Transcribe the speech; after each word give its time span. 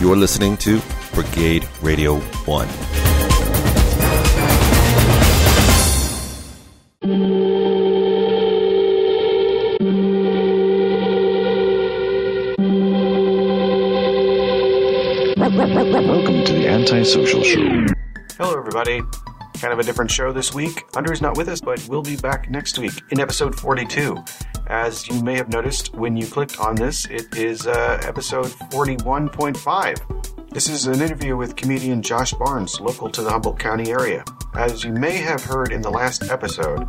You're 0.00 0.16
listening 0.16 0.56
to 0.58 0.80
Brigade 1.12 1.68
Radio 1.82 2.18
1. 2.20 2.68
Welcome 16.06 16.44
to 16.44 16.52
the 16.52 16.68
Antisocial 16.68 17.42
Show. 17.42 17.86
Hello, 18.38 18.56
everybody. 18.56 19.02
Kind 19.54 19.72
of 19.72 19.80
a 19.80 19.82
different 19.82 20.12
show 20.12 20.32
this 20.32 20.54
week. 20.54 20.84
Hunter 20.94 21.12
is 21.12 21.20
not 21.20 21.36
with 21.36 21.48
us, 21.48 21.60
but 21.60 21.84
we'll 21.88 22.02
be 22.02 22.14
back 22.14 22.48
next 22.48 22.78
week 22.78 22.92
in 23.10 23.18
episode 23.18 23.58
42. 23.58 24.16
As 24.68 25.08
you 25.08 25.22
may 25.22 25.34
have 25.36 25.48
noticed 25.48 25.94
when 25.94 26.14
you 26.14 26.26
clicked 26.26 26.60
on 26.60 26.74
this, 26.74 27.06
it 27.06 27.34
is 27.34 27.66
uh, 27.66 28.02
episode 28.04 28.48
41.5. 28.70 30.50
This 30.50 30.68
is 30.68 30.86
an 30.86 31.00
interview 31.00 31.38
with 31.38 31.56
comedian 31.56 32.02
Josh 32.02 32.34
Barnes, 32.34 32.78
local 32.78 33.08
to 33.10 33.22
the 33.22 33.30
Humboldt 33.30 33.58
County 33.58 33.90
area. 33.90 34.24
As 34.54 34.84
you 34.84 34.92
may 34.92 35.16
have 35.16 35.42
heard 35.42 35.72
in 35.72 35.80
the 35.80 35.90
last 35.90 36.30
episode, 36.30 36.86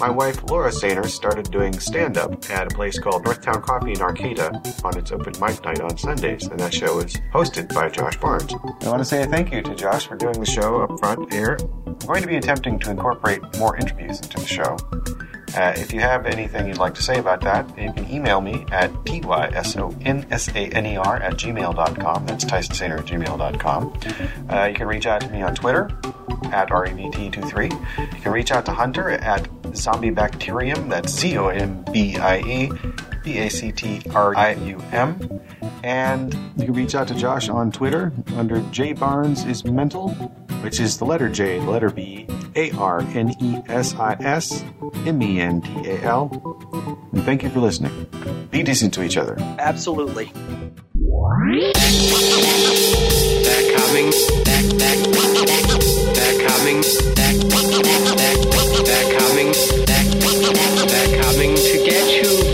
my 0.00 0.08
wife 0.08 0.42
Laura 0.48 0.70
Sainer 0.70 1.04
started 1.04 1.50
doing 1.50 1.78
stand 1.78 2.16
up 2.16 2.48
at 2.48 2.72
a 2.72 2.74
place 2.74 2.98
called 2.98 3.24
Northtown 3.24 3.62
Coffee 3.62 3.92
in 3.92 4.00
Arcata 4.00 4.62
on 4.82 4.96
its 4.96 5.12
open 5.12 5.34
mic 5.38 5.62
night 5.64 5.80
on 5.80 5.98
Sundays, 5.98 6.46
and 6.46 6.58
that 6.60 6.72
show 6.72 6.98
is 7.00 7.14
hosted 7.34 7.74
by 7.74 7.90
Josh 7.90 8.16
Barnes. 8.16 8.54
I 8.54 8.88
want 8.88 9.00
to 9.00 9.04
say 9.04 9.22
a 9.22 9.26
thank 9.26 9.52
you 9.52 9.60
to 9.62 9.74
Josh 9.74 10.06
for 10.06 10.16
doing 10.16 10.40
the 10.40 10.46
show 10.46 10.80
up 10.80 10.98
front 10.98 11.30
here. 11.30 11.58
I'm 11.86 11.94
going 11.98 12.22
to 12.22 12.28
be 12.28 12.36
attempting 12.36 12.78
to 12.78 12.90
incorporate 12.90 13.42
more 13.58 13.76
interviews 13.76 14.20
into 14.20 14.38
the 14.38 14.46
show. 14.46 14.78
Uh, 15.56 15.72
if 15.76 15.92
you 15.92 16.00
have 16.00 16.26
anything 16.26 16.68
you'd 16.68 16.78
like 16.78 16.94
to 16.94 17.02
say 17.02 17.18
about 17.18 17.40
that, 17.40 17.66
you 17.78 17.92
can 17.92 18.08
email 18.10 18.40
me 18.40 18.64
at 18.70 18.92
tysonsaner 19.04 21.20
at 21.20 21.32
gmail.com. 21.34 22.26
That's 22.26 22.44
tysonsaner 22.44 22.98
at 22.98 23.06
gmail.com. 23.06 24.00
Uh, 24.50 24.66
you 24.66 24.74
can 24.74 24.86
reach 24.86 25.06
out 25.06 25.20
to 25.22 25.28
me 25.30 25.42
on 25.42 25.54
Twitter 25.54 25.84
at 26.52 26.68
REVT23. 26.68 27.72
You 27.98 28.20
can 28.20 28.32
reach 28.32 28.50
out 28.50 28.66
to 28.66 28.72
Hunter 28.72 29.10
at 29.10 29.44
zombiebacterium. 29.68 30.88
That's 30.88 31.12
Z 31.12 31.36
O 31.38 31.48
M 31.48 31.84
B 31.92 32.16
I 32.16 32.38
E 32.40 32.70
B 33.22 33.38
A 33.38 33.48
C 33.48 33.72
T 33.72 34.02
R 34.14 34.36
I 34.36 34.52
U 34.54 34.80
M. 34.92 35.40
And 35.82 36.34
you 36.56 36.66
can 36.66 36.74
reach 36.74 36.94
out 36.94 37.08
to 37.08 37.14
Josh 37.14 37.48
on 37.48 37.70
Twitter 37.72 38.12
under 38.36 38.60
J 38.70 38.92
Barnes 38.92 39.44
is 39.44 39.64
Mental, 39.64 40.10
which 40.62 40.80
is 40.80 40.98
the 40.98 41.04
letter 41.04 41.28
J, 41.28 41.58
the 41.58 41.70
letter 41.70 41.90
B, 41.90 42.26
A 42.56 42.70
R 42.72 43.00
N 43.14 43.34
E 43.40 43.58
S 43.68 43.94
I 43.94 44.14
S 44.20 44.64
M 45.06 45.22
E 45.22 45.40
N 45.40 45.60
T 45.62 45.90
A 45.90 46.02
L. 46.02 46.30
And 47.12 47.24
thank 47.24 47.42
you 47.42 47.50
for 47.50 47.60
listening. 47.60 48.06
Be 48.50 48.62
decent 48.62 48.94
to 48.94 49.02
each 49.02 49.16
other. 49.16 49.36
Absolutely. 49.58 50.32
They're 53.44 53.76
coming. 53.76 54.10
They're, 54.44 54.62
they're, 54.78 54.96
they're 56.14 56.48
coming. 56.48 56.82
They're, 57.14 57.38
they're, 57.48 57.66
they're 58.84 59.18
coming. 59.18 59.52
They're, 59.86 60.06
they're 60.86 61.22
coming 61.22 61.54
to 61.56 61.84
get 61.84 62.06
you. 62.24 62.47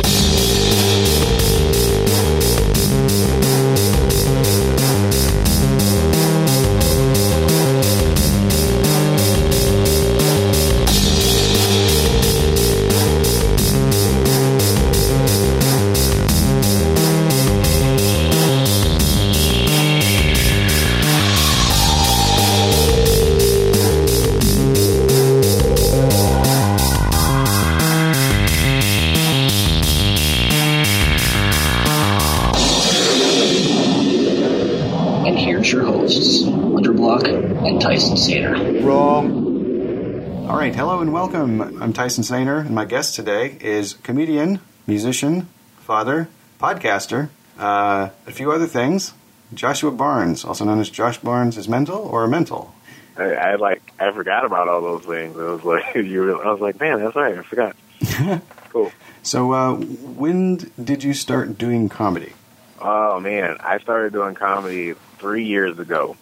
Welcome. 41.35 41.83
I'm 41.83 41.93
Tyson 41.93 42.23
Sainer, 42.23 42.61
and 42.61 42.77
my 42.77 42.85
guest 42.85 43.17
today 43.17 43.59
is 43.61 43.95
comedian, 43.95 44.61
musician, 44.87 45.49
father, 45.79 46.29
podcaster, 46.61 47.29
uh, 47.59 48.11
a 48.25 48.31
few 48.31 48.53
other 48.53 48.69
things. 48.69 49.15
Joshua 49.53 49.91
Barnes, 49.91 50.45
also 50.45 50.65
known 50.65 50.79
as 50.79 50.91
Josh 50.91 51.19
Barnes, 51.19 51.59
is 51.59 51.69
mental 51.69 51.97
or 51.97 52.23
a 52.23 52.29
mental. 52.29 52.73
I, 53.17 53.25
I 53.33 53.55
like 53.57 53.83
I 53.99 54.13
forgot 54.13 54.45
about 54.45 54.69
all 54.69 54.81
those 54.81 55.05
things. 55.05 55.37
It 55.37 55.43
was 55.43 55.65
like 55.65 55.95
you. 55.97 56.41
I 56.41 56.53
was 56.53 56.61
like, 56.61 56.79
man, 56.79 57.01
that's 57.01 57.17
right. 57.17 57.37
I 57.37 57.43
forgot. 57.43 57.77
cool. 58.71 58.93
So, 59.25 59.53
uh, 59.53 59.75
when 59.75 60.71
did 60.83 61.03
you 61.03 61.15
start 61.15 61.59
doing 61.59 61.89
comedy? 61.89 62.33
Oh 62.81 63.19
man, 63.19 63.57
I 63.59 63.81
started 63.81 64.13
doing 64.13 64.37
comedy 64.37 64.95
three 65.19 65.47
years 65.47 65.81
ago 65.81 66.17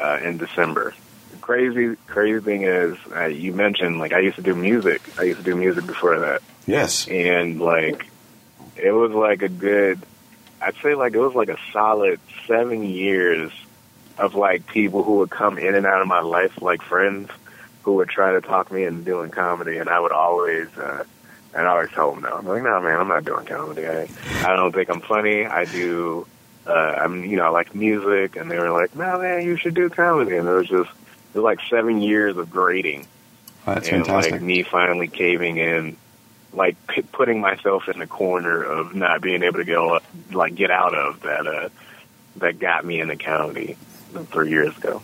uh, 0.00 0.18
in 0.22 0.38
December. 0.38 0.94
Crazy, 1.46 1.94
crazy 2.08 2.40
thing 2.44 2.62
is, 2.64 2.96
uh, 3.14 3.26
you 3.26 3.52
mentioned 3.52 4.00
like 4.00 4.12
I 4.12 4.18
used 4.18 4.34
to 4.34 4.42
do 4.42 4.52
music. 4.56 5.00
I 5.16 5.22
used 5.22 5.38
to 5.38 5.44
do 5.44 5.54
music 5.54 5.86
before 5.86 6.18
that, 6.18 6.42
Yes. 6.66 7.06
and 7.06 7.60
like 7.60 8.04
it 8.76 8.90
was 8.90 9.12
like 9.12 9.42
a 9.42 9.48
good. 9.48 10.00
I'd 10.60 10.74
say 10.82 10.96
like 10.96 11.14
it 11.14 11.20
was 11.20 11.36
like 11.36 11.48
a 11.48 11.56
solid 11.72 12.18
seven 12.48 12.82
years 12.84 13.52
of 14.18 14.34
like 14.34 14.66
people 14.66 15.04
who 15.04 15.18
would 15.18 15.30
come 15.30 15.56
in 15.56 15.76
and 15.76 15.86
out 15.86 16.02
of 16.02 16.08
my 16.08 16.18
life, 16.20 16.60
like 16.60 16.82
friends 16.82 17.30
who 17.84 17.94
would 17.94 18.08
try 18.08 18.32
to 18.32 18.40
talk 18.40 18.72
me 18.72 18.82
into 18.84 19.04
doing 19.04 19.30
comedy, 19.30 19.76
and 19.76 19.88
I 19.88 20.00
would 20.00 20.10
always. 20.12 20.66
Uh, 20.76 21.04
and 21.54 21.62
I'd 21.64 21.70
always 21.70 21.90
tell 21.90 22.10
them 22.12 22.24
no. 22.24 22.30
I'm 22.38 22.44
like, 22.48 22.64
no, 22.64 22.80
man, 22.80 22.98
I'm 22.98 23.06
not 23.06 23.24
doing 23.24 23.46
comedy. 23.46 23.86
I, 23.86 24.08
I 24.44 24.56
don't 24.56 24.72
think 24.74 24.90
I'm 24.90 25.00
funny. 25.00 25.46
I 25.46 25.64
do, 25.64 26.26
uh, 26.66 26.72
I'm, 26.72 27.24
you 27.24 27.36
know, 27.36 27.44
I 27.44 27.48
like 27.50 27.72
music. 27.72 28.34
And 28.34 28.50
they 28.50 28.58
were 28.58 28.72
like, 28.72 28.94
no, 28.96 29.20
man, 29.20 29.42
you 29.46 29.56
should 29.56 29.74
do 29.74 29.88
comedy. 29.88 30.36
And 30.36 30.46
it 30.48 30.52
was 30.52 30.68
just, 30.68 30.90
was 31.36 31.44
like 31.44 31.60
seven 31.68 32.00
years 32.00 32.36
of 32.36 32.50
grading. 32.50 33.06
Oh, 33.66 33.74
that's 33.74 33.88
and 33.88 34.04
fantastic. 34.04 34.32
like 34.32 34.42
me 34.42 34.62
finally 34.62 35.08
caving 35.08 35.58
in, 35.58 35.96
like 36.52 36.76
p- 36.86 37.02
putting 37.02 37.40
myself 37.40 37.88
in 37.88 37.98
the 37.98 38.06
corner 38.06 38.62
of 38.62 38.94
not 38.94 39.20
being 39.20 39.42
able 39.42 39.58
to 39.58 39.64
get, 39.64 39.78
like, 40.32 40.54
get 40.54 40.70
out 40.70 40.94
of 40.94 41.22
that, 41.22 41.46
uh, 41.46 41.68
that 42.36 42.58
got 42.58 42.84
me 42.84 43.00
in 43.00 43.08
the 43.08 43.16
county 43.16 43.76
three 44.30 44.50
years 44.50 44.76
ago. 44.76 45.02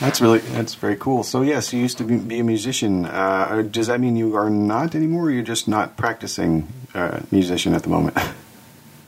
That's 0.00 0.20
really 0.20 0.38
that's 0.38 0.74
very 0.74 0.96
cool. 0.96 1.22
So, 1.22 1.42
yes, 1.42 1.72
you 1.72 1.80
used 1.80 1.98
to 1.98 2.04
be, 2.04 2.16
be 2.16 2.40
a 2.40 2.44
musician. 2.44 3.04
Uh, 3.04 3.62
does 3.70 3.86
that 3.86 4.00
mean 4.00 4.16
you 4.16 4.34
are 4.36 4.50
not 4.50 4.94
anymore? 4.94 5.26
Or 5.26 5.30
you're 5.30 5.42
just 5.42 5.68
not 5.68 5.96
practicing 5.96 6.66
uh, 6.94 7.20
musician 7.30 7.74
at 7.74 7.82
the 7.82 7.88
moment? 7.88 8.16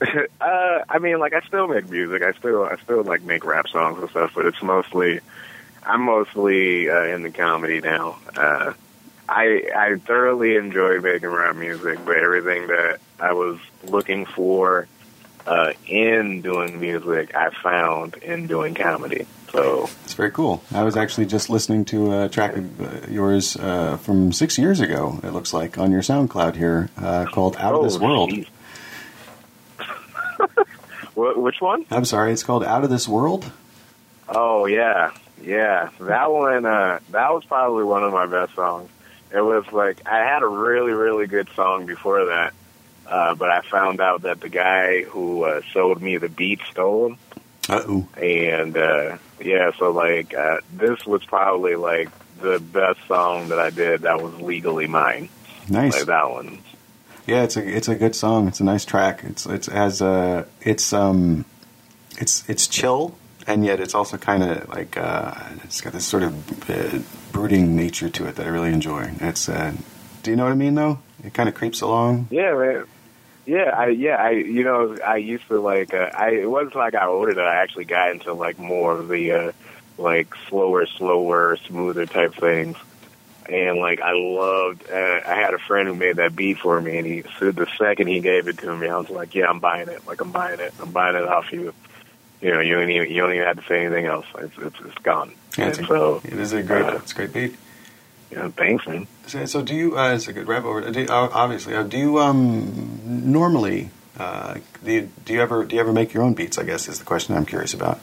uh, 0.41 0.85
I 0.89 0.99
mean, 0.99 1.19
like 1.19 1.33
I 1.33 1.41
still 1.41 1.67
make 1.67 1.89
music. 1.89 2.23
I 2.23 2.33
still, 2.33 2.65
I 2.65 2.77
still 2.77 3.03
like 3.03 3.23
make 3.23 3.45
rap 3.45 3.69
songs 3.69 4.01
and 4.01 4.11
stuff. 4.11 4.33
But 4.35 4.47
it's 4.47 4.63
mostly, 4.63 5.21
I'm 5.87 6.03
mostly 6.03 6.89
uh, 6.89 7.05
in 7.05 7.23
the 7.23 7.31
comedy 7.31 7.81
now. 7.81 8.17
Uh, 8.37 8.73
I 9.29 9.63
I 9.75 9.97
thoroughly 9.97 10.57
enjoy 10.57 11.01
making 11.01 11.29
rap 11.29 11.57
music, 11.57 11.99
but 12.05 12.17
everything 12.17 12.69
that 12.69 13.01
I 13.21 13.33
was 13.33 13.59
looking 13.85 14.27
for 14.27 14.87
uh, 15.47 15.73
in 15.87 16.43
doing 16.43 16.81
music, 16.81 17.35
I 17.35 17.51
found 17.51 18.17
in 18.17 18.47
doing 18.47 18.75
comedy. 18.75 19.27
So 19.53 19.89
It's 20.05 20.15
very 20.15 20.33
cool. 20.33 20.63
I 20.73 20.83
was 20.83 20.97
actually 20.97 21.27
just 21.27 21.49
listening 21.49 21.85
to 21.87 22.25
a 22.25 22.29
track 22.29 22.57
of 22.57 22.81
uh, 22.81 23.07
yours 23.09 23.57
uh, 23.57 23.99
from 23.99 24.33
six 24.33 24.59
years 24.59 24.81
ago. 24.81 25.21
It 25.23 25.31
looks 25.31 25.53
like 25.53 25.79
on 25.79 25.93
your 25.93 26.03
SoundCloud 26.03 26.57
here, 26.57 26.91
uh, 26.97 27.27
called 27.27 27.57
"Out 27.57 27.75
of 27.75 27.85
This 27.85 27.99
World." 27.99 28.33
which 31.15 31.61
one? 31.61 31.87
I'm 31.91 32.05
sorry, 32.05 32.33
it's 32.33 32.43
called 32.43 32.65
"Out 32.65 32.83
of 32.85 32.91
This 32.91 33.07
World." 33.07 33.53
Oh 34.29 34.67
yeah, 34.67 35.13
yeah. 35.45 35.91
That 36.01 36.33
one, 36.33 36.65
uh, 36.67 37.01
that 37.11 37.33
was 37.33 37.45
probably 37.45 37.85
one 37.85 38.03
of 38.05 38.13
my 38.13 38.27
best 38.27 38.55
songs. 38.55 38.91
It 39.33 39.41
was 39.41 39.65
like 39.73 40.07
I 40.07 40.19
had 40.19 40.43
a 40.43 40.47
really, 40.47 40.93
really 40.93 41.27
good 41.27 41.49
song 41.57 41.87
before 41.87 42.27
that, 42.27 42.55
uh, 43.07 43.35
but 43.35 43.51
I 43.51 43.63
found 43.63 44.01
out 44.01 44.23
that 44.23 44.41
the 44.41 44.49
guy 44.49 45.03
who 45.03 45.45
uh, 45.45 45.61
sold 45.73 46.01
me 46.01 46.19
the 46.19 46.29
beat 46.29 46.61
stole 46.71 47.09
them, 47.09 47.19
Uh 47.69 47.83
oh. 47.89 48.09
and 48.17 48.77
uh, 48.77 49.19
yeah, 49.41 49.73
so 49.77 49.91
like 49.91 50.35
uh, 50.35 50.59
this 50.73 51.05
was 51.05 51.25
probably 51.25 51.75
like 51.75 52.11
the 52.41 52.61
best 52.61 53.01
song 53.09 53.49
that 53.49 53.59
I 53.59 53.71
did 53.71 54.03
that 54.03 54.23
was 54.23 54.41
legally 54.41 54.87
mine. 54.87 55.29
Nice. 55.69 55.97
Like 55.97 56.07
that 56.07 56.31
one. 56.31 56.59
Yeah, 57.27 57.43
it's 57.43 57.57
a 57.57 57.77
it's 57.77 57.89
a 57.89 57.95
good 57.95 58.15
song. 58.15 58.49
It's 58.49 58.61
a 58.61 58.65
nice 58.65 58.85
track. 58.85 59.25
It's 59.25 59.47
it's 59.47 59.67
has 59.67 60.01
a 60.01 60.47
it's 60.61 60.93
um 60.93 61.45
it's 62.19 62.49
it's 62.49 62.69
chill 62.69 63.17
and 63.47 63.65
yet 63.65 63.81
it's 63.81 63.95
also 63.95 64.17
kind 64.17 64.43
of 64.43 64.69
like 64.69 64.97
uh, 64.97 65.35
it's 65.65 65.81
got 65.81 65.93
this 65.93 66.07
sort 66.07 66.23
of 66.23 66.71
uh, 66.71 66.99
brooding 67.33 67.77
nature 67.77 68.09
to 68.11 68.27
it 68.27 68.37
that 68.37 68.47
I 68.47 68.49
really 68.51 68.73
enjoy. 68.73 69.11
It's 69.21 69.49
uh, 69.49 69.73
do 70.23 70.31
you 70.31 70.37
know 70.37 70.45
what 70.45 70.53
I 70.53 70.57
mean 70.57 70.75
though? 70.75 70.99
It 71.23 71.35
kind 71.35 71.49
of 71.49 71.55
creeps 71.55 71.81
along. 71.81 72.29
Yeah, 72.31 72.55
man. 72.55 72.87
Yeah, 73.47 73.75
I 73.77 73.89
yeah, 73.89 74.17
I 74.17 74.31
you 74.31 74.65
know, 74.65 74.97
I 75.05 75.17
used 75.17 75.47
to 75.49 75.61
like 75.61 75.93
uh, 75.93 76.11
I 76.15 76.31
it 76.31 76.51
wasn't 76.51 76.77
like 76.77 76.95
I 76.95 77.07
older 77.07 77.35
that 77.35 77.47
I 77.47 77.57
actually 77.57 77.85
got 77.85 78.11
into 78.11 78.33
like 78.33 78.59
more 78.59 78.93
of 78.93 79.09
the 79.09 79.33
uh 79.33 79.53
like 79.99 80.35
slower, 80.49 80.87
slower, 80.87 81.57
smoother 81.57 82.07
type 82.07 82.35
things. 82.35 82.77
And 83.47 83.79
like 83.79 84.01
I 84.01 84.13
loved 84.13 84.91
uh, 84.91 85.21
I 85.27 85.35
had 85.35 85.53
a 85.53 85.59
friend 85.59 85.87
who 85.87 85.95
made 85.95 86.17
that 86.17 86.35
beat 86.35 86.59
for 86.59 86.81
me 86.81 86.97
and 86.97 87.07
he 87.07 87.25
so 87.39 87.51
the 87.51 87.67
second 87.77 88.07
he 88.07 88.21
gave 88.21 88.49
it 88.49 88.59
to 88.59 88.75
me 88.75 88.89
I 88.89 88.97
was 88.97 89.11
like, 89.11 89.35
Yeah, 89.35 89.51
I'm 89.51 89.61
buying 89.61 89.89
it. 89.89 90.07
Like 90.07 90.23
I'm 90.23 90.33
buying 90.33 90.61
it. 90.61 90.73
I'm 90.81 90.93
buying 90.93 91.15
it 91.15 91.25
off 91.25 91.53
you. 91.53 91.75
You 92.41 92.53
know, 92.53 92.61
you 92.61 92.75
don't 92.75 92.91
even 92.91 93.11
you 93.11 93.21
don't 93.23 93.33
even 93.33 93.47
have 93.47 93.57
to 93.57 93.67
say 93.67 93.85
anything 93.85 94.07
else. 94.07 94.27
It's 94.39 94.57
it's, 94.59 94.81
it's 94.81 94.99
gone. 94.99 95.33
Yeah, 95.57 95.69
it's 95.69 95.79
a, 95.79 95.87
so 95.87 96.21
it 96.25 96.35
is 96.35 96.53
a 96.53 96.63
great, 96.63 96.85
uh, 96.85 96.97
it's 96.97 97.13
a 97.13 97.15
great 97.15 97.33
beat. 97.33 97.57
know, 98.37 98.51
thanks 98.51 98.87
man. 98.87 99.07
So, 99.27 99.47
so 99.47 99.63
do 99.63 99.75
you? 99.75 99.99
Uh, 99.99 100.15
it's 100.15 100.29
a 100.29 100.33
good 100.33 100.49
rap 100.49 100.65
over. 100.65 100.91
Do 100.91 101.01
you, 101.01 101.07
obviously, 101.09 101.75
uh, 101.75 101.85
do 101.85 101.99
you 101.99 102.19
um, 102.19 103.01
normally? 103.05 103.91
Uh, 104.19 104.59
do 104.85 104.93
you, 104.93 105.11
do 105.25 105.33
you 105.33 105.41
ever 105.41 105.65
do 105.65 105.75
you 105.75 105.81
ever 105.81 105.93
make 105.93 106.15
your 106.15 106.23
own 106.23 106.35
beats? 106.35 106.59
I 106.59 106.65
guess 106.65 106.89
is 106.89 106.99
the 106.99 107.05
question 107.05 107.37
I'm 107.37 107.47
curious 107.47 107.75
about. 107.75 108.01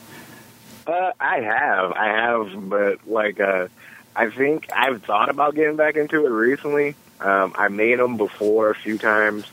Uh, 0.87 1.11
I 1.19 1.41
have, 1.41 1.91
I 1.91 2.07
have, 2.07 2.69
but 2.69 3.07
like, 3.07 3.39
uh, 3.39 3.67
I 4.15 4.29
think 4.29 4.69
I've 4.75 5.03
thought 5.03 5.29
about 5.29 5.55
getting 5.55 5.75
back 5.75 5.95
into 5.95 6.25
it 6.25 6.29
recently. 6.29 6.95
Um, 7.19 7.53
I 7.55 7.67
made 7.67 7.99
them 7.99 8.17
before 8.17 8.71
a 8.71 8.75
few 8.75 8.97
times. 8.97 9.45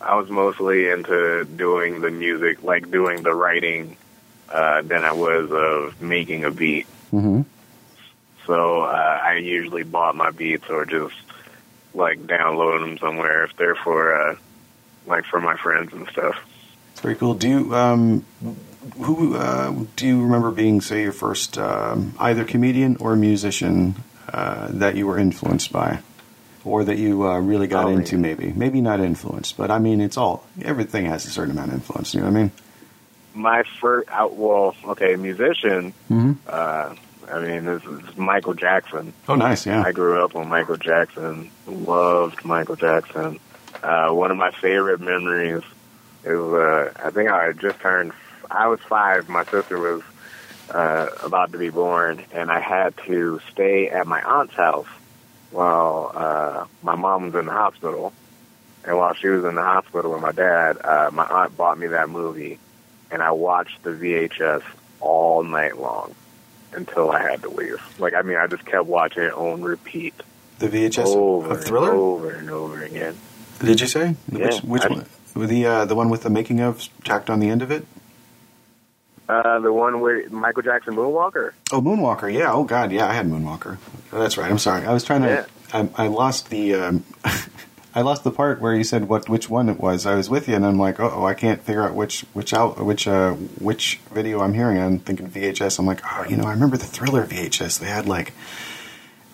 I 0.00 0.16
was 0.16 0.28
mostly 0.28 0.88
into 0.88 1.44
doing 1.44 2.00
the 2.00 2.10
music, 2.10 2.64
like 2.64 2.90
doing 2.90 3.22
the 3.22 3.32
writing, 3.32 3.96
uh, 4.52 4.82
than 4.82 5.04
I 5.04 5.12
was 5.12 5.50
of 5.50 6.00
making 6.02 6.44
a 6.44 6.50
beat. 6.50 6.86
Mm-hmm. 7.12 7.42
So 8.46 8.82
uh, 8.82 9.20
I 9.22 9.36
usually 9.36 9.84
bought 9.84 10.16
my 10.16 10.30
beats 10.30 10.68
or 10.68 10.84
just 10.84 11.14
like 11.94 12.18
download 12.26 12.80
them 12.80 12.98
somewhere 12.98 13.44
if 13.44 13.56
they're 13.56 13.74
for 13.74 14.14
uh, 14.14 14.36
like 15.06 15.24
for 15.24 15.40
my 15.40 15.56
friends 15.56 15.92
and 15.92 16.08
stuff. 16.08 16.36
Very 16.96 17.14
cool. 17.14 17.34
Do 17.34 17.48
you 17.48 17.74
um, 17.74 18.24
who 18.96 19.36
uh, 19.36 19.74
do 19.96 20.06
you 20.06 20.22
remember 20.22 20.50
being, 20.50 20.80
say, 20.80 21.02
your 21.02 21.12
first 21.12 21.58
um, 21.58 22.14
either 22.18 22.44
comedian 22.44 22.96
or 22.96 23.16
musician 23.16 23.94
uh, 24.32 24.68
that 24.70 24.96
you 24.96 25.06
were 25.06 25.18
influenced 25.18 25.72
by, 25.72 26.00
or 26.64 26.84
that 26.84 26.98
you 26.98 27.26
uh, 27.26 27.38
really 27.38 27.66
got 27.66 27.86
Oh, 27.86 27.88
into? 27.88 28.18
Maybe, 28.18 28.52
maybe 28.52 28.80
not 28.80 29.00
influenced, 29.00 29.56
but 29.56 29.70
I 29.70 29.78
mean, 29.78 30.00
it's 30.00 30.16
all 30.16 30.44
everything 30.62 31.06
has 31.06 31.24
a 31.26 31.30
certain 31.30 31.52
amount 31.52 31.68
of 31.68 31.74
influence. 31.74 32.14
You 32.14 32.20
know 32.20 32.26
what 32.26 32.36
I 32.36 32.42
mean? 32.42 32.52
My 33.34 33.62
first, 33.80 34.08
out, 34.10 34.34
well, 34.34 34.74
okay, 34.84 35.16
musician. 35.16 35.92
Mm-hmm. 36.10 36.32
Uh, 36.46 36.94
I 37.30 37.40
mean, 37.40 37.64
this 37.64 37.82
is 37.84 38.16
Michael 38.16 38.54
Jackson. 38.54 39.14
Oh, 39.28 39.36
nice. 39.36 39.64
Yeah. 39.64 39.82
I 39.82 39.92
grew 39.92 40.22
up 40.22 40.36
on 40.36 40.48
Michael 40.48 40.76
Jackson. 40.76 41.50
Loved 41.66 42.44
Michael 42.44 42.76
Jackson. 42.76 43.38
Uh, 43.82 44.10
one 44.10 44.30
of 44.30 44.36
my 44.36 44.50
favorite 44.50 45.00
memories 45.00 45.62
is 46.24 46.38
uh, 46.38 46.92
I 47.02 47.10
think 47.10 47.30
I 47.30 47.52
just 47.52 47.80
turned. 47.80 48.12
I 48.50 48.68
was 48.68 48.80
five. 48.80 49.28
My 49.28 49.44
sister 49.44 49.78
was 49.78 50.02
uh, 50.70 51.08
about 51.22 51.52
to 51.52 51.58
be 51.58 51.70
born, 51.70 52.24
and 52.32 52.50
I 52.50 52.60
had 52.60 52.96
to 53.06 53.40
stay 53.50 53.88
at 53.88 54.06
my 54.06 54.20
aunt's 54.22 54.54
house 54.54 54.86
while 55.50 56.12
uh, 56.14 56.66
my 56.82 56.94
mom 56.94 57.26
was 57.26 57.34
in 57.34 57.46
the 57.46 57.52
hospital. 57.52 58.12
And 58.84 58.96
while 58.98 59.14
she 59.14 59.28
was 59.28 59.44
in 59.44 59.54
the 59.54 59.62
hospital 59.62 60.12
with 60.12 60.22
my 60.22 60.32
dad, 60.32 60.76
uh, 60.84 61.10
my 61.12 61.24
aunt 61.24 61.56
bought 61.56 61.78
me 61.78 61.86
that 61.88 62.08
movie, 62.08 62.58
and 63.12 63.22
I 63.22 63.30
watched 63.32 63.82
the 63.82 63.90
VHS 63.90 64.62
all 65.00 65.42
night 65.44 65.78
long 65.78 66.14
until 66.72 67.10
I 67.10 67.22
had 67.22 67.42
to 67.42 67.48
leave. 67.50 67.80
Like, 67.98 68.14
I 68.14 68.22
mean, 68.22 68.36
I 68.38 68.46
just 68.46 68.64
kept 68.64 68.86
watching 68.86 69.22
it 69.24 69.32
on 69.34 69.62
repeat 69.62 70.14
the 70.58 70.68
VHS 70.68 71.06
over 71.06 71.50
of 71.52 71.64
Thriller. 71.64 71.90
and 71.90 71.98
over 71.98 72.30
and 72.30 72.50
over 72.50 72.82
again. 72.82 73.16
Did 73.60 73.80
you 73.80 73.86
say 73.86 74.16
Yeah, 74.30 74.46
which 74.46 74.58
which 74.62 74.82
I- 74.84 74.88
one? 74.88 75.06
The 75.34 75.64
uh, 75.66 75.84
the 75.86 75.94
one 75.94 76.10
with 76.10 76.22
the 76.24 76.30
making 76.30 76.60
of 76.60 76.86
tacked 77.04 77.30
on 77.30 77.40
the 77.40 77.48
end 77.48 77.62
of 77.62 77.70
it. 77.70 77.86
Uh, 79.28 79.60
the 79.60 79.72
one 79.72 80.00
with 80.02 80.30
Michael 80.30 80.62
Jackson 80.62 80.94
Moonwalker. 80.94 81.52
Oh, 81.70 81.80
Moonwalker. 81.80 82.30
Yeah. 82.32 82.52
Oh 82.52 82.64
God. 82.64 82.92
Yeah, 82.92 83.06
I 83.08 83.14
had 83.14 83.26
Moonwalker. 83.26 83.78
That's 84.12 84.36
right. 84.36 84.50
I'm 84.50 84.58
sorry. 84.58 84.84
I 84.84 84.92
was 84.92 85.04
trying 85.04 85.22
to. 85.22 85.28
Yeah. 85.28 85.46
I, 85.72 86.04
I 86.04 86.06
lost 86.08 86.50
the. 86.50 86.74
Um, 86.74 87.04
I 87.94 88.00
lost 88.00 88.24
the 88.24 88.30
part 88.30 88.60
where 88.60 88.74
you 88.74 88.84
said 88.84 89.08
what 89.08 89.28
which 89.28 89.50
one 89.50 89.68
it 89.68 89.78
was. 89.78 90.06
I 90.06 90.14
was 90.14 90.30
with 90.30 90.48
you, 90.48 90.54
and 90.54 90.64
I'm 90.64 90.78
like, 90.78 90.98
oh, 90.98 91.26
I 91.26 91.34
can't 91.34 91.62
figure 91.62 91.82
out 91.82 91.94
which 91.94 92.22
which 92.32 92.54
out 92.54 92.82
which 92.82 93.06
uh 93.06 93.32
which 93.32 94.00
video 94.12 94.40
I'm 94.40 94.54
hearing. 94.54 94.78
I'm 94.78 94.98
thinking 94.98 95.28
VHS. 95.28 95.78
I'm 95.78 95.86
like, 95.86 96.00
oh, 96.04 96.24
you 96.28 96.36
know, 96.36 96.44
I 96.44 96.52
remember 96.52 96.78
the 96.78 96.86
Thriller 96.86 97.26
VHS. 97.26 97.80
They 97.80 97.86
had 97.86 98.06
like, 98.06 98.32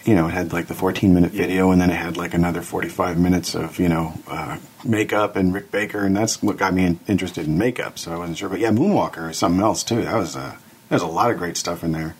you 0.04 0.16
know, 0.16 0.26
it 0.26 0.32
had 0.32 0.52
like 0.52 0.66
the 0.66 0.74
14 0.74 1.14
minute 1.14 1.30
video, 1.30 1.70
and 1.70 1.80
then 1.80 1.90
it 1.90 1.94
had 1.96 2.16
like 2.16 2.34
another 2.34 2.60
45 2.62 3.18
minutes 3.18 3.54
of 3.54 3.78
you 3.78 3.88
know 3.88 4.14
uh, 4.26 4.58
makeup 4.84 5.36
and 5.36 5.54
Rick 5.54 5.70
Baker, 5.70 6.04
and 6.04 6.16
that's 6.16 6.42
what 6.42 6.56
got 6.56 6.74
me 6.74 6.84
in, 6.84 7.00
interested 7.06 7.46
in 7.46 7.58
makeup. 7.58 7.96
So 7.96 8.12
I 8.12 8.16
wasn't 8.16 8.38
sure, 8.38 8.48
but 8.48 8.58
yeah, 8.58 8.70
Moonwalker 8.70 9.30
is 9.30 9.38
something 9.38 9.62
else 9.62 9.84
too. 9.84 10.02
That 10.02 10.16
was 10.16 10.34
uh, 10.34 10.56
there's 10.88 11.02
a 11.02 11.06
lot 11.06 11.30
of 11.30 11.38
great 11.38 11.56
stuff 11.56 11.84
in 11.84 11.92
there. 11.92 12.16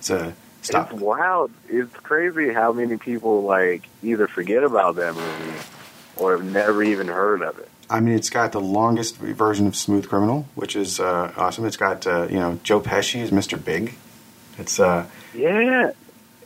It's 0.00 0.10
a 0.10 0.34
stop. 0.62 0.92
It's 0.92 1.00
wild. 1.00 1.50
It's 1.68 1.94
crazy 1.96 2.52
how 2.52 2.72
many 2.72 2.96
people 2.96 3.42
like 3.42 3.88
either 4.02 4.26
forget 4.28 4.64
about 4.64 4.96
that 4.96 5.14
movie 5.14 5.58
or 6.16 6.32
have 6.36 6.44
never 6.44 6.82
even 6.82 7.08
heard 7.08 7.42
of 7.42 7.58
it. 7.58 7.68
I 7.90 8.00
mean, 8.00 8.14
it's 8.14 8.30
got 8.30 8.52
the 8.52 8.60
longest 8.60 9.16
version 9.16 9.66
of 9.66 9.74
Smooth 9.74 10.08
Criminal, 10.08 10.46
which 10.54 10.76
is 10.76 11.00
uh, 11.00 11.32
awesome. 11.36 11.64
It's 11.64 11.78
got 11.78 12.06
uh, 12.06 12.26
you 12.30 12.38
know 12.38 12.58
Joe 12.62 12.80
Pesci 12.80 13.22
as 13.22 13.30
Mr. 13.30 13.62
Big. 13.62 13.94
It's 14.58 14.78
uh, 14.80 15.06
Yeah. 15.34 15.92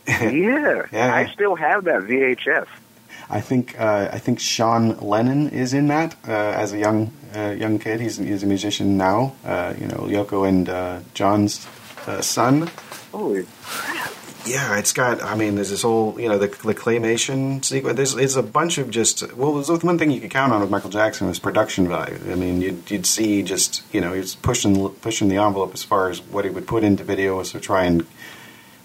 Yeah. 0.06 0.87
Yeah. 0.91 1.15
I 1.15 1.26
still 1.32 1.55
have 1.55 1.85
that 1.85 2.03
VHS. 2.03 2.67
I 3.31 3.41
think 3.41 3.79
uh, 3.81 4.11
I 4.12 4.19
think 4.19 4.41
Sean 4.41 4.99
Lennon 4.99 5.49
is 5.50 5.73
in 5.73 5.88
that 5.88 6.17
uh, 6.26 6.32
as 6.32 6.73
a 6.73 6.79
young 6.79 7.12
uh, 7.35 7.55
young 7.58 7.79
kid. 7.79 8.00
He's 8.00 8.17
he's 8.19 8.43
a 8.43 8.47
musician 8.47 8.97
now. 8.97 9.35
Uh, 9.44 9.75
you 9.81 9.87
know, 9.87 10.06
Yoko 10.08 10.47
and 10.47 10.69
uh, 10.69 11.00
John's 11.15 11.67
uh, 12.06 12.20
son. 12.20 12.69
Holy 13.12 13.47
Yeah, 14.44 14.76
it's 14.79 14.93
got. 14.93 15.23
I 15.23 15.37
mean, 15.37 15.55
there's 15.55 15.70
this 15.70 15.82
whole 15.82 16.19
you 16.20 16.29
know 16.29 16.37
the, 16.38 16.49
the 16.49 16.75
claymation 16.75 17.64
sequence. 17.64 17.97
There's, 17.97 18.14
there's 18.14 18.37
a 18.37 18.43
bunch 18.43 18.79
of 18.79 18.91
just. 18.91 19.32
Well, 19.35 19.55
there's 19.55 19.85
one 19.85 19.99
thing 19.99 20.11
you 20.11 20.20
could 20.20 20.31
count 20.31 20.53
on 20.53 20.61
with 20.61 20.70
Michael 20.70 20.91
Jackson 20.91 21.29
was 21.29 21.38
production 21.38 21.87
value. 21.88 22.19
I 22.31 22.35
mean, 22.35 22.61
you'd, 22.61 22.91
you'd 22.91 23.06
see 23.06 23.43
just 23.43 23.82
you 23.94 24.00
know 24.00 24.12
he's 24.12 24.35
pushing 24.35 24.88
pushing 24.88 25.29
the 25.29 25.37
envelope 25.37 25.73
as 25.75 25.85
far 25.85 26.11
as 26.11 26.20
what 26.20 26.44
he 26.44 26.50
would 26.50 26.67
put 26.67 26.82
into 26.82 27.05
videos 27.05 27.53
to 27.53 27.61
try 27.61 27.85
and 27.85 28.05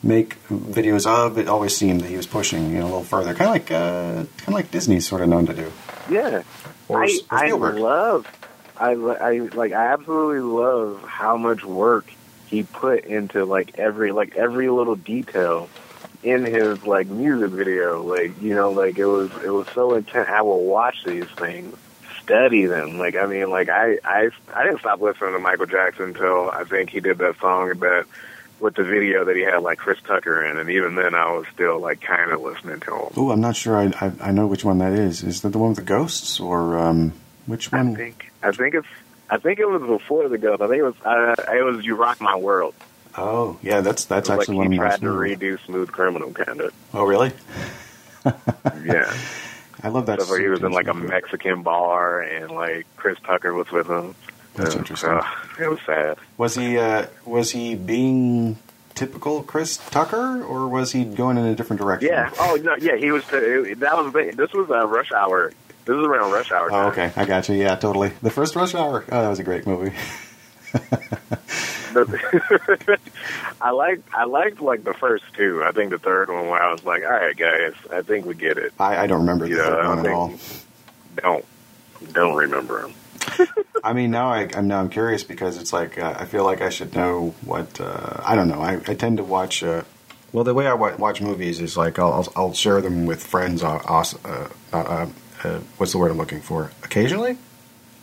make 0.03 0.37
videos 0.49 1.07
of. 1.07 1.39
It 1.39 1.47
always 1.47 1.75
seemed 1.75 2.01
that 2.01 2.09
he 2.09 2.17
was 2.17 2.27
pushing 2.27 2.69
you 2.71 2.77
know 2.79 2.83
a 2.83 2.89
little 2.89 3.03
further, 3.03 3.33
kind 3.33 3.47
of 3.49 3.53
like 3.53 3.71
uh, 3.71 4.13
kind 4.37 4.49
of 4.49 4.53
like 4.53 4.69
Disney's 4.69 5.07
sort 5.07 5.21
of 5.21 5.29
known 5.29 5.47
to 5.47 5.53
do. 5.53 5.71
Yeah. 6.09 6.43
Or, 6.87 7.03
I, 7.03 7.07
S- 7.07 7.19
or 7.31 7.37
I 7.37 7.51
love, 7.71 8.27
I, 8.77 8.91
I 8.91 9.39
like, 9.39 9.73
I 9.73 9.87
absolutely 9.87 10.39
love 10.39 11.03
how 11.03 11.35
much 11.35 11.65
work 11.65 12.13
he 12.47 12.63
put 12.63 13.05
into 13.05 13.45
like 13.45 13.77
every, 13.77 14.11
like 14.11 14.35
every 14.35 14.69
little 14.69 14.95
detail 14.95 15.69
in 16.23 16.45
his 16.45 16.85
like 16.85 17.07
music 17.07 17.51
video. 17.51 18.01
Like, 18.01 18.41
you 18.41 18.55
know, 18.55 18.71
like 18.71 18.97
it 18.97 19.05
was, 19.05 19.31
it 19.43 19.49
was 19.49 19.67
so 19.69 19.95
intense. 19.95 20.27
I 20.29 20.41
will 20.41 20.65
watch 20.65 21.03
these 21.05 21.27
things, 21.29 21.75
study 22.21 22.65
them. 22.65 22.97
Like, 22.97 23.15
I 23.15 23.25
mean, 23.25 23.49
like 23.49 23.69
I, 23.69 23.99
I, 24.03 24.29
I 24.53 24.63
didn't 24.63 24.79
stop 24.79 25.01
listening 25.01 25.33
to 25.33 25.39
Michael 25.39 25.65
Jackson 25.65 26.05
until 26.05 26.49
I 26.49 26.63
think 26.63 26.89
he 26.89 26.99
did 26.99 27.17
that 27.19 27.39
song 27.39 27.69
that 27.79 28.05
with 28.59 28.75
the 28.75 28.83
video 28.83 29.23
that 29.25 29.35
he 29.35 29.43
had 29.43 29.61
like 29.61 29.77
Chris 29.77 29.99
Tucker 30.03 30.43
in, 30.43 30.57
and 30.57 30.69
even 30.69 30.95
then 30.95 31.13
I 31.13 31.31
was 31.31 31.45
still 31.53 31.79
like 31.79 32.01
kind 32.01 32.31
of 32.31 32.41
listening 32.41 32.79
to 32.81 32.95
him. 32.95 33.13
Oh, 33.15 33.31
I'm 33.31 33.41
not 33.41 33.55
sure. 33.55 33.77
I, 33.77 33.93
I 34.01 34.11
I 34.19 34.31
know 34.31 34.47
which 34.47 34.65
one 34.65 34.79
that 34.79 34.93
is. 34.93 35.23
Is 35.23 35.41
that 35.41 35.49
the 35.49 35.59
one 35.59 35.69
with 35.69 35.77
the 35.77 35.83
ghosts 35.83 36.39
or 36.39 36.77
um, 36.77 37.13
which 37.45 37.71
I 37.71 37.77
one? 37.77 37.95
think 37.95 38.31
I 38.41 38.51
think 38.51 38.73
it's 38.73 38.87
I 39.29 39.37
think 39.37 39.59
it 39.59 39.67
was 39.69 39.81
before 39.81 40.29
the 40.29 40.37
ghost. 40.37 40.61
I 40.61 40.67
think 40.67 40.79
it 40.79 40.83
was 40.83 40.95
uh, 41.05 41.35
it 41.53 41.63
was 41.63 41.85
You 41.85 41.95
Rock 41.95 42.21
My 42.21 42.35
World. 42.35 42.73
Oh, 43.17 43.57
yeah, 43.63 43.81
that's 43.81 44.05
that's 44.05 44.29
actually 44.29 44.57
like 44.57 44.65
one 44.65 44.71
he 44.71 44.77
of 44.77 44.83
my 44.83 44.87
tried 44.89 44.99
to 45.01 45.07
redo 45.07 45.65
Smooth 45.65 45.91
Criminal, 45.91 46.31
kind 46.31 46.61
of. 46.61 46.73
Oh, 46.93 47.03
really? 47.05 47.31
Yeah, 48.83 49.13
I 49.83 49.87
love 49.89 50.05
that. 50.07 50.21
so 50.21 50.35
he 50.37 50.47
was 50.47 50.61
in 50.61 50.71
like 50.71 50.87
a. 50.87 50.93
Mexican 50.93 51.63
bar, 51.63 52.21
and 52.21 52.51
like 52.51 52.85
Chris 52.97 53.17
Tucker 53.23 53.53
was 53.53 53.71
with 53.71 53.87
him. 53.87 54.15
That's 54.55 54.71
And, 54.73 54.79
interesting. 54.81 55.11
uh, 55.11 55.23
it 55.59 55.69
was 55.69 55.79
sad. 55.85 56.17
Was 56.37 56.55
he 56.55 56.77
uh, 56.77 57.05
was 57.25 57.51
he 57.51 57.75
being 57.75 58.57
typical 58.95 59.43
Chris 59.43 59.77
Tucker, 59.77 60.43
or 60.43 60.67
was 60.67 60.91
he 60.91 61.05
going 61.05 61.37
in 61.37 61.45
a 61.45 61.55
different 61.55 61.81
direction? 61.81 62.09
Yeah. 62.09 62.31
Oh 62.39 62.57
no. 62.61 62.75
Yeah, 62.81 62.97
he 62.97 63.11
was. 63.11 63.23
It, 63.31 63.79
that 63.79 63.95
was 63.95 64.11
this 64.35 64.51
was 64.53 64.69
a 64.69 64.85
Rush 64.85 65.11
Hour. 65.13 65.53
This 65.87 65.95
is 65.95 66.03
around 66.03 66.33
Rush 66.33 66.51
Hour. 66.51 66.67
Oh, 66.69 66.87
okay, 66.89 67.13
I 67.15 67.23
got 67.23 67.47
you. 67.47 67.55
Yeah, 67.55 67.75
totally. 67.77 68.09
The 68.21 68.29
first 68.29 68.57
Rush 68.57 68.75
Hour. 68.75 69.05
Oh, 69.09 69.21
that 69.21 69.29
was 69.29 69.39
a 69.39 69.43
great 69.43 69.65
movie. 69.65 69.95
I 73.61 73.71
like 73.71 74.01
I 74.13 74.25
liked 74.25 74.59
like 74.61 74.83
the 74.83 74.93
first 74.93 75.23
two. 75.35 75.63
I 75.63 75.71
think 75.71 75.91
the 75.91 75.97
third 75.97 76.29
one 76.29 76.49
where 76.49 76.61
I 76.61 76.71
was 76.71 76.83
like, 76.83 77.03
all 77.03 77.09
right, 77.11 77.35
guys, 77.35 77.73
I 77.91 78.01
think 78.01 78.25
we 78.25 78.35
get 78.35 78.57
it. 78.57 78.73
I, 78.79 78.97
I 78.97 79.07
don't 79.07 79.21
remember 79.21 79.47
the 79.47 79.55
Yeah, 79.55 79.63
third 79.63 79.87
one 79.87 79.99
at 79.99 80.07
all. 80.11 80.33
Don't 81.15 81.45
don't 82.13 82.35
remember 82.35 82.81
him. 82.85 82.93
I 83.83 83.93
mean, 83.93 84.11
now 84.11 84.29
I, 84.29 84.49
I'm 84.55 84.67
now 84.67 84.79
I'm 84.81 84.89
curious 84.89 85.23
because 85.23 85.57
it's 85.57 85.71
like 85.73 85.97
uh, 85.97 86.15
I 86.19 86.25
feel 86.25 86.43
like 86.43 86.61
I 86.61 86.69
should 86.69 86.93
know 86.95 87.33
what 87.45 87.79
uh, 87.79 88.21
I 88.25 88.35
don't 88.35 88.49
know. 88.49 88.61
I, 88.61 88.73
I 88.87 88.93
tend 88.93 89.17
to 89.17 89.23
watch. 89.23 89.63
Uh, 89.63 89.83
well, 90.33 90.43
the 90.43 90.53
way 90.53 90.67
I 90.67 90.73
watch 90.73 91.21
movies 91.21 91.61
is 91.61 91.77
like 91.77 91.97
I'll 91.97 92.11
I'll, 92.13 92.33
I'll 92.35 92.53
share 92.53 92.81
them 92.81 93.05
with 93.05 93.23
friends. 93.25 93.63
Uh, 93.63 93.77
uh, 94.73 95.07
uh, 95.43 95.59
what's 95.77 95.91
the 95.91 95.97
word 95.97 96.11
I'm 96.11 96.17
looking 96.17 96.41
for? 96.41 96.71
Occasionally, 96.83 97.37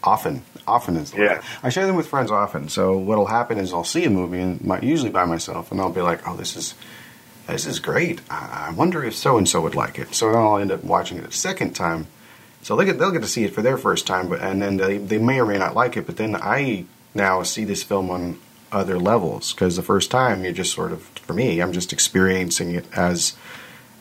often. 0.02 0.42
Often 0.66 0.96
is 0.96 1.10
the 1.10 1.18
Yeah. 1.18 1.32
word. 1.34 1.40
I 1.62 1.68
share 1.68 1.86
them 1.86 1.96
with 1.96 2.06
friends 2.06 2.30
often. 2.30 2.68
So 2.68 2.96
what'll 2.96 3.26
happen 3.26 3.58
is 3.58 3.72
I'll 3.72 3.84
see 3.84 4.04
a 4.04 4.10
movie 4.10 4.40
and 4.40 4.62
my, 4.64 4.80
usually 4.80 5.10
by 5.10 5.24
myself, 5.24 5.70
and 5.72 5.80
I'll 5.80 5.90
be 5.90 6.00
like, 6.00 6.26
"Oh, 6.26 6.36
this 6.36 6.56
is 6.56 6.74
this 7.46 7.66
is 7.66 7.78
great. 7.80 8.20
I, 8.30 8.68
I 8.68 8.72
wonder 8.72 9.04
if 9.04 9.14
so 9.14 9.36
and 9.36 9.48
so 9.48 9.60
would 9.60 9.74
like 9.74 9.98
it." 9.98 10.14
So 10.14 10.30
then 10.32 10.40
I'll 10.40 10.56
end 10.58 10.72
up 10.72 10.82
watching 10.84 11.18
it 11.18 11.26
a 11.26 11.32
second 11.32 11.74
time. 11.74 12.06
So 12.62 12.76
they 12.76 12.84
get 12.86 12.98
they'll 12.98 13.10
get 13.10 13.22
to 13.22 13.28
see 13.28 13.44
it 13.44 13.54
for 13.54 13.60
their 13.62 13.76
first 13.76 14.06
time, 14.06 14.28
but 14.28 14.40
and 14.40 14.62
then 14.62 14.76
they 14.78 14.96
they 14.98 15.18
may 15.18 15.40
or 15.40 15.46
may 15.46 15.58
not 15.58 15.74
like 15.74 15.96
it. 15.96 16.06
But 16.06 16.16
then 16.16 16.34
I 16.36 16.86
now 17.14 17.42
see 17.42 17.64
this 17.64 17.82
film 17.82 18.10
on 18.10 18.38
other 18.72 18.98
levels 18.98 19.52
because 19.52 19.76
the 19.76 19.82
first 19.82 20.10
time 20.10 20.42
you're 20.42 20.52
just 20.52 20.72
sort 20.74 20.92
of 20.92 21.02
for 21.26 21.34
me, 21.34 21.60
I'm 21.60 21.72
just 21.72 21.92
experiencing 21.92 22.74
it 22.74 22.86
as 22.96 23.34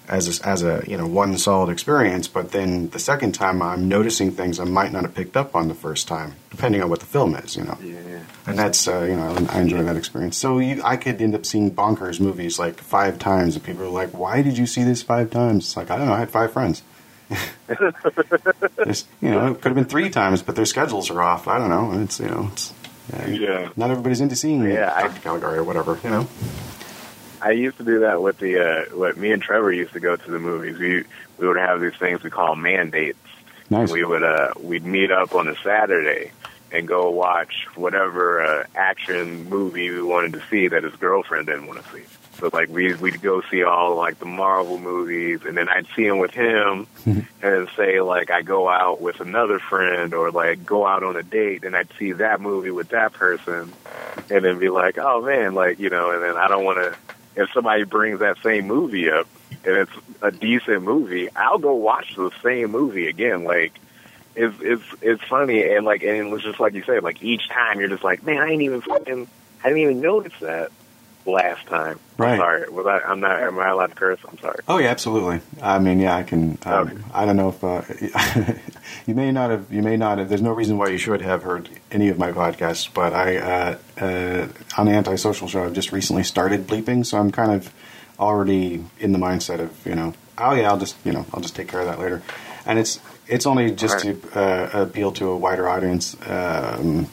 as 0.10 0.39
a, 0.39 0.48
as 0.48 0.63
a 0.63 0.83
you 0.88 0.98
know 0.98 1.07
one 1.07 1.38
solid 1.38 1.69
experience. 1.72 2.27
But 2.27 2.51
then 2.51 2.89
the 2.89 3.00
second 3.00 3.33
time, 3.33 3.62
I'm 3.62 3.88
noticing 3.88 4.31
things 4.31 4.60
I 4.60 4.63
might 4.65 4.91
not 4.91 5.03
have 5.03 5.15
picked 5.15 5.36
up 5.38 5.55
on 5.55 5.67
the 5.67 5.74
first 5.75 6.07
time, 6.07 6.36
depending 6.51 6.81
on 6.83 6.89
what 6.89 7.00
the 7.00 7.05
film 7.05 7.36
is. 7.36 7.55
You 7.55 7.63
know, 7.63 7.77
Yeah. 7.81 8.19
and 8.48 8.57
that's 8.60 8.88
uh, 8.88 9.01
you 9.03 9.15
know 9.15 9.36
I 9.50 9.62
enjoy 9.62 9.83
that 9.83 9.95
experience. 9.95 10.38
So 10.38 10.60
you, 10.60 10.81
I 10.83 10.98
could 10.98 11.22
end 11.22 11.36
up 11.36 11.45
seeing 11.45 11.72
bonkers 11.72 12.19
movies 12.19 12.60
like 12.60 12.79
five 12.79 13.17
times, 13.19 13.55
and 13.55 13.63
people 13.63 13.83
are 13.83 13.89
like, 13.89 14.12
"Why 14.17 14.41
did 14.41 14.57
you 14.57 14.65
see 14.67 14.83
this 14.83 15.01
five 15.03 15.29
times?" 15.31 15.65
It's 15.65 15.77
like 15.77 15.89
I 15.91 15.98
don't 15.98 16.07
know. 16.07 16.13
I 16.13 16.19
had 16.19 16.29
five 16.31 16.51
friends. 16.53 16.83
You 19.22 19.31
know, 19.31 19.48
it 19.51 19.55
could 19.62 19.69
have 19.69 19.75
been 19.75 19.86
three 19.86 20.10
times, 20.10 20.41
but 20.43 20.55
their 20.55 20.65
schedules 20.65 21.10
are 21.10 21.22
off. 21.22 21.48
I 21.48 21.57
don't 21.57 21.69
know. 21.69 22.01
It's 22.03 22.19
you 22.19 22.27
know, 22.27 22.50
it's 22.51 22.74
uh, 23.13 23.25
Yeah. 23.27 23.69
Not 23.77 23.91
everybody's 23.91 24.19
into 24.22 24.36
seeing 24.36 24.62
Yeah, 24.63 24.91
I- 24.93 25.03
Dr. 25.07 25.22
Caligari 25.22 25.57
or 25.60 25.63
whatever. 25.63 25.98
You 26.03 26.10
know. 26.10 26.27
I 27.43 27.51
used 27.51 27.77
to 27.77 27.83
do 27.83 28.00
that 28.00 28.21
with 28.21 28.39
the 28.39 28.59
uh 28.59 28.95
what 28.95 29.17
me 29.17 29.31
and 29.31 29.41
Trevor 29.41 29.71
used 29.71 29.93
to 29.93 30.00
go 30.00 30.15
to 30.15 30.31
the 30.31 30.39
movies. 30.39 30.77
We 30.77 31.03
we 31.38 31.47
would 31.47 31.57
have 31.57 31.81
these 31.81 31.95
things 31.95 32.23
we 32.23 32.29
call 32.29 32.55
mandates. 32.55 33.19
Nice. 33.69 33.91
We 33.91 34.03
would 34.03 34.23
uh 34.23 34.53
we'd 34.62 34.85
meet 34.85 35.12
up 35.12 35.35
on 35.35 35.47
a 35.47 35.55
Saturday 35.57 36.31
and 36.71 36.88
go 36.88 37.09
watch 37.12 37.67
whatever 37.75 38.41
uh, 38.41 38.65
action 38.75 39.47
movie 39.47 39.91
we 39.91 40.01
wanted 40.01 40.33
to 40.33 40.41
see 40.50 40.67
that 40.69 40.83
his 40.83 40.95
girlfriend 40.95 41.45
didn't 41.45 41.67
want 41.67 41.83
to 41.83 41.91
see. 41.91 42.03
So 42.39 42.50
like 42.51 42.69
we 42.69 42.93
we'd 42.95 43.21
go 43.21 43.41
see 43.51 43.63
all 43.63 43.95
like 43.95 44.19
the 44.19 44.25
Marvel 44.25 44.79
movies, 44.79 45.41
and 45.45 45.55
then 45.55 45.69
I'd 45.69 45.85
see 45.95 46.05
him 46.05 46.17
with 46.17 46.31
him, 46.31 46.88
and 47.41 47.69
say 47.77 48.01
like 48.01 48.31
I 48.31 48.41
go 48.41 48.67
out 48.67 49.01
with 49.01 49.19
another 49.19 49.59
friend, 49.59 50.13
or 50.13 50.31
like 50.31 50.65
go 50.65 50.88
out 50.88 51.03
on 51.03 51.15
a 51.15 51.23
date, 51.23 51.63
and 51.63 51.75
I'd 51.75 51.89
see 52.00 52.13
that 52.13 52.41
movie 52.41 52.71
with 52.71 52.89
that 52.89 53.13
person, 53.13 53.71
and 54.31 54.43
then 54.43 54.59
be 54.59 54.69
like, 54.69 54.97
oh 54.97 55.21
man, 55.21 55.53
like 55.53 55.79
you 55.79 55.89
know, 55.89 56.12
and 56.12 56.23
then 56.23 56.35
I 56.35 56.47
don't 56.47 56.65
want 56.65 56.79
to. 56.79 56.97
If 57.35 57.51
somebody 57.51 57.83
brings 57.83 58.19
that 58.19 58.37
same 58.43 58.67
movie 58.67 59.09
up, 59.09 59.27
and 59.65 59.75
it's 59.75 59.91
a 60.21 60.31
decent 60.31 60.83
movie, 60.83 61.29
I'll 61.35 61.57
go 61.57 61.73
watch 61.73 62.15
the 62.15 62.31
same 62.43 62.71
movie 62.71 63.07
again. 63.07 63.43
Like 63.43 63.73
it's 64.35 64.55
it's 64.61 64.83
it's 65.01 65.23
funny 65.23 65.63
and 65.63 65.85
like 65.85 66.03
and 66.03 66.17
it 66.17 66.29
was 66.29 66.43
just 66.43 66.59
like 66.59 66.73
you 66.73 66.83
said, 66.83 67.03
like 67.03 67.23
each 67.23 67.49
time 67.49 67.79
you're 67.79 67.89
just 67.89 68.03
like, 68.03 68.23
man, 68.23 68.37
I 68.37 68.47
didn't 68.47 68.61
even 68.61 68.81
fucking 68.81 69.27
I 69.63 69.67
didn't 69.69 69.83
even 69.83 70.01
notice 70.01 70.33
that 70.41 70.71
last 71.25 71.65
time. 71.68 72.00
Right. 72.18 72.34
I'm 72.34 72.38
sorry. 72.39 72.70
Was 72.70 72.86
I, 72.86 73.00
I'm 73.00 73.20
not. 73.20 73.42
Am 73.42 73.58
I 73.60 73.70
allowed 73.70 73.88
to 73.88 73.96
curse? 73.96 74.20
I'm 74.27 74.38
sorry. 74.38 74.60
Oh 74.68 74.77
yeah, 74.77 74.89
absolutely. 74.89 75.42
I 75.62 75.80
mean, 75.80 76.00
yeah, 76.00 76.15
I 76.15 76.24
can. 76.24 76.58
Um, 76.65 76.88
Okay. 76.89 76.98
I 77.13 77.25
don't 77.25 77.36
know 77.38 77.50
if 77.50 77.63
uh, 77.63 77.82
you 79.08 79.15
may 79.15 79.32
not 79.32 79.50
have. 79.51 79.72
You 79.72 79.82
may 79.82 79.98
not 79.98 80.18
have. 80.20 80.30
There's 80.30 80.42
no 80.42 80.51
reason 80.51 80.77
why 80.77 80.88
you 80.89 80.98
should 80.98 81.22
have 81.22 81.44
heard 81.44 81.70
any 81.92 82.10
of 82.10 82.18
my 82.18 82.32
podcasts, 82.32 82.88
but 82.94 83.13
I 83.13 83.38
uh, 83.38 83.77
uh, 84.00 84.48
on 84.77 84.86
the 84.86 84.92
antisocial 84.94 85.48
show, 85.48 85.63
I've 85.65 85.74
just 85.74 85.92
recently 85.92 86.24
started 86.24 86.68
bleeping, 86.68 87.06
so 87.06 87.18
I'm 87.18 87.32
kind 87.32 87.51
of 87.51 87.74
already 88.20 88.84
in 89.00 89.12
the 89.12 89.20
mindset 89.20 89.60
of 89.60 89.86
you 89.86 89.96
know, 89.96 90.13
oh 90.38 90.53
yeah, 90.53 90.70
I'll 90.70 90.77
just 90.80 90.96
you 91.06 91.12
know, 91.12 91.25
I'll 91.34 91.42
just 91.42 91.56
take 91.56 91.68
care 91.68 91.80
of 91.80 91.88
that 91.88 92.00
later, 92.00 92.22
and 92.65 92.77
it's 92.80 93.00
it's 93.27 93.46
only 93.46 93.72
just 93.72 94.00
to 94.01 94.20
uh, 94.36 94.82
appeal 94.84 95.12
to 95.13 95.30
a 95.30 95.38
wider 95.38 95.68
audience. 95.70 96.15
Um, 96.27 97.08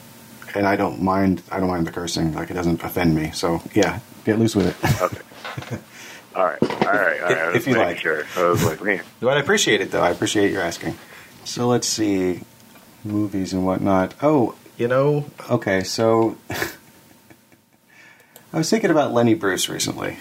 and 0.55 0.67
I 0.67 0.75
don't 0.75 1.01
mind. 1.01 1.41
I 1.51 1.59
don't 1.59 1.69
mind 1.69 1.87
the 1.87 1.91
cursing. 1.91 2.33
Like 2.33 2.49
it 2.51 2.53
doesn't 2.53 2.83
offend 2.83 3.15
me. 3.15 3.31
So 3.31 3.61
yeah, 3.73 3.99
get 4.25 4.39
loose 4.39 4.55
with 4.55 4.67
it. 4.67 5.01
Okay. 5.01 5.77
all 6.35 6.45
right. 6.45 6.61
All 6.61 6.69
right. 6.69 7.21
All 7.21 7.29
right. 7.29 7.37
I 7.37 7.55
If 7.55 7.67
you 7.67 7.75
like. 7.75 7.99
Sure. 7.99 8.23
I 8.37 8.43
was 8.49 8.63
like, 8.63 8.81
man. 8.83 9.01
But 9.19 9.37
I 9.37 9.39
appreciate 9.41 9.81
it, 9.81 9.91
though. 9.91 10.01
I 10.01 10.09
appreciate 10.11 10.51
your 10.51 10.61
asking. 10.61 10.95
So 11.43 11.67
let's 11.67 11.87
see, 11.87 12.41
movies 13.03 13.51
and 13.53 13.65
whatnot. 13.65 14.13
Oh, 14.21 14.55
you 14.77 14.87
know, 14.87 15.25
okay. 15.49 15.83
So 15.83 16.37
I 18.53 18.57
was 18.57 18.69
thinking 18.69 18.91
about 18.91 19.11
Lenny 19.13 19.33
Bruce 19.33 19.69
recently 19.69 20.17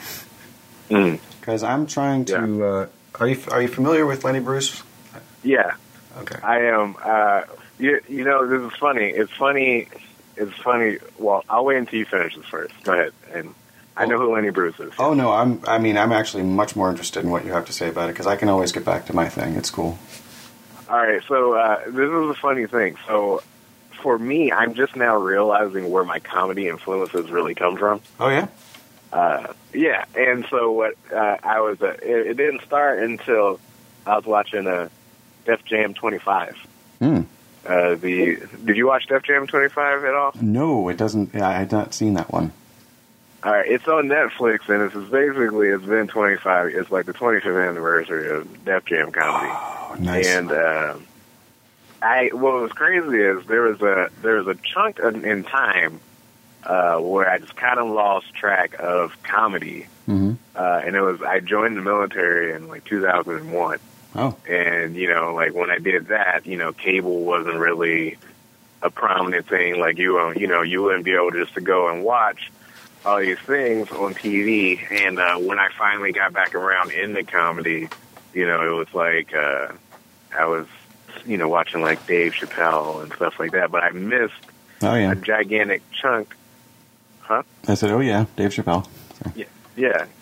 Mm. 0.91 1.21
because 1.41 1.63
I'm 1.63 1.87
trying 1.87 2.25
to. 2.27 2.65
Uh, 2.65 2.87
are 3.21 3.29
you 3.29 3.39
are 3.53 3.63
you 3.63 3.69
familiar 3.69 4.07
with 4.07 4.25
Lenny 4.25 4.41
Bruce? 4.41 4.83
Yeah. 5.45 5.75
Okay. 6.19 6.39
I 6.43 6.63
am. 6.63 6.97
Uh, 7.03 7.43
you, 7.79 8.01
you 8.09 8.25
know, 8.25 8.45
this 8.47 8.73
is 8.73 8.77
funny. 8.79 9.05
It's 9.05 9.31
funny. 9.33 9.87
It's 10.37 10.57
funny. 10.59 10.99
Well, 11.19 11.45
I'll 11.49 11.65
wait 11.65 11.77
until 11.79 11.99
you 11.99 12.05
finish 12.05 12.37
this 12.37 12.47
first. 12.47 12.75
Go 12.85 12.93
ahead. 12.93 13.13
And 13.33 13.55
I 13.97 14.07
know 14.07 14.19
who 14.19 14.35
Lenny 14.35 14.51
Bruce 14.51 14.79
is. 14.81 14.93
Oh 14.99 15.15
no, 15.15 15.33
I'm. 15.33 15.61
I 15.67 15.79
mean, 15.79 15.99
I'm 15.99 16.13
actually 16.13 16.43
much 16.43 16.75
more 16.77 16.89
interested 16.91 17.25
in 17.25 17.31
what 17.31 17.45
you 17.45 17.53
have 17.53 17.67
to 17.67 17.73
say 17.73 17.89
about 17.89 18.09
it 18.09 18.13
because 18.13 18.27
I 18.27 18.37
can 18.37 18.49
always 18.49 18.73
get 18.73 18.85
back 18.85 19.07
to 19.07 19.15
my 19.15 19.29
thing. 19.29 19.57
It's 19.57 19.71
cool. 19.71 19.99
All 20.89 20.97
right, 20.97 21.23
so 21.29 21.55
uh, 21.55 21.85
this 21.87 21.95
is 22.11 22.31
a 22.31 22.35
funny 22.35 22.67
thing. 22.67 22.97
So, 23.07 23.43
for 23.93 24.19
me, 24.19 24.51
I'm 24.51 24.75
just 24.75 24.97
now 24.97 25.17
realizing 25.17 25.89
where 25.89 26.03
my 26.03 26.19
comedy 26.19 26.67
influences 26.67 27.31
really 27.31 27.55
come 27.55 27.77
from. 27.77 28.01
Oh 28.19 28.29
yeah. 28.29 28.49
Uh, 29.13 29.53
yeah, 29.75 30.05
and 30.15 30.47
so 30.51 30.71
what 30.73 30.95
uh, 31.13 31.37
I 31.43 31.61
was, 31.61 31.81
uh, 31.83 31.97
it, 32.03 32.29
it 32.29 32.37
didn't 32.37 32.63
start 32.63 33.01
until 33.01 33.61
I 34.07 34.17
was 34.17 34.25
watching 34.25 34.67
uh, 34.67 34.89
Def 35.45 35.65
Jam 35.65 35.95
25. 35.95 36.57
Hmm. 37.01 37.21
Uh, 37.67 37.95
the 37.95 38.37
did 38.65 38.77
you 38.77 38.87
watch 38.87 39.07
Def 39.07 39.23
Jam 39.23 39.47
25 39.47 40.05
at 40.05 40.15
all? 40.15 40.33
No, 40.41 40.89
it 40.89 40.97
doesn't. 40.97 41.35
I 41.35 41.53
had 41.53 41.71
not 41.73 41.93
seen 41.93 42.15
that 42.15 42.33
one. 42.33 42.53
All 43.43 43.53
right, 43.53 43.67
it's 43.67 43.89
on 43.89 44.09
Netflix, 44.09 44.69
and 44.69 44.83
it's 44.83 45.11
basically 45.11 45.69
it's 45.69 45.85
been 45.85 46.09
25. 46.09 46.69
It's 46.69 46.91
like 46.91 47.07
the 47.07 47.15
25th 47.15 47.69
anniversary 47.69 48.31
of 48.31 48.65
Def 48.65 48.85
Jam 48.85 49.13
comedy. 49.13 49.51
Oh, 49.53 49.97
nice. 49.99 50.27
And 50.27 50.53
uh, 50.53 50.95
I, 52.03 52.29
what 52.33 52.61
was 52.61 52.73
crazy 52.73 53.19
is 53.19 53.47
there 53.47 53.63
was 53.63 53.81
a 53.81 54.11
there 54.23 54.37
was 54.43 54.47
a 54.47 54.55
chunk 54.63 54.99
in, 54.99 55.25
in 55.25 55.45
time 55.45 56.01
uh, 56.65 56.99
where 56.99 57.31
I 57.31 57.39
just 57.39 57.57
kind 57.57 57.79
of 57.79 57.89
lost 57.89 58.35
track 58.35 58.75
of 58.79 59.23
comedy, 59.23 59.87
hmm 60.07 60.33
uh, 60.55 60.83
and 60.85 60.95
it 60.95 61.01
was 61.01 61.23
I 61.23 61.41
joined 61.41 61.77
the 61.77 61.83
military 61.83 62.53
in 62.53 62.69
like 62.69 62.85
2001, 62.85 63.79
Oh. 64.15 64.35
and 64.49 64.97
you 64.97 65.09
know 65.09 65.35
like 65.35 65.55
when 65.55 65.71
I 65.71 65.79
did 65.79 66.09
that, 66.09 66.45
you 66.47 66.57
know 66.57 66.73
cable 66.73 67.21
wasn't 67.25 67.57
really 67.59 68.17
a 68.83 68.91
prominent 68.91 69.47
thing. 69.47 69.79
Like 69.79 69.99
you, 69.99 70.19
uh, 70.19 70.31
you 70.31 70.47
know, 70.47 70.63
you 70.63 70.83
wouldn't 70.83 71.05
be 71.05 71.13
able 71.13 71.31
just 71.33 71.53
to 71.55 71.61
go 71.61 71.89
and 71.89 72.03
watch 72.03 72.51
all 73.05 73.19
these 73.21 73.39
things 73.41 73.91
on 73.91 74.15
TV. 74.15 74.81
And 74.91 75.19
uh, 75.19 75.37
when 75.37 75.59
I 75.59 75.69
finally 75.79 76.13
got 76.13 76.33
back 76.33 76.55
around 76.55 76.91
into 76.91 77.23
comedy, 77.25 77.89
you 78.33 78.47
know, 78.47 78.63
it 78.63 78.75
was 78.75 78.93
like 78.95 79.35
uh, 79.35 79.69
I 80.37 80.47
was, 80.47 80.67
you 81.27 81.37
know, 81.37 81.49
watching 81.49 81.83
like 81.83 82.07
Dave 82.07 82.33
Chappelle 82.33 83.03
and 83.03 83.13
stuff 83.13 83.39
like 83.39 83.53
that. 83.53 83.71
But 83.71 83.85
I 83.85 83.91
missed 83.91 84.33
Oh 84.83 84.95
yeah. 84.95 85.13
a 85.13 85.15
gigantic 85.15 85.83
chunk. 85.93 86.35
Huh? 87.21 87.43
I 87.69 87.75
said, 87.75 87.91
oh 87.91 88.01
yeah, 88.01 88.25
Dave 88.37 88.51
Chappelle. 88.53 88.89
Yeah, 89.35 89.45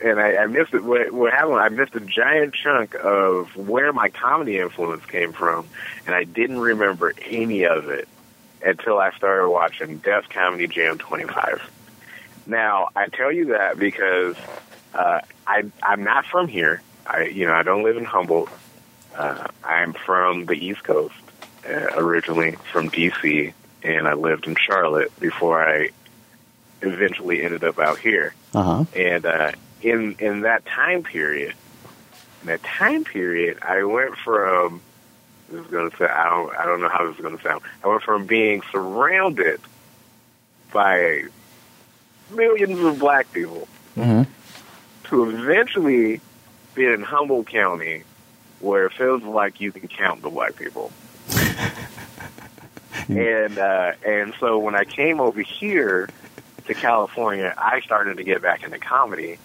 and 0.02 0.20
I, 0.20 0.36
I 0.36 0.46
missed 0.46 0.74
it. 0.74 0.84
What, 0.84 1.32
happened? 1.32 1.58
I 1.58 1.68
missed 1.68 1.94
a 1.94 2.00
giant 2.00 2.54
chunk 2.54 2.94
of 2.94 3.56
where 3.56 3.92
my 3.92 4.08
comedy 4.08 4.58
influence 4.58 5.04
came 5.06 5.32
from, 5.32 5.66
and 6.06 6.14
I 6.14 6.24
didn't 6.24 6.58
remember 6.58 7.14
any 7.26 7.64
of 7.64 7.88
it 7.88 8.08
until 8.64 8.98
I 8.98 9.10
started 9.12 9.48
watching 9.48 9.98
Def 9.98 10.28
Comedy 10.28 10.66
Jam 10.66 10.98
25. 10.98 11.70
Now, 12.46 12.88
I 12.96 13.06
tell 13.08 13.32
you 13.32 13.46
that 13.46 13.78
because 13.78 14.36
uh, 14.94 15.20
I 15.46 15.64
I'm 15.82 16.04
not 16.04 16.26
from 16.26 16.48
here. 16.48 16.82
I 17.06 17.24
you 17.24 17.46
know 17.46 17.54
I 17.54 17.62
don't 17.62 17.82
live 17.82 17.96
in 17.96 18.04
Humboldt. 18.04 18.50
Uh, 19.14 19.48
I'm 19.64 19.94
from 19.94 20.46
the 20.46 20.54
East 20.54 20.84
Coast, 20.84 21.14
uh, 21.68 21.88
originally 21.96 22.52
from 22.72 22.90
DC, 22.90 23.52
and 23.82 24.06
I 24.06 24.14
lived 24.14 24.46
in 24.46 24.54
Charlotte 24.54 25.18
before 25.18 25.62
I 25.62 25.90
eventually 26.82 27.42
ended 27.42 27.64
up 27.64 27.78
out 27.78 27.98
here. 27.98 28.34
Uh 28.54 28.62
huh. 28.62 28.84
And 28.94 29.26
uh, 29.26 29.52
in 29.82 30.16
in 30.18 30.40
that 30.42 30.64
time 30.66 31.02
period, 31.02 31.54
in 32.42 32.46
that 32.46 32.62
time 32.62 33.04
period, 33.04 33.58
I 33.62 33.84
went 33.84 34.16
from 34.16 34.80
this 35.50 35.64
is 35.64 35.70
going 35.70 35.90
to 35.90 36.10
I 36.10 36.28
don't 36.28 36.56
I 36.56 36.64
don't 36.64 36.80
know 36.80 36.88
how 36.88 37.06
this 37.06 37.16
is 37.16 37.22
going 37.22 37.36
to 37.36 37.42
sound. 37.42 37.62
I 37.84 37.88
went 37.88 38.02
from 38.02 38.26
being 38.26 38.62
surrounded 38.70 39.60
by 40.72 41.24
millions 42.30 42.78
of 42.80 42.98
black 42.98 43.32
people 43.32 43.66
hmm 43.94 44.22
to 45.04 45.30
eventually 45.30 46.20
being 46.74 46.92
in 46.92 47.02
Humboldt 47.02 47.46
County, 47.46 48.04
where 48.60 48.86
it 48.86 48.92
feels 48.92 49.22
like 49.22 49.60
you 49.60 49.72
can 49.72 49.88
count 49.88 50.20
the 50.22 50.28
white 50.28 50.54
people. 50.56 50.92
and 53.08 53.58
uh, 53.58 53.92
and 54.06 54.34
so 54.38 54.58
when 54.58 54.74
I 54.74 54.84
came 54.84 55.20
over 55.20 55.40
here 55.40 56.08
to 56.68 56.74
California, 56.74 57.52
I 57.58 57.80
started 57.80 58.18
to 58.18 58.24
get 58.24 58.40
back 58.42 58.62
into 58.62 58.78
comedy. 58.78 59.38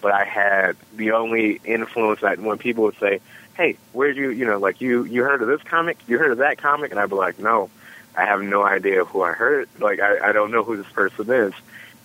But 0.00 0.12
I 0.12 0.24
had 0.24 0.76
the 0.94 1.12
only 1.12 1.60
influence 1.64 2.20
that 2.20 2.38
when 2.38 2.58
people 2.58 2.84
would 2.84 2.98
say, 3.00 3.20
"Hey, 3.56 3.76
where'd 3.92 4.16
you 4.16 4.30
you 4.30 4.44
know 4.44 4.58
like 4.58 4.80
you 4.80 5.02
you 5.04 5.22
heard 5.24 5.42
of 5.42 5.48
this 5.48 5.62
comic? 5.62 5.96
You 6.06 6.18
heard 6.18 6.30
of 6.30 6.38
that 6.38 6.58
comic?" 6.58 6.90
and 6.92 7.00
I'd 7.00 7.08
be 7.08 7.16
like, 7.16 7.38
"No." 7.38 7.70
I 8.16 8.24
have 8.24 8.42
no 8.42 8.64
idea 8.64 9.04
who 9.04 9.22
I 9.22 9.30
heard. 9.32 9.68
Like 9.78 10.00
I, 10.00 10.30
I 10.30 10.32
don't 10.32 10.50
know 10.50 10.64
who 10.64 10.76
this 10.76 10.90
person 10.92 11.30
is. 11.30 11.52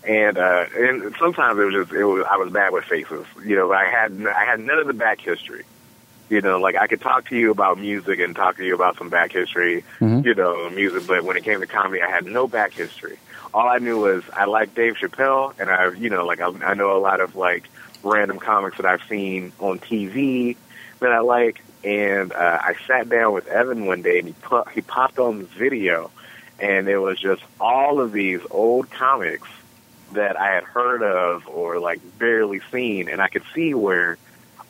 And 0.08 0.38
uh, 0.38 0.66
and 0.78 1.16
sometimes 1.18 1.58
it 1.60 1.64
was 1.64 1.74
just 1.74 1.92
it 1.92 2.04
was 2.06 2.24
I 2.30 2.38
was 2.38 2.52
bad 2.52 2.72
with 2.72 2.84
faces. 2.86 3.26
You 3.44 3.56
know, 3.56 3.72
I 3.74 3.86
had 3.86 4.12
I 4.28 4.46
had 4.46 4.60
none 4.60 4.78
of 4.80 4.86
the 4.88 4.94
back 4.94 5.20
history. 5.22 5.64
You 6.30 6.42
know, 6.42 6.60
like 6.60 6.76
I 6.76 6.86
could 6.88 7.02
talk 7.02 7.30
to 7.30 7.36
you 7.36 7.50
about 7.52 7.80
music 7.80 8.20
and 8.20 8.36
talk 8.36 8.58
to 8.58 8.64
you 8.66 8.76
about 8.76 8.98
some 8.98 9.10
back 9.10 9.32
history, 9.32 9.84
Mhm. 10.02 10.24
you 10.26 10.36
know, 10.36 10.70
music. 10.70 11.08
But 11.08 11.24
when 11.24 11.36
it 11.38 11.44
came 11.44 11.60
to 11.62 11.68
comedy, 11.68 12.02
I 12.04 12.10
had 12.12 12.26
no 12.26 12.48
back 12.48 12.74
history. 12.74 13.18
All 13.54 13.68
I 13.68 13.78
knew 13.78 14.00
was 14.00 14.24
I 14.34 14.46
liked 14.46 14.76
Dave 14.76 14.96
Chappelle, 14.96 15.54
and 15.60 15.70
I, 15.70 15.92
you 15.92 16.10
know, 16.10 16.26
like 16.26 16.42
I, 16.42 16.48
I 16.66 16.74
know 16.74 16.98
a 16.98 17.00
lot 17.00 17.22
of 17.22 17.36
like 17.36 17.70
random 18.04 18.40
comics 18.40 18.78
that 18.78 18.86
I've 18.86 19.04
seen 19.04 19.54
on 19.60 19.80
TV 19.80 20.58
that 21.00 21.12
I 21.12 21.20
like. 21.20 21.64
And 21.84 22.32
uh, 22.32 22.60
I 22.62 22.76
sat 22.88 23.10
down 23.10 23.34
with 23.34 23.48
Evan 23.48 23.86
one 23.86 24.02
day, 24.02 24.20
and 24.20 24.28
he 24.30 24.34
put, 24.42 24.70
he 24.70 24.82
popped 24.82 25.20
on 25.20 25.40
this 25.40 25.50
video, 25.50 26.12
and 26.60 26.88
it 26.88 26.98
was 26.98 27.20
just 27.20 27.44
all 27.60 28.00
of 28.00 28.14
these 28.14 28.40
old 28.50 28.90
comics 28.90 29.50
that 30.14 30.40
I 30.40 30.54
had 30.54 30.64
heard 30.64 31.04
of 31.04 31.48
or 31.48 31.80
like 31.80 32.00
barely 32.18 32.62
seen, 32.72 33.10
and 33.10 33.22
I 33.22 33.28
could 33.28 33.44
see 33.54 33.74
where 33.74 34.18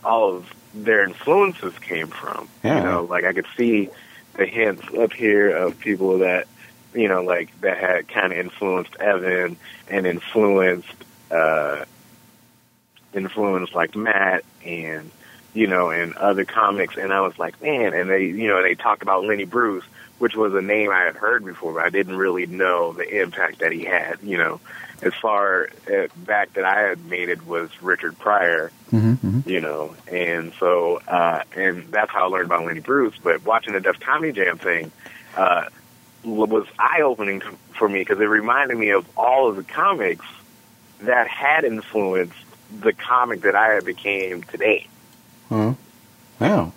all 0.04 0.36
of 0.36 0.54
their 0.74 1.04
influences 1.04 1.78
came 1.80 2.08
from. 2.08 2.50
Yeah. 2.63 2.78
You 2.78 2.84
know, 2.84 3.04
like 3.04 3.25
I 3.25 3.34
could 3.34 3.48
see 3.56 3.90
the 4.36 4.46
hints 4.46 4.84
up 4.98 5.13
here 5.13 5.56
of 5.56 5.80
people 5.80 6.20
that 6.20 6.48
you 6.93 7.07
know, 7.07 7.23
like 7.23 7.59
that 7.62 7.77
had 7.77 8.07
kind 8.07 8.31
of 8.31 8.39
influenced 8.39 8.95
Evan 8.97 9.57
and 9.89 10.05
influenced 10.05 10.93
uh, 11.31 11.85
influenced 13.13 13.73
like 13.73 13.95
Matt 13.95 14.43
and 14.65 15.09
you 15.53 15.67
know 15.67 15.89
and 15.89 16.13
other 16.15 16.45
comics, 16.45 16.97
and 16.97 17.13
I 17.13 17.21
was 17.21 17.38
like, 17.38 17.62
man, 17.62 17.93
and 17.93 18.09
they 18.09 18.25
you 18.25 18.47
know 18.47 18.62
they 18.62 18.75
talked 18.75 19.01
about 19.01 19.25
Lenny 19.25 19.45
Bruce, 19.45 19.85
which 20.19 20.35
was 20.35 20.53
a 20.53 20.62
name 20.62 20.89
I 20.89 21.03
had 21.03 21.15
heard 21.15 21.45
before, 21.45 21.73
but 21.73 21.83
I 21.83 21.89
didn't 21.89 22.17
really 22.17 22.45
know 22.45 22.93
the 22.93 23.21
impact 23.21 23.59
that 23.59 23.71
he 23.71 23.83
had. 23.83 24.19
You 24.23 24.38
know, 24.38 24.62
as 25.01 25.13
far 25.21 25.69
uh, 25.88 26.07
back 26.17 26.53
that 26.53 26.65
I 26.65 26.81
had 26.81 27.05
made 27.05 27.29
it 27.29 27.45
was 27.45 27.69
Richard 27.81 28.17
Pryor, 28.19 28.71
hmm 28.89 29.13
hmm 29.13 29.39
you 29.45 29.62
know, 29.62 29.95
and 30.12 30.53
so 30.59 31.01
uh, 31.07 31.43
and 31.55 31.91
that's 31.91 32.12
how 32.12 32.25
I 32.25 32.27
learned 32.27 32.45
about 32.45 32.65
Lenny 32.65 32.79
Bruce. 32.79 33.15
But 33.21 33.45
watching 33.45 33.73
the 33.73 33.79
Def 33.79 34.00
Comedy 34.00 34.31
Jam 34.31 34.57
thing 34.57 34.91
uh, 35.35 35.65
was 36.24 36.65
eye 36.80 37.01
opening 37.01 37.42
for 37.74 37.88
me 37.88 38.00
because 38.00 38.20
it 38.20 38.25
reminded 38.25 38.77
me 38.77 38.89
of 38.92 39.06
all 39.18 39.50
of 39.50 39.56
the 39.56 39.63
comics 39.63 40.25
that 41.01 41.27
had 41.27 41.63
influenced 41.65 42.34
the 42.82 42.94
comic 42.94 43.42
that 43.42 43.56
I 43.56 43.74
had 43.74 43.86
became 43.86 44.44
today. 44.44 44.88
Huh. 45.50 45.74
Yeah. 46.39 46.72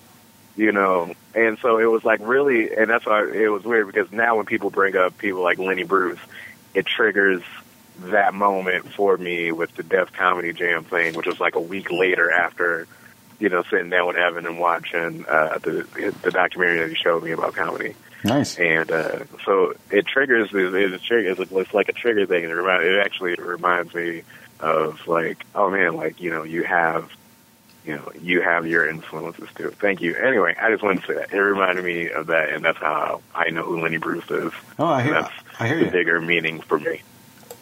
You 0.56 0.72
know, 0.72 1.14
and 1.34 1.58
so 1.58 1.78
it 1.78 1.84
was 1.84 2.04
like 2.04 2.20
really, 2.22 2.74
and 2.74 2.88
that's 2.88 3.04
why 3.04 3.28
it 3.30 3.48
was 3.48 3.64
weird 3.64 3.86
because 3.86 4.10
now 4.10 4.36
when 4.36 4.46
people 4.46 4.70
bring 4.70 4.96
up 4.96 5.18
people 5.18 5.42
like 5.42 5.58
Lenny 5.58 5.84
Bruce, 5.84 6.18
it 6.74 6.86
triggers 6.86 7.42
that 7.98 8.34
moment 8.34 8.92
for 8.92 9.16
me 9.16 9.52
with 9.52 9.74
the 9.76 9.82
Def 9.82 10.12
Comedy 10.12 10.52
Jam 10.52 10.84
thing, 10.84 11.14
which 11.14 11.26
was 11.26 11.40
like 11.40 11.54
a 11.54 11.60
week 11.60 11.90
later 11.90 12.30
after, 12.30 12.86
you 13.38 13.48
know, 13.48 13.62
sitting 13.64 13.90
down 13.90 14.06
with 14.06 14.16
Evan 14.16 14.46
and 14.46 14.58
watching 14.58 15.24
uh, 15.26 15.58
the 15.58 15.86
the 16.22 16.30
documentary 16.30 16.78
that 16.80 16.88
he 16.88 16.94
showed 16.94 17.22
me 17.22 17.32
about 17.32 17.54
comedy. 17.54 17.94
Nice. 18.26 18.58
And 18.58 18.90
uh, 18.90 19.20
so 19.44 19.74
it 19.90 20.06
triggers. 20.06 20.52
It, 20.52 20.74
it's, 20.74 20.94
a 20.94 20.98
trigger, 20.98 21.42
it's, 21.42 21.74
like 21.74 21.88
a 21.88 21.92
trigger 21.92 22.26
thing. 22.26 22.44
It, 22.44 22.48
remind, 22.48 22.84
it 22.84 22.98
actually 22.98 23.34
reminds 23.36 23.94
me 23.94 24.22
of 24.60 25.06
like, 25.06 25.44
oh 25.54 25.70
man, 25.70 25.94
like 25.96 26.20
you 26.20 26.30
know, 26.30 26.42
you 26.42 26.64
have, 26.64 27.10
you 27.84 27.94
know, 27.94 28.10
you 28.20 28.40
have 28.40 28.66
your 28.66 28.88
influences 28.88 29.48
too. 29.54 29.70
Thank 29.70 30.00
you. 30.00 30.16
Anyway, 30.16 30.56
I 30.60 30.70
just 30.70 30.82
wanted 30.82 31.02
to 31.02 31.06
say 31.06 31.14
that. 31.14 31.32
It 31.32 31.40
reminded 31.40 31.84
me 31.84 32.10
of 32.10 32.26
that, 32.28 32.50
and 32.50 32.64
that's 32.64 32.78
how 32.78 33.22
I 33.34 33.50
know 33.50 33.62
who 33.62 33.80
Lenny 33.80 33.98
Bruce 33.98 34.30
is. 34.30 34.52
Oh, 34.78 34.86
I 34.86 35.02
hear. 35.02 35.12
That's 35.12 35.32
I 35.60 35.68
hear 35.68 35.78
the 35.78 35.86
you. 35.86 35.90
bigger 35.90 36.20
meaning 36.20 36.60
for 36.60 36.78
me. 36.78 37.02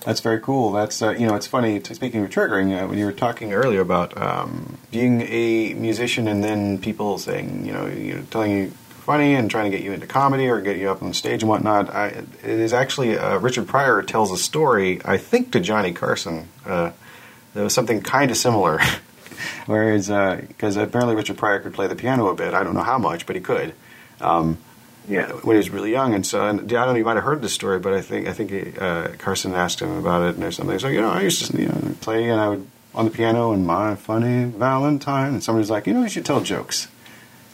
That's 0.04 0.20
very 0.20 0.38
cool. 0.40 0.72
That's 0.72 1.00
uh, 1.02 1.10
you 1.10 1.26
know, 1.26 1.34
it's 1.34 1.46
funny. 1.46 1.82
Speaking 1.82 2.24
of 2.24 2.30
triggering, 2.30 2.82
uh, 2.82 2.86
when 2.86 2.98
you 2.98 3.06
were 3.06 3.12
talking 3.12 3.52
earlier 3.52 3.80
about 3.80 4.16
um, 4.20 4.78
being 4.90 5.22
a 5.22 5.74
musician 5.74 6.28
and 6.28 6.44
then 6.44 6.78
people 6.78 7.18
saying, 7.18 7.66
you 7.66 7.72
know, 7.72 7.86
you 7.86 8.14
know, 8.14 8.22
telling 8.30 8.52
you 8.52 8.72
funny 9.04 9.34
and 9.34 9.50
trying 9.50 9.70
to 9.70 9.76
get 9.76 9.84
you 9.84 9.92
into 9.92 10.06
comedy 10.06 10.48
or 10.48 10.60
get 10.60 10.76
you 10.78 10.90
up 10.90 11.02
on 11.02 11.12
stage 11.12 11.42
and 11.42 11.48
whatnot. 11.48 11.94
I, 11.94 12.06
it 12.08 12.26
is 12.44 12.72
actually 12.72 13.16
uh, 13.18 13.38
Richard 13.38 13.66
Pryor 13.68 14.02
tells 14.02 14.32
a 14.32 14.36
story, 14.36 15.00
I 15.04 15.16
think, 15.18 15.52
to 15.52 15.60
Johnny 15.60 15.92
Carson. 15.92 16.48
Uh, 16.66 16.90
there 17.54 17.64
was 17.64 17.74
something 17.74 18.00
kind 18.02 18.30
of 18.30 18.36
similar. 18.36 18.80
Whereas, 19.66 20.08
because 20.48 20.76
apparently 20.76 21.14
Richard 21.16 21.36
Pryor 21.36 21.60
could 21.60 21.74
play 21.74 21.86
the 21.86 21.96
piano 21.96 22.28
a 22.28 22.34
bit. 22.34 22.54
I 22.54 22.62
don't 22.64 22.74
know 22.74 22.82
how 22.82 22.98
much, 22.98 23.26
but 23.26 23.36
he 23.36 23.42
could. 23.42 23.74
Um, 24.20 24.58
Yeah. 25.08 25.26
when 25.42 25.54
he 25.56 25.58
was 25.58 25.70
really 25.70 25.90
young, 25.90 26.14
and 26.14 26.24
so 26.24 26.46
and 26.46 26.60
I 26.60 26.64
don't 26.64 26.88
know. 26.88 26.94
You 26.94 27.04
might 27.04 27.16
have 27.16 27.24
heard 27.24 27.42
this 27.42 27.52
story, 27.52 27.78
but 27.78 27.92
I 27.92 28.00
think 28.00 28.26
I 28.26 28.32
think 28.32 28.80
uh, 28.80 29.08
Carson 29.18 29.52
asked 29.54 29.80
him 29.80 29.96
about 29.98 30.22
it, 30.22 30.34
and 30.34 30.42
there's 30.42 30.56
something. 30.56 30.72
He's 30.74 30.84
like, 30.84 30.94
you 30.94 31.00
know, 31.02 31.10
I 31.10 31.20
used 31.22 31.44
to 31.50 31.60
you 31.60 31.68
know 31.68 31.94
play, 32.00 32.30
and 32.30 32.40
I 32.40 32.48
would 32.48 32.66
on 32.94 33.04
the 33.04 33.10
piano, 33.10 33.52
and 33.52 33.66
my 33.66 33.96
funny 33.96 34.44
Valentine, 34.44 35.34
and 35.34 35.42
somebody's 35.44 35.68
like, 35.70 35.86
you 35.86 35.92
know, 35.92 36.02
you 36.02 36.08
should 36.08 36.24
tell 36.24 36.40
jokes, 36.40 36.88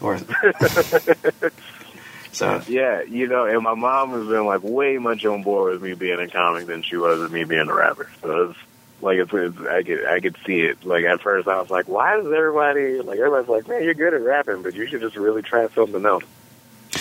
or 0.01 0.19
so. 2.33 2.63
Yeah, 2.69 3.03
you 3.03 3.27
know, 3.27 3.47
and 3.47 3.63
my 3.63 3.75
mom 3.75 4.11
has 4.11 4.27
been 4.27 4.47
like 4.47 4.63
way 4.63 4.99
much 4.99 5.25
on 5.25 5.43
board 5.43 5.73
with 5.73 5.83
me 5.83 5.95
being 5.95 6.21
a 6.21 6.29
comic 6.29 6.67
than 6.67 6.83
she 6.83 6.97
was 6.97 7.21
with 7.21 7.33
me 7.33 7.45
being 7.45 7.69
a 7.69 7.75
rapper. 7.75 8.11
So 8.23 8.51
it's 8.51 8.59
like 9.01 9.19
it's, 9.19 9.33
it's 9.33 9.61
I 9.61 9.83
could 9.83 10.07
I 10.07 10.21
could 10.21 10.37
see 10.47 10.61
it. 10.61 10.85
Like 10.85 11.05
at 11.05 11.21
first 11.21 11.49
I 11.49 11.61
was 11.61 11.71
like, 11.71 11.89
why 11.89 12.19
is 12.19 12.27
everybody 12.27 13.01
like 13.01 13.19
everybody's 13.19 13.49
like, 13.49 13.69
man, 13.69 13.85
you're 13.85 13.95
good 13.95 14.15
at 14.15 14.23
rapping, 14.23 14.63
but 14.63 14.75
you 14.75 14.87
should 14.87 15.01
just 15.01 15.17
really 15.17 15.43
try 15.43 15.69
something 15.69 16.05
else. 16.05 16.25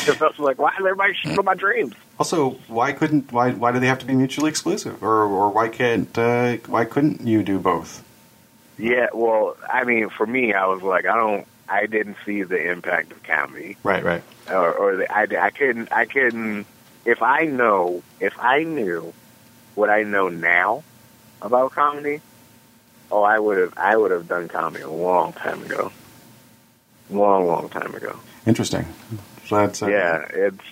And 0.07 0.21
I 0.21 0.27
was 0.27 0.39
like, 0.39 0.59
why 0.59 0.69
is 0.69 0.75
everybody 0.79 1.13
shitting 1.13 1.39
on 1.39 1.45
my 1.45 1.55
dreams? 1.55 1.95
Also, 2.19 2.51
why 2.67 2.93
couldn't 2.93 3.31
why 3.31 3.51
why 3.51 3.71
do 3.71 3.79
they 3.79 3.87
have 3.87 3.99
to 3.99 4.05
be 4.05 4.13
mutually 4.13 4.49
exclusive, 4.49 5.03
or 5.03 5.23
or 5.23 5.49
why 5.49 5.67
can't 5.67 6.15
uh, 6.17 6.57
why 6.67 6.85
couldn't 6.85 7.25
you 7.25 7.43
do 7.43 7.59
both? 7.59 8.03
Yeah, 8.79 9.07
well, 9.13 9.57
I 9.71 9.83
mean, 9.83 10.09
for 10.09 10.25
me, 10.25 10.53
I 10.53 10.65
was 10.67 10.81
like, 10.81 11.05
I 11.05 11.15
don't, 11.15 11.45
I 11.69 11.85
didn't 11.85 12.17
see 12.25 12.43
the 12.43 12.71
impact 12.71 13.11
of 13.11 13.21
comedy. 13.23 13.77
Right, 13.83 14.03
right. 14.03 14.23
or, 14.49 14.73
or 14.73 14.95
the, 14.97 15.11
I, 15.11 15.27
I 15.45 15.49
couldn't, 15.51 15.91
I 15.91 16.05
couldn't. 16.05 16.65
If 17.05 17.21
I 17.21 17.45
know, 17.45 18.03
if 18.19 18.37
I 18.39 18.63
knew 18.63 19.13
what 19.75 19.89
I 19.89 20.03
know 20.03 20.29
now 20.29 20.83
about 21.41 21.71
comedy, 21.71 22.21
oh, 23.11 23.23
I 23.23 23.39
would 23.39 23.57
have, 23.57 23.73
I 23.77 23.95
would 23.95 24.11
have 24.11 24.27
done 24.27 24.47
comedy 24.47 24.83
a 24.83 24.89
long 24.89 25.33
time 25.33 25.63
ago, 25.63 25.91
long, 27.09 27.47
long 27.47 27.69
time 27.69 27.95
ago. 27.95 28.19
Interesting. 28.45 28.85
So 29.47 29.55
that's 29.55 29.81
uh, 29.81 29.87
Yeah, 29.87 30.25
it's, 30.29 30.63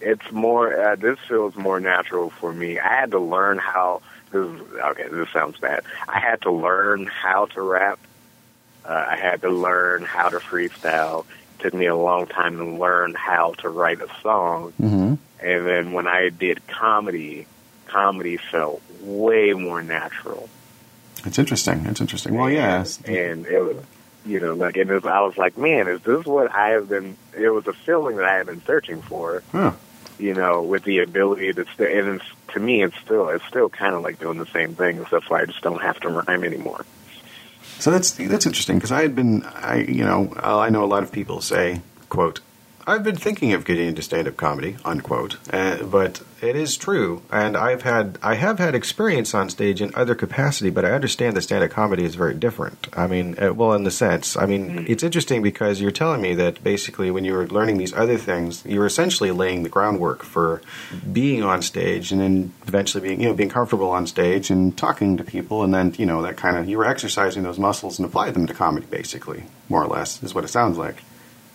it's 0.00 0.32
more. 0.32 0.78
Uh, 0.78 0.96
this 0.96 1.18
feels 1.28 1.56
more 1.56 1.80
natural 1.80 2.30
for 2.30 2.52
me. 2.52 2.78
I 2.78 2.88
had 2.88 3.10
to 3.10 3.18
learn 3.18 3.58
how. 3.58 4.02
This 4.32 4.44
is, 4.44 4.60
okay, 4.72 5.08
this 5.08 5.28
sounds 5.30 5.58
bad. 5.58 5.84
I 6.08 6.18
had 6.18 6.42
to 6.42 6.50
learn 6.50 7.06
how 7.06 7.46
to 7.46 7.62
rap. 7.62 7.98
Uh, 8.86 9.06
I 9.10 9.16
had 9.16 9.40
to 9.42 9.48
learn 9.50 10.02
how 10.04 10.28
to 10.28 10.38
freestyle. 10.38 11.24
It 11.58 11.62
took 11.62 11.74
me 11.74 11.86
a 11.86 11.96
long 11.96 12.26
time 12.26 12.56
to 12.58 12.64
learn 12.64 13.14
how 13.14 13.52
to 13.58 13.68
write 13.68 14.00
a 14.00 14.08
song. 14.22 14.72
hmm 14.72 15.14
And 15.40 15.66
then 15.66 15.92
when 15.92 16.06
I 16.06 16.28
did 16.28 16.66
comedy, 16.68 17.46
comedy 17.86 18.36
felt 18.36 18.80
way 19.02 19.52
more 19.54 19.82
natural. 19.82 20.48
It's 21.24 21.38
interesting. 21.38 21.86
It's 21.86 22.00
interesting. 22.00 22.34
Well, 22.34 22.50
yes. 22.50 23.00
And 23.04 23.46
it 23.46 23.60
was, 23.60 23.76
you 24.24 24.38
know, 24.40 24.54
like, 24.54 24.76
and 24.76 24.88
it 24.90 24.94
was, 24.94 25.04
I 25.06 25.20
was 25.22 25.36
like, 25.36 25.58
man, 25.58 25.88
is 25.88 26.00
this 26.02 26.24
what 26.24 26.52
I 26.54 26.70
have 26.70 26.88
been, 26.88 27.16
it 27.36 27.48
was 27.48 27.66
a 27.66 27.72
feeling 27.72 28.16
that 28.16 28.26
I 28.26 28.36
have 28.36 28.46
been 28.46 28.62
searching 28.64 29.02
for, 29.02 29.42
Huh. 29.50 29.72
you 30.18 30.34
know, 30.34 30.62
with 30.62 30.84
the 30.84 30.98
ability 31.00 31.52
to, 31.54 31.64
st- 31.76 31.90
and 31.90 32.20
it's, 32.20 32.24
to 32.52 32.60
me, 32.60 32.82
it's 32.84 32.96
still, 32.98 33.28
it's 33.30 33.44
still 33.46 33.68
kind 33.68 33.94
of 33.94 34.02
like 34.02 34.20
doing 34.20 34.38
the 34.38 34.46
same 34.46 34.74
thing, 34.76 35.00
except 35.00 35.24
for 35.26 35.36
I 35.36 35.46
just 35.46 35.62
don't 35.62 35.82
have 35.82 35.98
to 36.00 36.08
rhyme 36.08 36.44
anymore. 36.44 36.84
So 37.78 37.90
that's 37.90 38.12
that's 38.12 38.46
interesting 38.46 38.76
because 38.76 38.92
I 38.92 39.02
had 39.02 39.14
been, 39.14 39.42
I 39.42 39.76
you 39.76 40.04
know, 40.04 40.32
uh, 40.42 40.58
I 40.58 40.70
know 40.70 40.82
a 40.82 40.86
lot 40.86 41.02
of 41.02 41.12
people 41.12 41.40
say, 41.40 41.80
"quote 42.08 42.40
I've 42.86 43.02
been 43.04 43.16
thinking 43.16 43.52
of 43.52 43.64
getting 43.64 43.88
into 43.88 44.02
stand-up 44.02 44.36
comedy," 44.36 44.76
unquote. 44.84 45.36
Uh, 45.52 45.82
but 45.84 46.20
it 46.42 46.54
is 46.54 46.76
true, 46.76 47.22
and 47.30 47.56
I've 47.56 47.82
had 47.82 48.18
I 48.22 48.34
have 48.34 48.58
had 48.58 48.74
experience 48.74 49.34
on 49.34 49.48
stage 49.48 49.80
in 49.80 49.90
other 49.94 50.14
capacity, 50.14 50.70
but 50.70 50.84
I 50.84 50.90
understand 50.90 51.36
that 51.36 51.42
stand-up 51.42 51.70
comedy 51.70 52.04
is 52.04 52.14
very 52.14 52.34
different. 52.34 52.88
I 52.92 53.06
mean, 53.06 53.36
uh, 53.40 53.54
well, 53.54 53.72
in 53.72 53.84
the 53.84 53.90
sense, 53.90 54.36
I 54.36 54.44
mean, 54.44 54.84
it's 54.88 55.02
interesting 55.02 55.42
because 55.42 55.80
you're 55.80 55.90
telling 55.90 56.20
me 56.20 56.34
that 56.34 56.62
basically 56.62 57.10
when 57.10 57.24
you 57.24 57.32
were 57.32 57.46
learning 57.46 57.78
these 57.78 57.94
other 57.94 58.18
things, 58.18 58.64
you 58.66 58.80
were 58.80 58.86
essentially 58.86 59.30
laying 59.30 59.62
the 59.62 59.68
groundwork 59.68 60.22
for 60.22 60.60
being 61.10 61.42
on 61.42 61.62
stage, 61.62 62.12
and 62.12 62.20
then 62.20 62.52
eventually 62.66 63.06
being 63.06 63.20
you 63.20 63.28
know 63.28 63.34
being 63.34 63.48
comfortable 63.48 63.90
on 63.90 64.06
stage 64.06 64.50
and 64.50 64.76
talking 64.76 65.16
to 65.16 65.24
people, 65.24 65.62
and 65.62 65.72
then 65.72 65.94
you 65.96 66.04
know 66.04 66.22
that 66.22 66.36
kind 66.36 66.56
of 66.56 66.68
you 66.68 66.76
were 66.76 66.86
exercising 66.86 67.42
those 67.44 67.58
muscles 67.58 67.98
and 67.98 68.06
applied 68.06 68.34
them 68.34 68.46
to 68.46 68.54
comedy, 68.54 68.86
basically, 68.90 69.44
more 69.68 69.82
or 69.82 69.88
less, 69.88 70.22
is 70.22 70.34
what 70.34 70.44
it 70.44 70.48
sounds 70.48 70.76
like. 70.76 71.02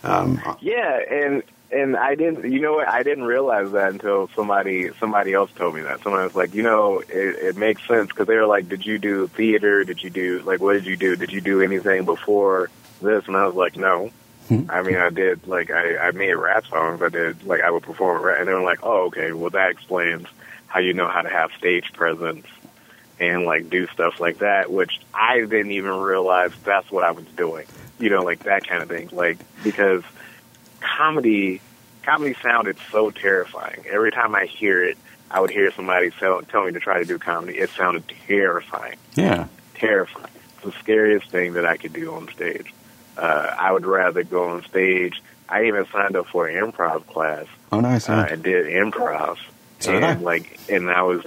Um, 0.04 0.42
Yeah, 0.60 0.98
and 1.08 1.42
and 1.72 1.96
I 1.96 2.14
didn't. 2.14 2.50
You 2.50 2.60
know 2.60 2.74
what? 2.74 2.88
I 2.88 3.02
didn't 3.02 3.24
realize 3.24 3.72
that 3.72 3.92
until 3.92 4.28
somebody 4.34 4.90
somebody 4.98 5.32
else 5.32 5.50
told 5.56 5.74
me 5.74 5.82
that. 5.82 6.02
Someone 6.02 6.22
was 6.22 6.34
like, 6.34 6.54
you 6.54 6.62
know, 6.62 7.00
it, 7.00 7.08
it 7.08 7.56
makes 7.56 7.86
sense 7.86 8.08
because 8.08 8.26
they 8.26 8.36
were 8.36 8.46
like, 8.46 8.68
did 8.68 8.84
you 8.84 8.98
do 8.98 9.26
theater? 9.28 9.84
Did 9.84 10.02
you 10.02 10.10
do 10.10 10.42
like 10.44 10.60
what 10.60 10.74
did 10.74 10.86
you 10.86 10.96
do? 10.96 11.16
Did 11.16 11.32
you 11.32 11.40
do 11.40 11.62
anything 11.62 12.04
before 12.04 12.70
this? 13.00 13.26
And 13.26 13.36
I 13.36 13.46
was 13.46 13.54
like, 13.54 13.76
no. 13.76 14.10
Hmm. 14.48 14.70
I 14.70 14.82
mean, 14.82 14.96
I 14.96 15.10
did 15.10 15.46
like 15.46 15.70
I, 15.70 15.96
I 15.96 16.10
made 16.10 16.34
rap 16.34 16.66
songs. 16.66 17.00
I 17.00 17.08
did 17.08 17.44
like 17.44 17.62
I 17.62 17.70
would 17.70 17.82
perform 17.82 18.22
rap, 18.22 18.38
and 18.40 18.48
they 18.48 18.52
were 18.52 18.62
like, 18.62 18.80
"Oh, 18.82 19.06
okay, 19.06 19.32
well 19.32 19.50
that 19.50 19.70
explains 19.70 20.26
how 20.66 20.80
you 20.80 20.94
know 20.94 21.08
how 21.08 21.22
to 21.22 21.28
have 21.28 21.52
stage 21.52 21.92
presence 21.92 22.46
and 23.20 23.44
like 23.44 23.70
do 23.70 23.86
stuff 23.88 24.18
like 24.18 24.38
that." 24.38 24.70
Which 24.70 25.00
I 25.14 25.38
didn't 25.38 25.70
even 25.70 25.92
realize 25.92 26.50
that's 26.64 26.90
what 26.90 27.04
I 27.04 27.12
was 27.12 27.24
doing. 27.36 27.66
You 28.00 28.10
know, 28.10 28.22
like 28.22 28.40
that 28.40 28.66
kind 28.66 28.82
of 28.82 28.88
thing. 28.88 29.10
Like 29.12 29.38
because 29.62 30.02
comedy, 30.82 31.60
comedy 32.02 32.34
sounded 32.42 32.76
so 32.90 33.10
terrifying. 33.10 33.84
Every 33.90 34.10
time 34.10 34.34
I 34.34 34.46
hear 34.46 34.84
it, 34.84 34.98
I 35.30 35.40
would 35.40 35.50
hear 35.50 35.70
somebody 35.72 36.10
tell, 36.10 36.42
tell 36.42 36.64
me 36.66 36.72
to 36.72 36.80
try 36.80 36.98
to 36.98 37.04
do 37.04 37.18
comedy. 37.18 37.58
It 37.58 37.70
sounded 37.70 38.04
terrifying 38.26 38.96
Yeah. 39.14 39.46
terrifying. 39.74 40.26
It's 40.56 40.64
the 40.64 40.72
scariest 40.80 41.30
thing 41.30 41.54
that 41.54 41.64
I 41.64 41.76
could 41.76 41.92
do 41.92 42.14
on 42.14 42.28
stage. 42.32 42.72
Uh, 43.16 43.54
I 43.58 43.72
would 43.72 43.86
rather 43.86 44.22
go 44.24 44.48
on 44.50 44.62
stage. 44.64 45.22
I 45.48 45.64
even 45.64 45.86
signed 45.92 46.16
up 46.16 46.26
for 46.28 46.46
an 46.48 46.54
improv 46.70 47.06
class 47.06 47.46
Oh, 47.70 47.80
nice. 47.80 48.08
uh, 48.08 48.14
Huh? 48.14 48.26
and 48.30 48.42
did 48.42 48.66
improv. 48.66 49.38
So 49.80 49.92
I. 49.92 50.12
and 50.12 50.22
like, 50.22 50.58
and 50.68 50.90
I 50.90 51.02
was 51.02 51.22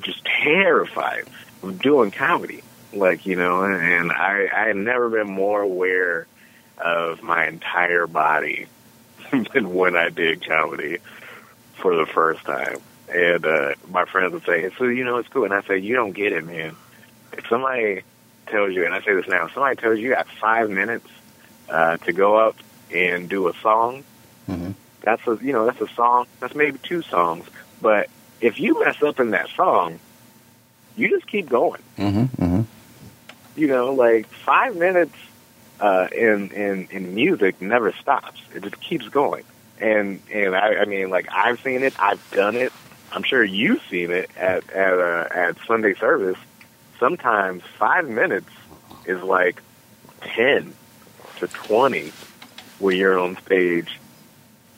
just 0.00 0.24
terrified 0.24 1.24
of 1.62 1.80
doing 1.80 2.10
comedy. 2.10 2.62
Like 2.92 3.26
you 3.26 3.36
know, 3.36 3.64
and 3.64 4.10
I 4.12 4.48
I 4.54 4.66
had 4.68 4.76
never 4.76 5.08
been 5.10 5.28
more 5.30 5.60
aware 5.62 6.26
of 6.78 7.22
my 7.22 7.46
entire 7.46 8.06
body 8.06 8.66
than 9.52 9.74
when 9.74 9.96
I 9.96 10.08
did 10.10 10.46
comedy 10.46 10.98
for 11.74 11.96
the 11.96 12.06
first 12.06 12.44
time. 12.44 12.76
And 13.12 13.44
uh, 13.44 13.74
my 13.90 14.04
friends 14.06 14.32
would 14.32 14.44
say, 14.44 14.70
"So 14.78 14.84
you 14.84 15.04
know, 15.04 15.18
it's 15.18 15.28
cool." 15.28 15.44
And 15.44 15.52
I 15.52 15.62
say, 15.62 15.78
"You 15.78 15.94
don't 15.94 16.12
get 16.12 16.32
it, 16.32 16.44
man. 16.44 16.74
If 17.36 17.46
somebody 17.48 18.02
tells 18.46 18.72
you, 18.74 18.84
and 18.84 18.94
I 18.94 19.00
say 19.02 19.14
this 19.14 19.26
now, 19.28 19.46
if 19.46 19.52
somebody 19.52 19.76
tells 19.76 19.98
you 19.98 20.08
you 20.08 20.14
got 20.14 20.26
five 20.28 20.70
minutes 20.70 21.08
uh, 21.68 21.96
to 21.98 22.12
go 22.12 22.36
up 22.36 22.56
and 22.92 23.28
do 23.28 23.48
a 23.48 23.54
song, 23.54 24.04
Mhm. 24.48 24.74
that's 25.02 25.26
a 25.26 25.38
you 25.42 25.52
know 25.52 25.66
that's 25.66 25.80
a 25.80 25.88
song. 25.94 26.26
That's 26.40 26.54
maybe 26.54 26.78
two 26.82 27.02
songs. 27.02 27.46
But 27.82 28.08
if 28.40 28.58
you 28.58 28.82
mess 28.84 29.02
up 29.02 29.20
in 29.20 29.30
that 29.30 29.48
song, 29.50 29.98
you 30.96 31.08
just 31.10 31.26
keep 31.26 31.48
going. 31.48 31.82
Mm-hmm. 31.98 32.42
Mm-hmm. 32.42 32.62
You 33.60 33.66
know, 33.66 33.92
like 33.94 34.26
five 34.28 34.76
minutes 34.76 35.14
uh, 35.80 36.08
in 36.12 36.50
in 36.50 36.88
in 36.90 37.14
music 37.14 37.60
never 37.60 37.92
stops. 37.92 38.40
It 38.54 38.62
just 38.62 38.80
keeps 38.80 39.08
going. 39.08 39.44
And 39.80 40.20
and 40.32 40.54
I, 40.54 40.76
I 40.76 40.84
mean, 40.84 41.10
like 41.10 41.28
I've 41.32 41.60
seen 41.60 41.82
it, 41.82 41.94
I've 41.98 42.30
done 42.30 42.56
it. 42.56 42.72
I'm 43.12 43.22
sure 43.22 43.42
you've 43.42 43.82
seen 43.90 44.10
it 44.10 44.30
at 44.36 44.70
at 44.70 44.98
uh, 44.98 45.28
at 45.30 45.56
Sunday 45.66 45.94
service. 45.94 46.38
Sometimes 46.98 47.62
five 47.78 48.08
minutes 48.08 48.50
is 49.04 49.22
like 49.22 49.62
ten 50.20 50.74
to 51.38 51.48
twenty 51.48 52.12
when 52.78 52.96
you're 52.96 53.18
on 53.18 53.36
stage 53.38 53.98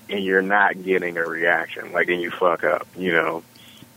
and 0.08 0.24
you're 0.24 0.42
not 0.42 0.82
getting 0.82 1.16
a 1.16 1.26
reaction. 1.26 1.92
Like, 1.92 2.08
and 2.08 2.20
you 2.20 2.30
fuck 2.30 2.64
up. 2.64 2.86
You 2.96 3.12
know, 3.12 3.42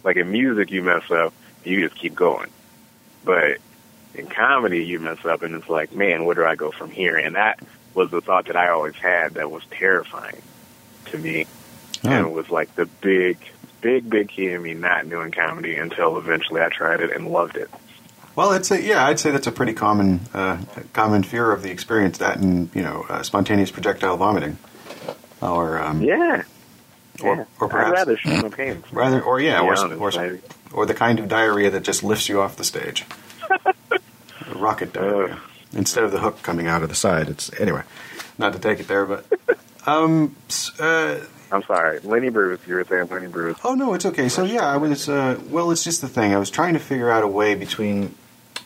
like 0.03 0.17
in 0.17 0.31
music, 0.31 0.71
you 0.71 0.83
mess 0.83 1.09
up, 1.11 1.33
you 1.63 1.87
just 1.87 1.99
keep 1.99 2.15
going. 2.15 2.49
But 3.23 3.57
in 4.15 4.27
comedy, 4.27 4.83
you 4.85 4.99
mess 4.99 5.23
up, 5.25 5.41
and 5.43 5.55
it's 5.55 5.69
like, 5.69 5.93
man, 5.93 6.25
where 6.25 6.35
do 6.35 6.45
I 6.45 6.55
go 6.55 6.71
from 6.71 6.89
here? 6.91 7.15
And 7.17 7.35
that 7.35 7.59
was 7.93 8.11
the 8.11 8.21
thought 8.21 8.45
that 8.47 8.55
I 8.55 8.69
always 8.69 8.95
had 8.95 9.35
that 9.35 9.49
was 9.51 9.63
terrifying 9.71 10.41
to 11.05 11.17
me, 11.17 11.45
and 12.03 12.25
it 12.27 12.31
was 12.31 12.49
like 12.49 12.73
the 12.75 12.85
big, 12.85 13.37
big, 13.81 14.09
big 14.09 14.29
key 14.29 14.49
in 14.49 14.61
me 14.61 14.73
not 14.73 15.09
doing 15.09 15.31
comedy 15.31 15.75
until 15.75 16.17
eventually 16.17 16.61
I 16.61 16.69
tried 16.69 17.01
it 17.01 17.11
and 17.15 17.27
loved 17.27 17.55
it. 17.57 17.69
Well, 18.35 18.53
it's 18.53 18.71
a, 18.71 18.81
yeah, 18.81 19.05
I'd 19.05 19.19
say 19.19 19.31
that's 19.31 19.47
a 19.47 19.51
pretty 19.51 19.73
common 19.73 20.21
uh, 20.33 20.61
common 20.93 21.23
fear 21.23 21.51
of 21.51 21.61
the 21.61 21.71
experience. 21.71 22.19
That 22.19 22.37
and 22.37 22.69
you 22.73 22.81
know, 22.83 23.05
uh, 23.09 23.23
spontaneous 23.23 23.71
projectile 23.71 24.15
vomiting, 24.17 24.57
or 25.41 25.79
um, 25.79 26.01
Yeah. 26.01 26.43
or, 27.21 27.35
yeah. 27.35 27.45
or 27.59 27.65
I'd 27.67 27.71
perhaps 27.71 27.91
rather 27.91 28.17
shoot 28.17 28.41
my 28.43 28.49
pants. 28.49 28.93
rather, 28.93 29.21
or 29.21 29.41
yeah, 29.41 29.61
be 29.61 29.67
or, 29.67 30.09
or 30.11 30.39
or 30.71 30.85
the 30.85 30.93
kind 30.93 31.19
of 31.19 31.27
diarrhea 31.27 31.69
that 31.71 31.83
just 31.83 32.03
lifts 32.03 32.29
you 32.29 32.39
off 32.39 32.55
the 32.55 32.63
stage. 32.63 33.03
Rocket 34.55 34.93
diarrhea. 34.93 35.39
Instead 35.73 36.03
of 36.03 36.11
the 36.11 36.19
hook 36.19 36.41
coming 36.41 36.67
out 36.67 36.81
of 36.81 36.89
the 36.89 36.95
side. 36.95 37.29
It's 37.29 37.51
anyway, 37.59 37.83
not 38.37 38.53
to 38.53 38.59
take 38.59 38.79
it 38.79 38.87
there, 38.87 39.05
but 39.05 39.25
um, 39.85 40.35
uh, 40.79 41.17
I'm 41.51 41.63
sorry, 41.63 41.99
Lenny 41.99 42.29
Bruce. 42.29 42.59
You 42.67 42.75
were 42.75 42.83
saying 42.83 43.07
Lenny 43.09 43.27
Bruce. 43.27 43.57
Oh 43.63 43.75
no, 43.75 43.93
it's 43.93 44.05
okay. 44.05 44.29
So 44.29 44.43
yeah, 44.43 44.67
I 44.67 44.77
was. 44.77 45.09
Uh, 45.09 45.39
well, 45.49 45.71
it's 45.71 45.83
just 45.83 46.01
the 46.01 46.07
thing. 46.07 46.33
I 46.33 46.37
was 46.37 46.49
trying 46.49 46.73
to 46.73 46.79
figure 46.79 47.09
out 47.09 47.23
a 47.23 47.27
way 47.27 47.55
between. 47.55 48.15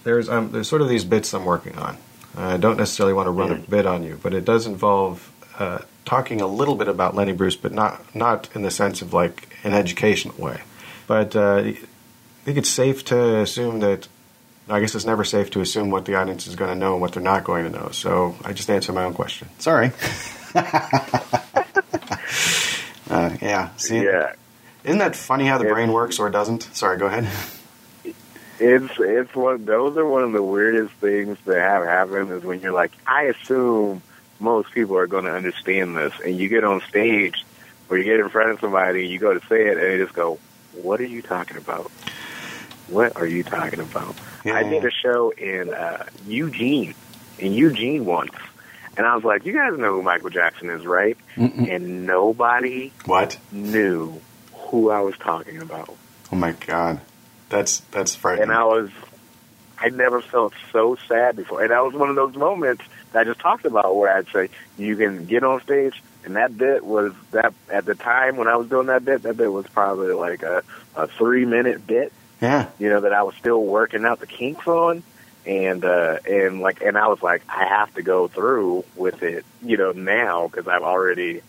There's 0.03 0.29
um, 0.29 0.51
there's 0.51 0.67
sort 0.67 0.81
of 0.81 0.89
these 0.89 1.05
bits 1.05 1.33
I'm 1.33 1.45
working 1.45 1.77
on. 1.77 1.97
I 2.35 2.57
don't 2.57 2.77
necessarily 2.77 3.13
want 3.13 3.27
to 3.27 3.31
run 3.31 3.51
a 3.51 3.55
bit 3.55 3.85
on 3.85 4.03
you, 4.03 4.19
but 4.21 4.33
it 4.33 4.43
does 4.43 4.65
involve 4.65 5.31
uh, 5.59 5.79
talking 6.03 6.41
a 6.41 6.47
little 6.47 6.75
bit 6.75 6.87
about 6.87 7.15
Lenny 7.15 7.31
Bruce, 7.31 7.55
but 7.55 7.71
not 7.71 8.15
not 8.15 8.49
in 8.55 8.63
the 8.63 8.71
sense 8.71 9.01
of 9.01 9.13
like 9.13 9.55
an 9.63 9.73
educational 9.73 10.35
way. 10.35 10.61
But 11.05 11.35
uh, 11.35 11.57
I 11.57 11.73
think 12.43 12.57
it's 12.57 12.69
safe 12.69 13.03
to 13.05 13.39
assume 13.39 13.79
that. 13.79 14.07
I 14.69 14.79
guess 14.79 14.95
it's 14.95 15.05
never 15.05 15.23
safe 15.25 15.51
to 15.51 15.61
assume 15.61 15.89
what 15.91 16.05
the 16.05 16.15
audience 16.15 16.47
is 16.47 16.55
going 16.55 16.69
to 16.69 16.75
know 16.75 16.93
and 16.93 17.01
what 17.01 17.11
they're 17.13 17.21
not 17.23 17.43
going 17.43 17.65
to 17.65 17.69
know. 17.69 17.89
So 17.91 18.35
I 18.45 18.53
just 18.53 18.69
answered 18.69 18.93
my 18.93 19.03
own 19.03 19.13
question. 19.13 19.49
Sorry. 19.59 19.91
uh, 23.09 23.35
yeah. 23.41 23.69
See, 23.77 24.03
Yeah, 24.03 24.33
isn't 24.83 24.99
that 24.99 25.15
funny 25.15 25.45
how 25.45 25.57
the 25.57 25.65
It's- 25.65 25.73
brain 25.75 25.91
works 25.91 26.19
or 26.19 26.29
doesn't? 26.29 26.63
Sorry, 26.73 26.97
go 26.97 27.07
ahead. 27.07 27.27
it's 28.59 28.93
it's 28.99 29.35
one. 29.35 29.65
Those 29.65 29.97
are 29.97 30.05
one 30.05 30.23
of 30.23 30.31
the 30.31 30.43
weirdest 30.43 30.93
things 30.95 31.37
that 31.45 31.59
have 31.59 31.83
happened. 31.83 32.31
Is 32.31 32.43
when 32.43 32.61
you're 32.61 32.71
like, 32.71 32.91
I 33.05 33.23
assume 33.23 34.01
most 34.39 34.71
people 34.71 34.95
are 34.97 35.07
going 35.07 35.25
to 35.25 35.33
understand 35.33 35.97
this, 35.97 36.13
and 36.23 36.37
you 36.37 36.47
get 36.49 36.63
on 36.63 36.81
stage 36.87 37.45
or 37.89 37.97
you 37.97 38.03
get 38.05 38.19
in 38.19 38.29
front 38.29 38.51
of 38.51 38.59
somebody, 38.59 39.03
and 39.03 39.11
you 39.11 39.19
go 39.19 39.33
to 39.37 39.45
say 39.47 39.67
it, 39.67 39.77
and 39.77 39.81
they 39.81 39.97
just 39.97 40.13
go, 40.13 40.39
"What 40.81 41.01
are 41.01 41.05
you 41.05 41.21
talking 41.21 41.57
about? 41.57 41.91
What 42.87 43.15
are 43.17 43.27
you 43.27 43.43
talking 43.43 43.79
about?" 43.81 44.15
Yeah. 44.43 44.55
I 44.55 44.63
did 44.63 44.83
a 44.83 44.91
show 44.91 45.31
in 45.31 45.73
uh, 45.73 46.05
Eugene, 46.27 46.93
in 47.39 47.53
Eugene 47.53 48.05
once, 48.05 48.33
and 48.97 49.05
I 49.05 49.15
was 49.15 49.23
like, 49.23 49.45
"You 49.45 49.53
guys 49.53 49.77
know 49.77 49.93
who 49.93 50.01
Michael 50.01 50.29
Jackson 50.29 50.69
is, 50.69 50.85
right?" 50.85 51.17
And 51.37 52.05
nobody 52.05 52.91
What? 53.05 53.37
knew 53.51 54.19
who 54.53 54.89
I 54.91 54.99
was 55.01 55.17
talking 55.17 55.61
about. 55.61 55.95
Oh 56.31 56.35
my 56.35 56.51
god, 56.67 56.99
that's 57.49 57.79
that's 57.91 58.15
frightening. 58.15 58.49
and 58.49 58.51
I 58.51 58.63
was, 58.65 58.89
I 59.79 59.89
never 59.89 60.21
felt 60.21 60.53
so 60.71 60.97
sad 61.07 61.35
before. 61.35 61.61
And 61.61 61.71
that 61.71 61.83
was 61.83 61.93
one 61.93 62.09
of 62.09 62.15
those 62.15 62.35
moments 62.35 62.83
that 63.11 63.19
I 63.19 63.23
just 63.23 63.39
talked 63.39 63.65
about 63.65 63.95
where 63.95 64.15
I'd 64.15 64.27
say, 64.29 64.49
you 64.77 64.95
can 64.95 65.25
get 65.25 65.43
on 65.43 65.61
stage, 65.61 66.01
and 66.25 66.35
that 66.35 66.57
bit 66.57 66.83
was 66.83 67.13
that 67.31 67.53
at 67.71 67.85
the 67.85 67.95
time 67.95 68.35
when 68.37 68.47
I 68.47 68.55
was 68.55 68.67
doing 68.67 68.87
that 68.87 69.05
bit, 69.05 69.23
that 69.23 69.37
bit 69.37 69.51
was 69.51 69.67
probably 69.67 70.11
like 70.13 70.41
a, 70.43 70.63
a 70.95 71.07
three 71.07 71.45
minute 71.45 71.85
bit, 71.85 72.11
yeah, 72.43 72.69
you 72.77 72.89
know, 72.89 73.01
that 73.01 73.13
I 73.13 73.23
was 73.23 73.33
still 73.35 73.63
working 73.63 74.05
out 74.05 74.19
the 74.19 74.27
kinks 74.27 74.67
on. 74.67 75.01
And 75.45 75.83
uh, 75.83 76.19
and 76.25 76.61
like 76.61 76.81
and 76.81 76.97
I 76.97 77.07
was 77.07 77.21
like 77.21 77.41
I 77.49 77.65
have 77.65 77.93
to 77.95 78.01
go 78.01 78.27
through 78.29 78.85
with 78.95 79.23
it, 79.23 79.43
you 79.61 79.75
know, 79.75 79.91
now 79.91 80.47
because 80.47 80.69
I've 80.69 80.83
already 80.83 81.41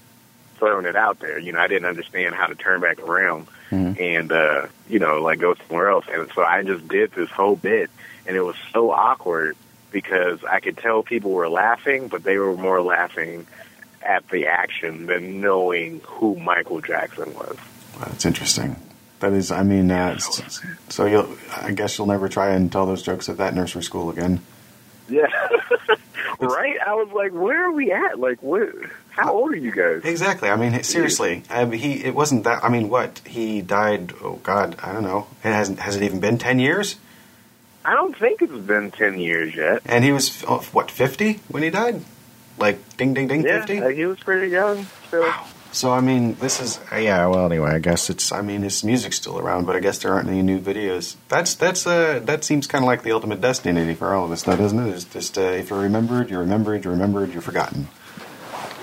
thrown 0.56 0.84
it 0.86 0.96
out 0.96 1.20
there. 1.20 1.38
You 1.38 1.52
know, 1.52 1.60
I 1.60 1.68
didn't 1.68 1.84
understand 1.86 2.34
how 2.34 2.46
to 2.46 2.54
turn 2.56 2.80
back 2.80 2.98
around 3.00 3.46
Mhm. 3.70 4.00
and 4.00 4.32
uh, 4.32 4.66
you 4.88 4.98
know, 4.98 5.20
like 5.22 5.38
go 5.38 5.54
somewhere 5.54 5.90
else. 5.90 6.06
And 6.12 6.28
so 6.34 6.42
I 6.42 6.64
just 6.64 6.88
did 6.88 7.12
this 7.12 7.30
whole 7.30 7.54
bit, 7.54 7.88
and 8.26 8.36
it 8.36 8.40
was 8.40 8.56
so 8.72 8.90
awkward 8.90 9.56
because 9.92 10.42
I 10.42 10.58
could 10.58 10.76
tell 10.78 11.04
people 11.04 11.30
were 11.30 11.48
laughing, 11.48 12.08
but 12.08 12.24
they 12.24 12.36
were 12.38 12.56
more 12.56 12.82
laughing 12.82 13.46
at 14.02 14.28
the 14.28 14.46
action 14.48 15.06
than 15.06 15.40
knowing 15.40 16.00
who 16.04 16.34
Michael 16.34 16.80
Jackson 16.80 17.32
was. 17.34 17.56
Wow, 17.96 18.06
that's 18.06 18.26
interesting. 18.26 18.74
That 19.24 19.32
is, 19.32 19.50
I 19.50 19.62
mean, 19.62 19.90
uh, 19.90 20.18
so 20.18 21.06
you'll. 21.06 21.34
I 21.56 21.72
guess 21.72 21.96
you'll 21.96 22.08
never 22.08 22.28
try 22.28 22.50
and 22.50 22.70
tell 22.70 22.84
those 22.84 23.02
jokes 23.02 23.30
at 23.30 23.38
that 23.38 23.54
nursery 23.54 23.82
school 23.82 24.10
again. 24.10 24.40
Yeah. 25.08 25.28
right? 26.40 26.76
I 26.86 26.92
was 26.92 27.08
like, 27.14 27.32
where 27.32 27.64
are 27.68 27.72
we 27.72 27.90
at? 27.90 28.18
Like, 28.20 28.42
what? 28.42 28.68
How 29.08 29.32
old 29.32 29.52
are 29.52 29.56
you 29.56 29.72
guys? 29.72 30.02
Exactly. 30.04 30.50
I 30.50 30.56
mean, 30.56 30.82
seriously, 30.82 31.42
I 31.48 31.64
mean, 31.64 31.80
he. 31.80 32.04
It 32.04 32.14
wasn't 32.14 32.44
that. 32.44 32.62
I 32.62 32.68
mean, 32.68 32.90
what 32.90 33.22
he 33.26 33.62
died? 33.62 34.12
Oh 34.22 34.40
God, 34.42 34.76
I 34.82 34.92
don't 34.92 35.04
know. 35.04 35.26
It 35.42 35.48
hasn't. 35.48 35.78
Has 35.78 35.96
it 35.96 36.02
even 36.02 36.20
been 36.20 36.36
ten 36.36 36.58
years? 36.58 36.96
I 37.82 37.94
don't 37.94 38.14
think 38.14 38.42
it's 38.42 38.52
been 38.52 38.90
10 38.90 39.18
years 39.18 39.54
yet. 39.54 39.82
And 39.86 40.04
he 40.04 40.12
was 40.12 40.44
oh, 40.46 40.58
what 40.72 40.90
fifty 40.90 41.40
when 41.48 41.62
he 41.62 41.70
died? 41.70 42.02
Like 42.58 42.98
ding, 42.98 43.14
ding, 43.14 43.28
ding, 43.28 43.42
Yeah, 43.42 43.60
fifty. 43.60 43.80
uh, 43.80 43.88
he 43.88 44.04
was 44.04 44.18
pretty 44.20 44.48
young 44.48 44.86
still. 45.08 45.32
So 45.74 45.90
I 45.92 46.00
mean, 46.00 46.36
this 46.36 46.60
is 46.60 46.78
yeah. 46.92 47.26
Well, 47.26 47.46
anyway, 47.46 47.70
I 47.70 47.80
guess 47.80 48.08
it's. 48.08 48.30
I 48.30 48.42
mean, 48.42 48.62
his 48.62 48.84
music's 48.84 49.16
still 49.16 49.40
around, 49.40 49.66
but 49.66 49.74
I 49.74 49.80
guess 49.80 49.98
there 49.98 50.12
aren't 50.14 50.28
any 50.28 50.40
new 50.40 50.60
videos. 50.60 51.16
That's 51.28 51.56
that's 51.56 51.84
uh 51.84 52.20
that 52.24 52.44
seems 52.44 52.68
kind 52.68 52.84
of 52.84 52.86
like 52.86 53.02
the 53.02 53.10
ultimate 53.10 53.40
destiny 53.40 53.92
for 53.94 54.14
all 54.14 54.24
of 54.24 54.30
us, 54.30 54.44
though, 54.44 54.56
doesn't 54.56 54.78
it? 54.78 54.90
It's 54.94 55.04
just 55.04 55.36
uh, 55.36 55.40
if 55.40 55.70
you're 55.70 55.80
remembered, 55.80 56.30
you're 56.30 56.38
remembered, 56.40 56.84
you're 56.84 56.92
remembered, 56.92 57.32
you're 57.32 57.42
forgotten. 57.42 57.88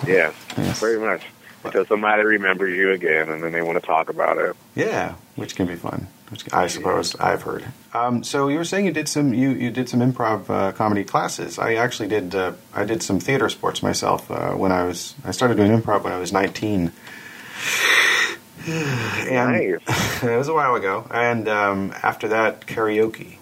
Yeah, 0.06 0.34
Yes. 0.58 0.80
pretty 0.80 0.99
much. 0.99 1.23
Until 1.63 1.86
somebody 1.86 2.23
remembers 2.23 2.75
you 2.75 2.91
again 2.91 3.30
and 3.30 3.41
then 3.41 3.51
they 3.54 3.62
want 3.62 3.80
to 3.80 3.86
talk 3.86 4.10
about 4.10 4.38
it. 4.39 4.56
Yeah, 4.75 5.13
which 5.36 5.56
can 5.56 5.67
be 5.67 5.75
fun. 5.75 6.08
I 6.54 6.67
suppose 6.67 7.15
I've 7.15 7.41
heard. 7.44 7.65
Um, 7.94 8.24
so 8.24 8.48
you 8.48 8.58
were 8.58 8.63
saying 8.65 8.86
you 8.86 8.91
did 8.91 9.10
some 9.10 9.34
you, 9.34 9.50
you 9.52 9.70
did 9.72 9.89
some 9.89 10.00
improv 10.00 10.50
uh, 10.50 10.72
comedy 10.72 11.04
classes. 11.04 11.60
I 11.60 11.76
actually 11.76 12.08
did 12.10 12.34
uh, 12.36 12.54
I 12.74 12.86
did 12.86 13.04
some 13.04 13.20
theater 13.20 13.50
sports 13.50 13.84
myself 13.84 14.30
uh, 14.32 14.52
when 14.52 14.72
I 14.72 14.84
was 14.84 15.13
I 15.26 15.32
started 15.32 15.58
doing 15.58 15.72
improv 15.78 16.04
when 16.04 16.13
I 16.13 16.17
was 16.20 16.32
nineteen. 16.32 16.91
and 18.67 19.80
Nice. 19.88 20.24
it 20.24 20.38
was 20.38 20.48
a 20.48 20.54
while 20.54 20.76
ago, 20.76 21.06
and 21.12 21.48
um, 21.48 21.94
after 22.04 22.28
that 22.30 22.62
karaoke. 22.67 23.38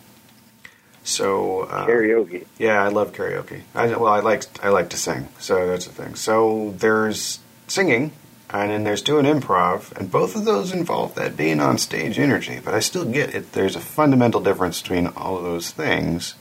So 1.04 1.62
uh, 1.62 1.88
Karaoke. 1.88 2.46
yeah, 2.58 2.84
I 2.84 2.90
love 2.90 3.14
karaoke. 3.14 3.62
I, 3.74 3.88
well, 3.88 4.08
I 4.14 4.20
like 4.20 4.44
I 4.64 4.70
like 4.70 4.90
to 4.92 4.98
sing, 4.98 5.28
so 5.40 5.68
that's 5.68 5.86
the 5.88 5.94
thing. 5.94 6.16
So 6.16 6.74
there's 6.78 7.40
singing, 7.68 8.12
and 8.52 8.72
then 8.72 8.84
there's 8.84 9.02
doing 9.02 9.26
improv, 9.26 9.92
and 9.98 10.10
both 10.12 10.36
of 10.36 10.46
those 10.46 10.72
involve 10.72 11.16
that 11.16 11.38
being 11.38 11.60
on 11.60 11.78
stage 11.78 12.18
energy. 12.18 12.60
But 12.64 12.74
I 12.74 12.80
still 12.80 13.06
get 13.06 13.36
it. 13.36 13.52
There's 13.52 13.76
a 13.76 13.82
fundamental 13.82 14.42
difference 14.42 14.82
between 14.82 15.08
all 15.08 15.38
of 15.38 15.44
those 15.44 15.72
things 15.72 16.36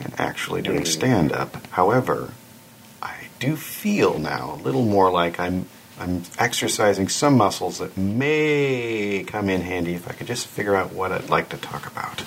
and 0.00 0.14
actually 0.18 0.62
doing 0.62 0.82
mm. 0.82 0.86
stand 0.86 1.32
up. 1.32 1.66
However, 1.68 2.32
I 3.02 3.26
do 3.38 3.56
feel 3.56 4.18
now 4.18 4.54
a 4.54 4.62
little 4.62 4.84
more 4.84 5.10
like 5.10 5.40
I'm 5.40 5.66
I'm 5.98 6.22
exercising 6.38 7.08
some 7.08 7.36
muscles 7.36 7.78
that 7.78 7.96
may 7.96 9.24
come 9.26 9.48
in 9.48 9.60
handy 9.60 9.94
if 9.94 10.08
I 10.08 10.12
could 10.12 10.26
just 10.26 10.46
figure 10.46 10.74
out 10.74 10.92
what 10.92 11.12
I'd 11.12 11.30
like 11.30 11.50
to 11.50 11.56
talk 11.56 11.86
about. 11.86 12.22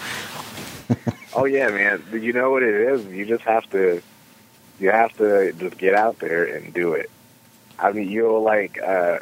Oh 1.38 1.43
yeah, 1.43 1.67
man. 1.67 2.01
You 2.13 2.32
know 2.32 2.49
what 2.49 2.63
it 2.63 2.73
is? 2.73 3.06
You 3.08 3.25
just 3.25 3.43
have 3.43 3.69
to 3.71 4.01
you 4.80 4.89
have 4.89 5.15
to 5.17 5.51
just 5.51 5.78
get 5.78 5.93
out 5.93 6.19
there 6.19 6.45
and 6.45 6.73
do 6.73 6.93
it. 6.93 7.10
I 7.80 7.92
mean, 7.92 8.10
you'll 8.10 8.42
like 8.42 8.80
uh 8.82 9.20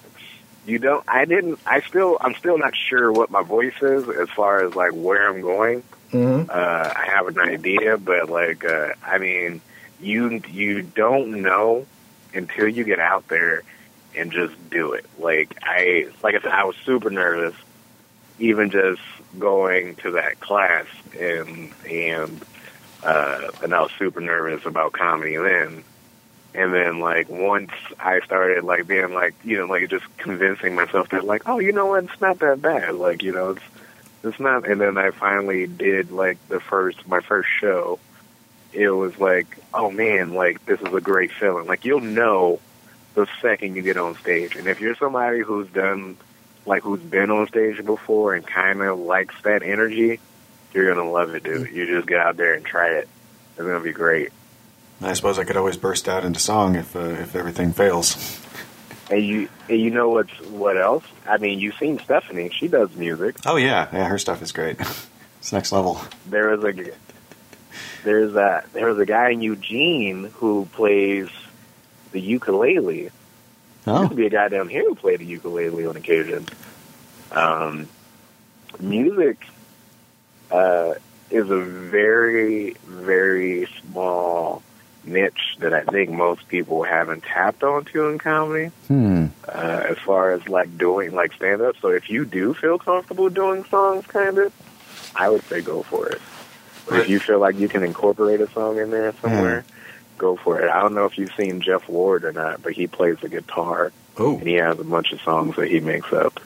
you 0.66 0.80
don't 0.80 1.04
I 1.08 1.26
didn't 1.26 1.60
I 1.66 1.82
still 1.82 2.18
I'm 2.22 2.36
still 2.36 2.58
not 2.58 2.76
sure 2.76 3.12
what 3.12 3.30
my 3.30 3.44
voice 3.44 3.82
is 3.82 4.08
as 4.10 4.30
far 4.30 4.64
as 4.66 4.76
like 4.76 4.92
where 4.92 5.28
I'm 5.28 5.42
going. 5.42 5.84
Mm-hmm. 6.12 6.50
Uh 6.50 6.54
I 6.96 7.10
have 7.14 7.28
an 7.28 7.40
idea, 7.40 7.98
but 7.98 8.30
like 8.30 8.64
uh 8.66 8.94
I 9.04 9.18
mean, 9.18 9.62
you 10.00 10.42
you 10.50 10.82
don't 10.82 11.42
know 11.42 11.86
until 12.34 12.68
you 12.68 12.84
get 12.84 13.00
out 13.00 13.28
there 13.28 13.64
and 14.16 14.32
just 14.32 14.54
do 14.70 14.94
it. 14.94 15.06
Like 15.20 15.58
I 15.64 16.08
like 16.22 16.36
I 16.36 16.40
said 16.40 16.52
I 16.52 16.64
was 16.66 16.76
super 16.86 17.10
nervous 17.10 17.56
even 18.40 18.70
just 18.70 19.02
going 19.40 19.96
to 19.96 20.12
that 20.12 20.40
class 20.40 20.86
and 21.20 21.72
and 21.90 22.46
uh 23.04 23.50
and 23.62 23.74
I 23.74 23.82
was 23.82 23.92
super 23.98 24.22
nervous 24.22 24.66
about 24.66 24.94
comedy 24.94 25.38
then. 25.38 25.84
And 26.56 26.74
then 26.74 27.00
like 27.00 27.30
once 27.30 27.72
I 28.00 28.20
started 28.22 28.64
like 28.64 28.88
being 28.88 29.14
like 29.14 29.34
you 29.44 29.58
know, 29.58 29.66
like 29.66 29.90
just 29.90 30.06
convincing 30.18 30.76
myself 30.76 31.10
that 31.10 31.24
like, 31.24 31.44
oh, 31.48 31.60
you 31.60 31.72
know 31.72 31.88
what, 31.88 32.04
it's 32.04 32.22
not 32.22 32.40
that 32.40 32.62
bad. 32.62 32.96
Like, 32.96 33.24
you 33.24 33.32
know, 33.32 33.52
it's 33.52 33.64
it's 34.24 34.40
not 34.40 34.68
and 34.68 34.80
then 34.80 34.98
I 34.98 35.12
finally 35.12 35.68
did 35.68 36.12
like 36.12 36.38
the 36.50 36.60
first 36.60 37.08
my 37.08 37.22
first 37.22 37.50
show. 37.50 38.00
It 38.72 38.90
was 38.90 39.18
like, 39.20 39.58
oh 39.74 39.92
man, 39.92 40.34
like 40.34 40.66
this 40.66 40.80
is 40.82 40.94
a 40.94 41.02
great 41.02 41.32
feeling. 41.32 41.66
Like 41.66 41.86
you'll 41.86 42.02
know 42.02 42.60
the 43.16 43.28
second 43.42 43.76
you 43.76 43.82
get 43.82 43.98
on 43.98 44.16
stage. 44.16 44.56
And 44.56 44.68
if 44.68 44.80
you're 44.80 44.96
somebody 44.96 45.40
who's 45.40 45.68
done 45.70 46.18
like 46.66 46.84
who's 46.84 47.02
been 47.02 47.30
on 47.30 47.48
stage 47.48 47.84
before 47.86 48.36
and 48.36 48.46
kind 48.46 48.82
of 48.82 49.00
likes 49.00 49.36
that 49.44 49.64
energy, 49.64 50.20
you're 50.74 50.94
gonna 50.94 51.10
love 51.10 51.34
it, 51.36 51.44
dude. 51.44 51.72
You 51.72 51.86
just 51.86 52.08
get 52.08 52.20
out 52.20 52.38
there 52.38 52.54
and 52.54 52.66
try 52.66 52.90
it. 52.90 53.08
It's 53.52 53.66
gonna 53.66 53.80
be 53.80 53.92
great. 53.92 54.32
I 55.04 55.14
suppose 55.14 55.38
I 55.40 55.44
could 55.44 55.58
always 55.58 55.78
burst 55.78 56.08
out 56.08 56.24
into 56.26 56.40
song 56.40 56.76
if 56.76 56.96
uh, 56.96 57.00
if 57.00 57.36
everything 57.36 57.74
fails. 57.74 58.40
And 59.12 59.24
you, 59.24 59.50
and 59.70 59.80
you 59.80 59.92
know 59.92 60.10
what's 60.10 60.34
what 60.50 60.78
else? 60.78 61.04
I 61.28 61.38
mean, 61.38 61.60
you've 61.60 61.76
seen 61.76 62.00
Stephanie. 62.00 62.50
She 62.50 62.68
does 62.68 62.96
music. 62.96 63.36
Oh 63.46 63.58
yeah, 63.58 63.88
yeah, 63.92 64.06
her 64.08 64.18
stuff 64.18 64.42
is 64.42 64.52
great. 64.52 64.80
it's 65.40 65.52
next 65.52 65.72
level. 65.72 66.02
There 66.28 66.50
was 66.56 66.64
a 66.64 66.92
there's 68.04 68.36
a 68.36 68.64
there 68.74 68.88
was 68.88 69.00
a 69.00 69.06
guy 69.06 69.30
in 69.32 69.42
Eugene 69.42 70.32
who 70.36 70.68
plays 70.74 71.30
the 72.12 72.22
ukulele. 72.22 73.10
There 73.84 73.94
Oh, 73.96 74.00
used 74.02 74.12
to 74.12 74.16
be 74.16 74.26
a 74.28 74.30
guy 74.30 74.48
down 74.48 74.70
here 74.70 74.84
who 74.88 74.96
played 74.96 75.20
the 75.20 75.26
ukulele 75.26 75.86
on 75.86 75.98
occasion. 75.98 76.46
Um, 77.34 77.90
music 78.80 79.38
uh, 80.50 80.94
is 81.30 81.50
a 81.50 81.58
very, 81.60 82.76
very 82.86 83.68
small 83.82 84.64
niche 85.06 85.58
that 85.60 85.74
I 85.74 85.84
think 85.84 86.10
most 86.10 86.48
people 86.48 86.84
haven't 86.84 87.24
tapped 87.24 87.64
onto 87.64 88.08
in 88.08 88.18
comedy. 88.20 88.72
hmm. 88.88 89.28
Uh, 89.48 89.84
as 89.90 89.98
far 89.98 90.32
as 90.32 90.48
like 90.48 90.78
doing 90.78 91.14
like 91.14 91.34
stand 91.34 91.62
up. 91.62 91.76
So 91.82 91.90
if 91.90 92.10
you 92.10 92.26
do 92.26 92.54
feel 92.54 92.78
comfortable 92.80 93.30
doing 93.30 93.64
songs, 93.66 94.06
kind 94.08 94.38
of, 94.38 94.54
I 95.16 95.30
would 95.30 95.44
say 95.44 95.62
go 95.62 95.84
for 95.84 96.08
it. 96.10 96.22
But 96.88 97.02
if 97.02 97.10
you 97.10 97.20
feel 97.20 97.40
like 97.40 97.56
you 97.56 97.68
can 97.70 97.84
incorporate 97.84 98.42
a 98.42 98.50
song 98.52 98.78
in 98.78 98.92
there 98.92 99.14
somewhere, 99.22 99.64
go 100.18 100.36
for 100.36 100.60
it. 100.62 100.70
I 100.70 100.82
don't 100.82 100.94
know 100.94 101.06
if 101.06 101.18
you've 101.18 101.34
seen 101.36 101.62
Jeff 101.62 101.88
Ward 101.88 102.26
or 102.26 102.34
not, 102.34 102.62
but 102.62 102.74
he 102.74 102.88
plays 102.88 103.20
the 103.20 103.30
guitar 103.30 103.92
Oh, 104.18 104.38
and 104.38 104.48
he 104.48 104.56
has 104.56 104.80
a 104.80 104.84
bunch 104.84 105.12
of 105.12 105.22
songs 105.22 105.56
that 105.56 105.70
he 105.70 105.80
makes 105.80 106.12
up. 106.14 106.40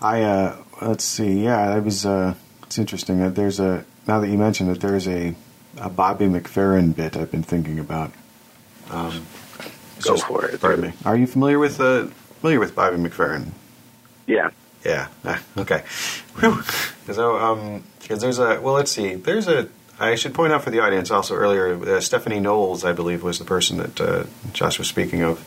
I 0.00 0.22
uh, 0.22 0.56
let's 0.82 1.04
see. 1.04 1.44
Yeah, 1.44 1.74
that 1.74 1.84
was. 1.84 2.04
Uh, 2.04 2.34
it's 2.64 2.78
interesting. 2.78 3.20
that 3.20 3.34
there's 3.34 3.60
a 3.60 3.84
now 4.06 4.20
that 4.20 4.28
you 4.28 4.38
mentioned 4.38 4.70
it, 4.70 4.80
there's 4.80 5.06
a 5.08 5.34
a 5.78 5.88
Bobby 5.90 6.26
McFerrin 6.26 6.94
bit 6.94 7.16
I've 7.16 7.30
been 7.30 7.42
thinking 7.42 7.78
about. 7.78 8.12
Um, 8.90 9.26
Go 10.02 10.16
for 10.16 10.44
it. 10.46 10.60
Pardon 10.60 10.80
me. 10.88 10.92
Are 11.04 11.16
you 11.16 11.26
familiar 11.26 11.58
with 11.58 11.80
uh, 11.80 12.06
familiar 12.40 12.60
with 12.60 12.74
Bobby 12.74 12.96
McFerrin? 12.96 13.48
Yeah. 14.26 14.50
Yeah. 14.84 15.08
Ah, 15.24 15.42
okay. 15.58 15.82
Whew. 16.38 16.62
So, 17.12 17.36
um, 17.38 17.82
because 18.00 18.20
there's 18.20 18.38
a 18.38 18.60
well, 18.60 18.74
let's 18.74 18.92
see. 18.92 19.14
There's 19.14 19.48
a. 19.48 19.68
I 19.98 20.14
should 20.14 20.34
point 20.34 20.52
out 20.52 20.62
for 20.62 20.70
the 20.70 20.80
audience 20.80 21.10
also 21.10 21.34
earlier. 21.34 21.72
Uh, 21.96 22.00
Stephanie 22.00 22.38
Knowles, 22.40 22.84
I 22.84 22.92
believe, 22.92 23.22
was 23.22 23.38
the 23.38 23.44
person 23.46 23.78
that 23.78 24.00
uh, 24.00 24.24
Josh 24.52 24.78
was 24.78 24.88
speaking 24.88 25.22
of. 25.22 25.44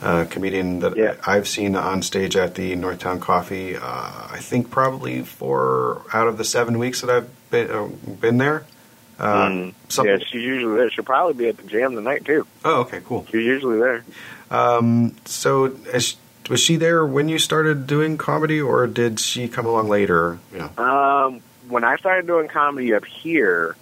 Uh, 0.00 0.24
comedian 0.30 0.78
that 0.80 0.96
Yeah. 0.96 1.16
I've 1.26 1.46
seen 1.46 1.76
on 1.76 2.00
stage 2.00 2.34
at 2.34 2.54
the 2.54 2.74
Northtown 2.74 3.20
Coffee. 3.20 3.76
Uh, 3.76 3.82
I 3.82 4.38
think 4.40 4.70
probably 4.70 5.20
four 5.22 6.02
out 6.14 6.26
of 6.26 6.38
the 6.38 6.44
seven 6.44 6.78
weeks 6.78 7.02
that 7.02 7.10
I've 7.10 7.50
been 7.50 7.70
uh, 7.70 7.86
been 8.20 8.38
there. 8.38 8.64
Uh, 9.20 9.48
Mm. 9.50 9.74
yeah, 10.04 10.16
she's 10.18 10.42
usually 10.42 10.76
there. 10.76 10.90
She'll 10.90 11.04
probably 11.04 11.34
be 11.34 11.48
at 11.48 11.56
the 11.58 11.64
jam 11.64 11.94
tonight 11.94 12.24
too. 12.24 12.46
Oh, 12.64 12.80
okay, 12.80 13.00
cool. 13.04 13.26
She's 13.26 13.44
usually 13.44 13.78
there. 13.78 14.04
Um, 14.50 15.14
so, 15.26 15.66
is, 15.66 16.16
was 16.48 16.60
she 16.60 16.76
there 16.76 17.04
when 17.04 17.28
you 17.28 17.38
started 17.38 17.86
doing 17.86 18.16
comedy, 18.16 18.60
or 18.60 18.86
did 18.86 19.20
she 19.20 19.46
come 19.48 19.66
along 19.66 19.88
later? 19.88 20.38
Yeah. 20.54 20.70
Um, 20.78 21.40
when 21.68 21.84
I 21.84 21.96
started 21.96 22.26
doing 22.26 22.48
comedy 22.48 22.94
up 22.94 23.04
here, 23.04 23.76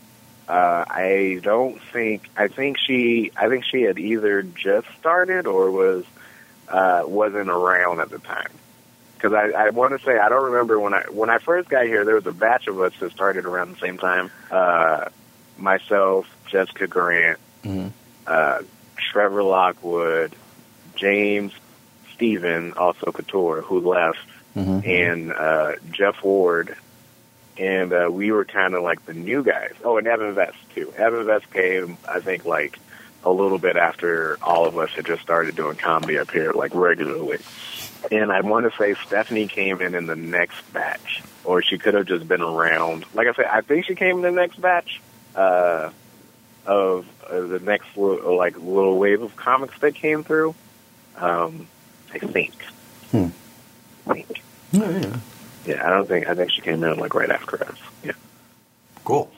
uh, 0.48 0.84
I 0.88 1.40
don't 1.42 1.80
think 1.92 2.28
I 2.36 2.48
think 2.48 2.76
she 2.78 3.30
I 3.36 3.48
think 3.48 3.64
she 3.64 3.82
had 3.82 3.98
either 3.98 4.42
just 4.42 4.88
started 4.98 5.46
or 5.46 5.70
was 5.70 6.04
uh, 6.68 7.02
wasn't 7.06 7.48
around 7.48 8.00
at 8.00 8.10
the 8.10 8.18
time. 8.18 8.50
Because 9.14 9.32
I, 9.32 9.66
I 9.66 9.70
want 9.70 9.98
to 9.98 10.04
say 10.04 10.16
I 10.18 10.28
don't 10.28 10.44
remember 10.52 10.78
when 10.78 10.94
I 10.94 11.02
when 11.10 11.30
I 11.30 11.38
first 11.38 11.68
got 11.68 11.86
here. 11.86 12.04
There 12.04 12.14
was 12.16 12.26
a 12.26 12.32
batch 12.32 12.66
of 12.66 12.80
us 12.80 12.92
that 13.00 13.12
started 13.12 13.46
around 13.46 13.74
the 13.74 13.80
same 13.80 13.98
time. 13.98 14.30
Uh, 14.50 15.08
myself, 15.58 16.26
Jessica 16.46 16.86
Grant, 16.86 17.38
Mhm. 17.64 17.92
uh, 18.26 18.60
Trevor 18.96 19.42
Lockwood, 19.42 20.34
James 20.96 21.52
Stephen, 22.14 22.72
also 22.76 23.12
Couture, 23.12 23.62
who 23.62 23.80
left, 23.80 24.18
Mhm. 24.56 24.86
and 24.86 25.32
uh, 25.32 25.72
Jeff 25.92 26.22
Ward, 26.24 26.74
and 27.56 27.92
uh, 27.92 28.08
we 28.10 28.32
were 28.32 28.44
kind 28.44 28.74
of 28.74 28.82
like 28.82 29.04
the 29.06 29.14
new 29.14 29.42
guys. 29.44 29.72
Oh, 29.84 29.96
and 29.98 30.06
Evan 30.06 30.34
Vest 30.34 30.56
too. 30.74 30.92
Evan 30.96 31.26
Vest 31.26 31.50
came, 31.52 31.96
I 32.08 32.20
think, 32.20 32.44
like 32.44 32.78
a 33.24 33.30
little 33.30 33.58
bit 33.58 33.76
after 33.76 34.38
all 34.42 34.66
of 34.66 34.78
us 34.78 34.90
had 34.90 35.04
just 35.06 35.22
started 35.22 35.54
doing 35.56 35.76
comedy 35.76 36.18
up 36.18 36.30
here, 36.30 36.52
like 36.52 36.72
regularly. 36.74 37.38
And 38.12 38.30
I 38.32 38.40
want 38.42 38.70
to 38.70 38.76
say 38.78 38.94
Stephanie 39.06 39.48
came 39.48 39.80
in 39.80 39.94
in 39.94 40.06
the 40.06 40.14
next 40.16 40.60
batch, 40.72 41.22
or 41.44 41.62
she 41.62 41.78
could 41.78 41.94
have 41.94 42.06
just 42.06 42.26
been 42.28 42.42
around. 42.42 43.04
Like 43.14 43.26
I 43.26 43.32
said, 43.34 43.46
I 43.46 43.60
think 43.60 43.86
she 43.86 43.94
came 43.96 44.16
in 44.16 44.22
the 44.22 44.30
next 44.30 44.60
batch 44.60 45.00
uh, 45.38 45.90
of 46.66 47.06
uh, 47.30 47.40
the 47.40 47.60
next 47.60 47.96
little, 47.96 48.36
like 48.36 48.58
little 48.58 48.98
wave 48.98 49.22
of 49.22 49.36
comics 49.36 49.78
that 49.78 49.94
came 49.94 50.24
through. 50.24 50.54
Um, 51.16 51.68
I 52.12 52.18
think. 52.18 52.54
Hmm. 53.10 53.28
I 54.06 54.14
think. 54.14 54.42
Oh, 54.74 54.90
yeah. 54.90 55.16
Yeah, 55.64 55.86
I 55.86 55.90
don't 55.90 56.08
think. 56.08 56.28
I 56.28 56.34
think 56.34 56.50
she 56.50 56.60
came 56.60 56.82
in 56.82 56.98
like 56.98 57.14
right 57.14 57.30
after 57.30 57.62
us. 57.64 57.78
Yeah. 58.02 58.12
Cool. 59.04 59.30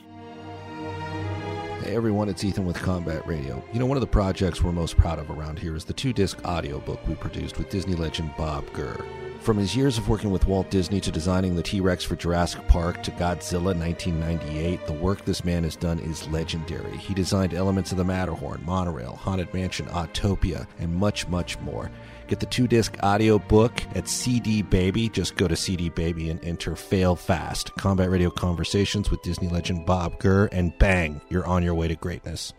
Everyone, 1.91 2.29
it's 2.29 2.45
Ethan 2.45 2.65
with 2.65 2.77
Combat 2.77 3.27
Radio. 3.27 3.61
You 3.73 3.79
know, 3.79 3.85
one 3.85 3.97
of 3.97 4.01
the 4.01 4.07
projects 4.07 4.61
we're 4.61 4.71
most 4.71 4.95
proud 4.95 5.19
of 5.19 5.29
around 5.29 5.59
here 5.59 5.75
is 5.75 5.83
the 5.83 5.91
two 5.91 6.13
disc 6.13 6.39
audiobook 6.45 7.05
we 7.05 7.15
produced 7.15 7.57
with 7.57 7.69
Disney 7.69 7.95
legend 7.95 8.33
Bob 8.37 8.71
Gurr. 8.71 9.05
From 9.41 9.57
his 9.57 9.75
years 9.75 9.97
of 9.97 10.07
working 10.07 10.31
with 10.31 10.47
Walt 10.47 10.69
Disney 10.69 11.01
to 11.01 11.11
designing 11.11 11.53
the 11.53 11.63
T 11.63 11.81
Rex 11.81 12.05
for 12.05 12.15
Jurassic 12.15 12.65
Park 12.69 13.03
to 13.03 13.11
Godzilla 13.11 13.77
1998, 13.77 14.87
the 14.87 14.93
work 14.93 15.25
this 15.25 15.43
man 15.43 15.63
has 15.63 15.75
done 15.75 15.99
is 15.99 16.29
legendary. 16.29 16.95
He 16.95 17.13
designed 17.13 17.53
elements 17.53 17.91
of 17.91 17.97
the 17.97 18.05
Matterhorn, 18.05 18.63
Monorail, 18.63 19.17
Haunted 19.17 19.53
Mansion, 19.53 19.87
Autopia, 19.87 20.67
and 20.79 20.95
much, 20.95 21.27
much 21.27 21.59
more. 21.59 21.91
Get 22.31 22.39
the 22.39 22.45
two 22.45 22.65
disc 22.65 22.95
audio 23.03 23.39
book 23.39 23.83
at 23.93 24.07
CD 24.07 24.61
Baby. 24.61 25.09
Just 25.09 25.35
go 25.35 25.49
to 25.49 25.55
CD 25.57 25.89
Baby 25.89 26.29
and 26.29 26.41
enter 26.45 26.77
Fail 26.77 27.13
Fast. 27.13 27.75
Combat 27.75 28.09
Radio 28.09 28.29
Conversations 28.29 29.11
with 29.11 29.21
Disney 29.21 29.49
legend 29.49 29.85
Bob 29.85 30.17
Gurr, 30.17 30.45
and 30.45 30.71
bang, 30.79 31.19
you're 31.27 31.45
on 31.45 31.61
your 31.61 31.73
way 31.73 31.89
to 31.89 31.95
greatness. 31.95 32.53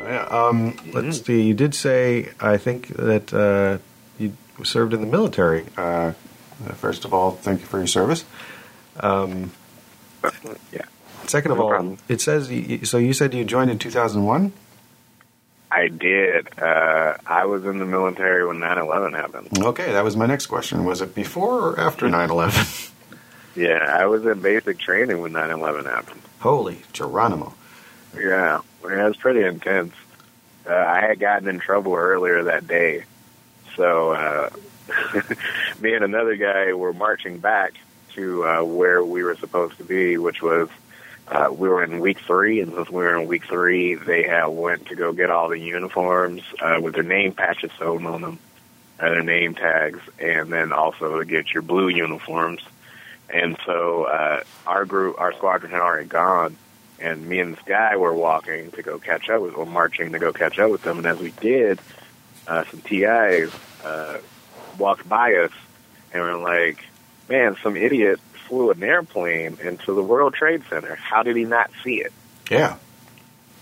Yeah, 0.00 0.26
um, 0.32 0.76
let's 0.92 1.24
see. 1.24 1.42
You 1.42 1.54
did 1.54 1.72
say, 1.72 2.30
I 2.40 2.56
think, 2.56 2.88
that 2.96 3.32
uh, 3.32 3.78
you 4.18 4.36
served 4.64 4.94
in 4.94 5.00
the 5.00 5.06
military. 5.06 5.64
Uh, 5.76 6.14
first 6.74 7.04
of 7.04 7.14
all, 7.14 7.30
thank 7.30 7.60
you 7.60 7.66
for 7.66 7.78
your 7.78 7.86
service. 7.86 8.24
Um, 8.98 9.52
Yeah. 10.72 10.86
Second 11.30 11.52
of 11.52 11.58
No 11.58 11.64
all, 11.64 11.70
problem. 11.70 11.98
it 12.08 12.20
says, 12.20 12.46
so 12.88 12.98
you 12.98 13.12
said 13.12 13.34
you 13.34 13.44
joined 13.44 13.70
in 13.70 13.78
2001? 13.78 14.52
I 15.70 15.88
did. 15.88 16.48
Uh, 16.58 17.18
I 17.26 17.44
was 17.44 17.64
in 17.66 17.78
the 17.78 17.84
military 17.84 18.46
when 18.46 18.56
9/11 18.58 19.12
happened. 19.14 19.48
Okay, 19.58 19.92
that 19.92 20.02
was 20.02 20.16
my 20.16 20.24
next 20.26 20.46
question. 20.46 20.84
Was 20.84 21.02
it 21.02 21.14
before 21.14 21.60
or 21.70 21.80
after 21.80 22.08
9 22.08 22.30
11? 22.30 22.64
Yeah, 23.56 23.78
I 23.98 24.06
was 24.06 24.24
in 24.24 24.40
basic 24.40 24.78
training 24.78 25.20
when 25.20 25.32
9/11 25.32 25.84
happened. 25.86 26.20
Holy 26.38 26.82
Geronimo. 26.92 27.54
Yeah, 28.14 28.60
yeah, 28.84 29.04
it 29.04 29.08
was 29.08 29.16
pretty 29.16 29.42
intense. 29.42 29.94
Uh, 30.64 30.74
I 30.74 31.00
had 31.00 31.18
gotten 31.18 31.48
in 31.48 31.58
trouble 31.58 31.94
earlier 31.96 32.44
that 32.44 32.68
day, 32.68 33.02
so 33.74 34.12
uh, 34.12 34.50
me 35.80 35.92
and 35.92 36.04
another 36.04 36.36
guy 36.36 36.72
were 36.72 36.92
marching 36.92 37.38
back 37.38 37.74
to 38.14 38.44
uh, 38.46 38.62
where 38.62 39.02
we 39.04 39.24
were 39.24 39.34
supposed 39.36 39.76
to 39.78 39.84
be, 39.84 40.18
which 40.18 40.40
was 40.40 40.68
uh, 41.30 41.48
we 41.50 41.68
were 41.68 41.84
in 41.84 42.00
week 42.00 42.20
three, 42.20 42.60
and 42.60 42.72
since 42.72 42.88
we 42.88 43.02
were 43.02 43.18
in 43.18 43.28
week 43.28 43.44
three, 43.44 43.94
they 43.94 44.22
had 44.22 44.46
went 44.46 44.86
to 44.86 44.94
go 44.94 45.12
get 45.12 45.30
all 45.30 45.48
the 45.48 45.58
uniforms 45.58 46.42
uh, 46.60 46.78
with 46.80 46.94
their 46.94 47.02
name 47.02 47.32
patches 47.32 47.70
sewn 47.78 48.06
on 48.06 48.22
them, 48.22 48.38
and 48.98 49.14
their 49.14 49.22
name 49.22 49.54
tags, 49.54 50.00
and 50.18 50.50
then 50.50 50.72
also 50.72 51.18
to 51.18 51.24
get 51.26 51.52
your 51.52 51.62
blue 51.62 51.88
uniforms. 51.88 52.62
And 53.28 53.58
so 53.66 54.04
uh, 54.04 54.42
our 54.66 54.86
group, 54.86 55.20
our 55.20 55.34
squadron 55.34 55.70
had 55.70 55.82
already 55.82 56.08
gone, 56.08 56.56
and 56.98 57.26
me 57.28 57.40
and 57.40 57.54
this 57.54 57.64
guy 57.66 57.96
were 57.96 58.14
walking 58.14 58.70
to 58.72 58.82
go 58.82 58.98
catch 58.98 59.28
up 59.28 59.42
with, 59.42 59.54
or 59.54 59.66
marching 59.66 60.12
to 60.12 60.18
go 60.18 60.32
catch 60.32 60.58
up 60.58 60.70
with 60.70 60.82
them. 60.82 60.96
And 60.96 61.06
as 61.06 61.18
we 61.18 61.32
did, 61.32 61.78
uh, 62.46 62.64
some 62.70 62.80
TIs 62.80 63.52
uh, 63.84 64.18
walked 64.78 65.06
by 65.06 65.34
us, 65.34 65.52
and 66.14 66.22
we're 66.22 66.38
like, 66.38 66.82
"Man, 67.28 67.54
some 67.62 67.76
idiot 67.76 68.18
flew 68.48 68.70
an 68.70 68.82
airplane 68.82 69.58
into 69.62 69.94
the 69.94 70.02
World 70.02 70.34
Trade 70.34 70.62
Center. 70.68 70.94
How 70.96 71.22
did 71.22 71.36
he 71.36 71.44
not 71.44 71.70
see 71.84 72.00
it?" 72.00 72.12
Yeah. 72.50 72.76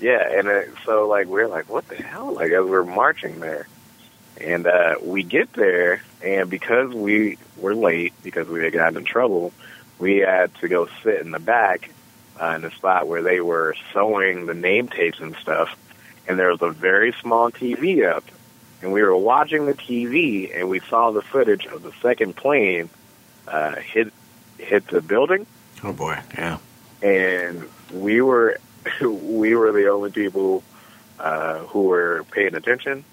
Yeah, 0.00 0.38
and 0.38 0.48
uh, 0.48 0.62
so 0.84 1.08
like 1.08 1.26
we're 1.26 1.48
like, 1.48 1.70
what 1.70 1.88
the 1.88 1.96
hell? 1.96 2.32
Like 2.32 2.52
as 2.52 2.64
we're 2.64 2.84
marching 2.84 3.40
there, 3.40 3.66
and 4.40 4.66
uh, 4.66 4.96
we 5.02 5.22
get 5.22 5.52
there, 5.54 6.02
and 6.22 6.50
because 6.50 6.92
we 6.92 7.38
were 7.56 7.74
late 7.74 8.12
because 8.22 8.46
we 8.48 8.62
had 8.62 8.72
gotten 8.72 8.98
in 8.98 9.04
trouble, 9.04 9.52
we 9.98 10.18
had 10.18 10.54
to 10.56 10.68
go 10.68 10.88
sit 11.02 11.20
in 11.20 11.30
the 11.30 11.38
back 11.38 11.90
uh, 12.40 12.52
in 12.56 12.62
the 12.62 12.70
spot 12.72 13.08
where 13.08 13.22
they 13.22 13.40
were 13.40 13.74
sewing 13.92 14.46
the 14.46 14.54
name 14.54 14.88
tapes 14.88 15.20
and 15.20 15.34
stuff, 15.36 15.76
and 16.28 16.38
there 16.38 16.50
was 16.50 16.60
a 16.60 16.70
very 16.70 17.12
small 17.22 17.50
TV 17.50 18.06
up, 18.06 18.24
and 18.82 18.92
we 18.92 19.02
were 19.02 19.16
watching 19.16 19.64
the 19.64 19.74
TV, 19.74 20.54
and 20.54 20.68
we 20.68 20.80
saw 20.80 21.10
the 21.10 21.22
footage 21.22 21.64
of 21.66 21.82
the 21.82 21.92
second 22.02 22.36
plane 22.36 22.90
uh, 23.48 23.76
hit 23.76 24.12
hit 24.58 24.86
the 24.88 25.00
building 25.00 25.46
Oh 25.84 25.92
boy, 25.92 26.18
yeah. 26.36 26.58
and 27.02 27.68
we 27.92 28.20
were 28.20 28.58
we 29.00 29.54
were 29.54 29.72
the 29.72 29.88
only 29.90 30.10
people 30.10 30.62
uh, 31.18 31.58
who 31.60 31.84
were 31.84 32.24
paying 32.30 32.54
attention, 32.54 33.04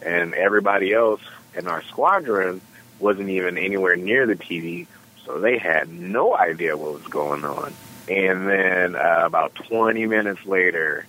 and 0.00 0.34
everybody 0.34 0.92
else 0.92 1.20
in 1.54 1.66
our 1.66 1.82
squadron 1.82 2.60
wasn't 3.00 3.28
even 3.28 3.58
anywhere 3.58 3.96
near 3.96 4.26
the 4.26 4.36
TV, 4.36 4.86
so 5.26 5.38
they 5.40 5.58
had 5.58 5.88
no 5.88 6.36
idea 6.36 6.76
what 6.76 6.92
was 6.94 7.02
going 7.04 7.44
on. 7.44 7.72
And 8.08 8.48
then 8.48 8.94
uh, 8.96 9.22
about 9.24 9.54
20 9.54 10.06
minutes 10.06 10.44
later, 10.44 11.06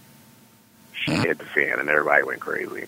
shit 0.94 1.26
hit 1.26 1.38
the 1.38 1.46
fan, 1.46 1.80
and 1.80 1.90
everybody 1.90 2.24
went 2.24 2.40
crazy. 2.40 2.86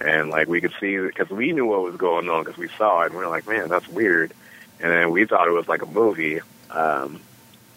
And 0.00 0.30
like 0.30 0.46
we 0.48 0.60
could 0.60 0.74
see, 0.80 0.98
because 0.98 1.30
we 1.30 1.52
knew 1.52 1.66
what 1.66 1.82
was 1.82 1.96
going 1.96 2.28
on, 2.28 2.44
because 2.44 2.58
we 2.58 2.68
saw 2.68 3.02
it, 3.02 3.06
and 3.06 3.14
we 3.14 3.20
were 3.24 3.30
like, 3.30 3.46
"Man, 3.48 3.68
that's 3.68 3.88
weird." 3.88 4.32
And 4.80 4.90
then 4.92 5.10
we 5.10 5.24
thought 5.26 5.48
it 5.48 5.52
was 5.52 5.68
like 5.68 5.82
a 5.82 5.86
movie. 5.86 6.40
Um, 6.70 7.20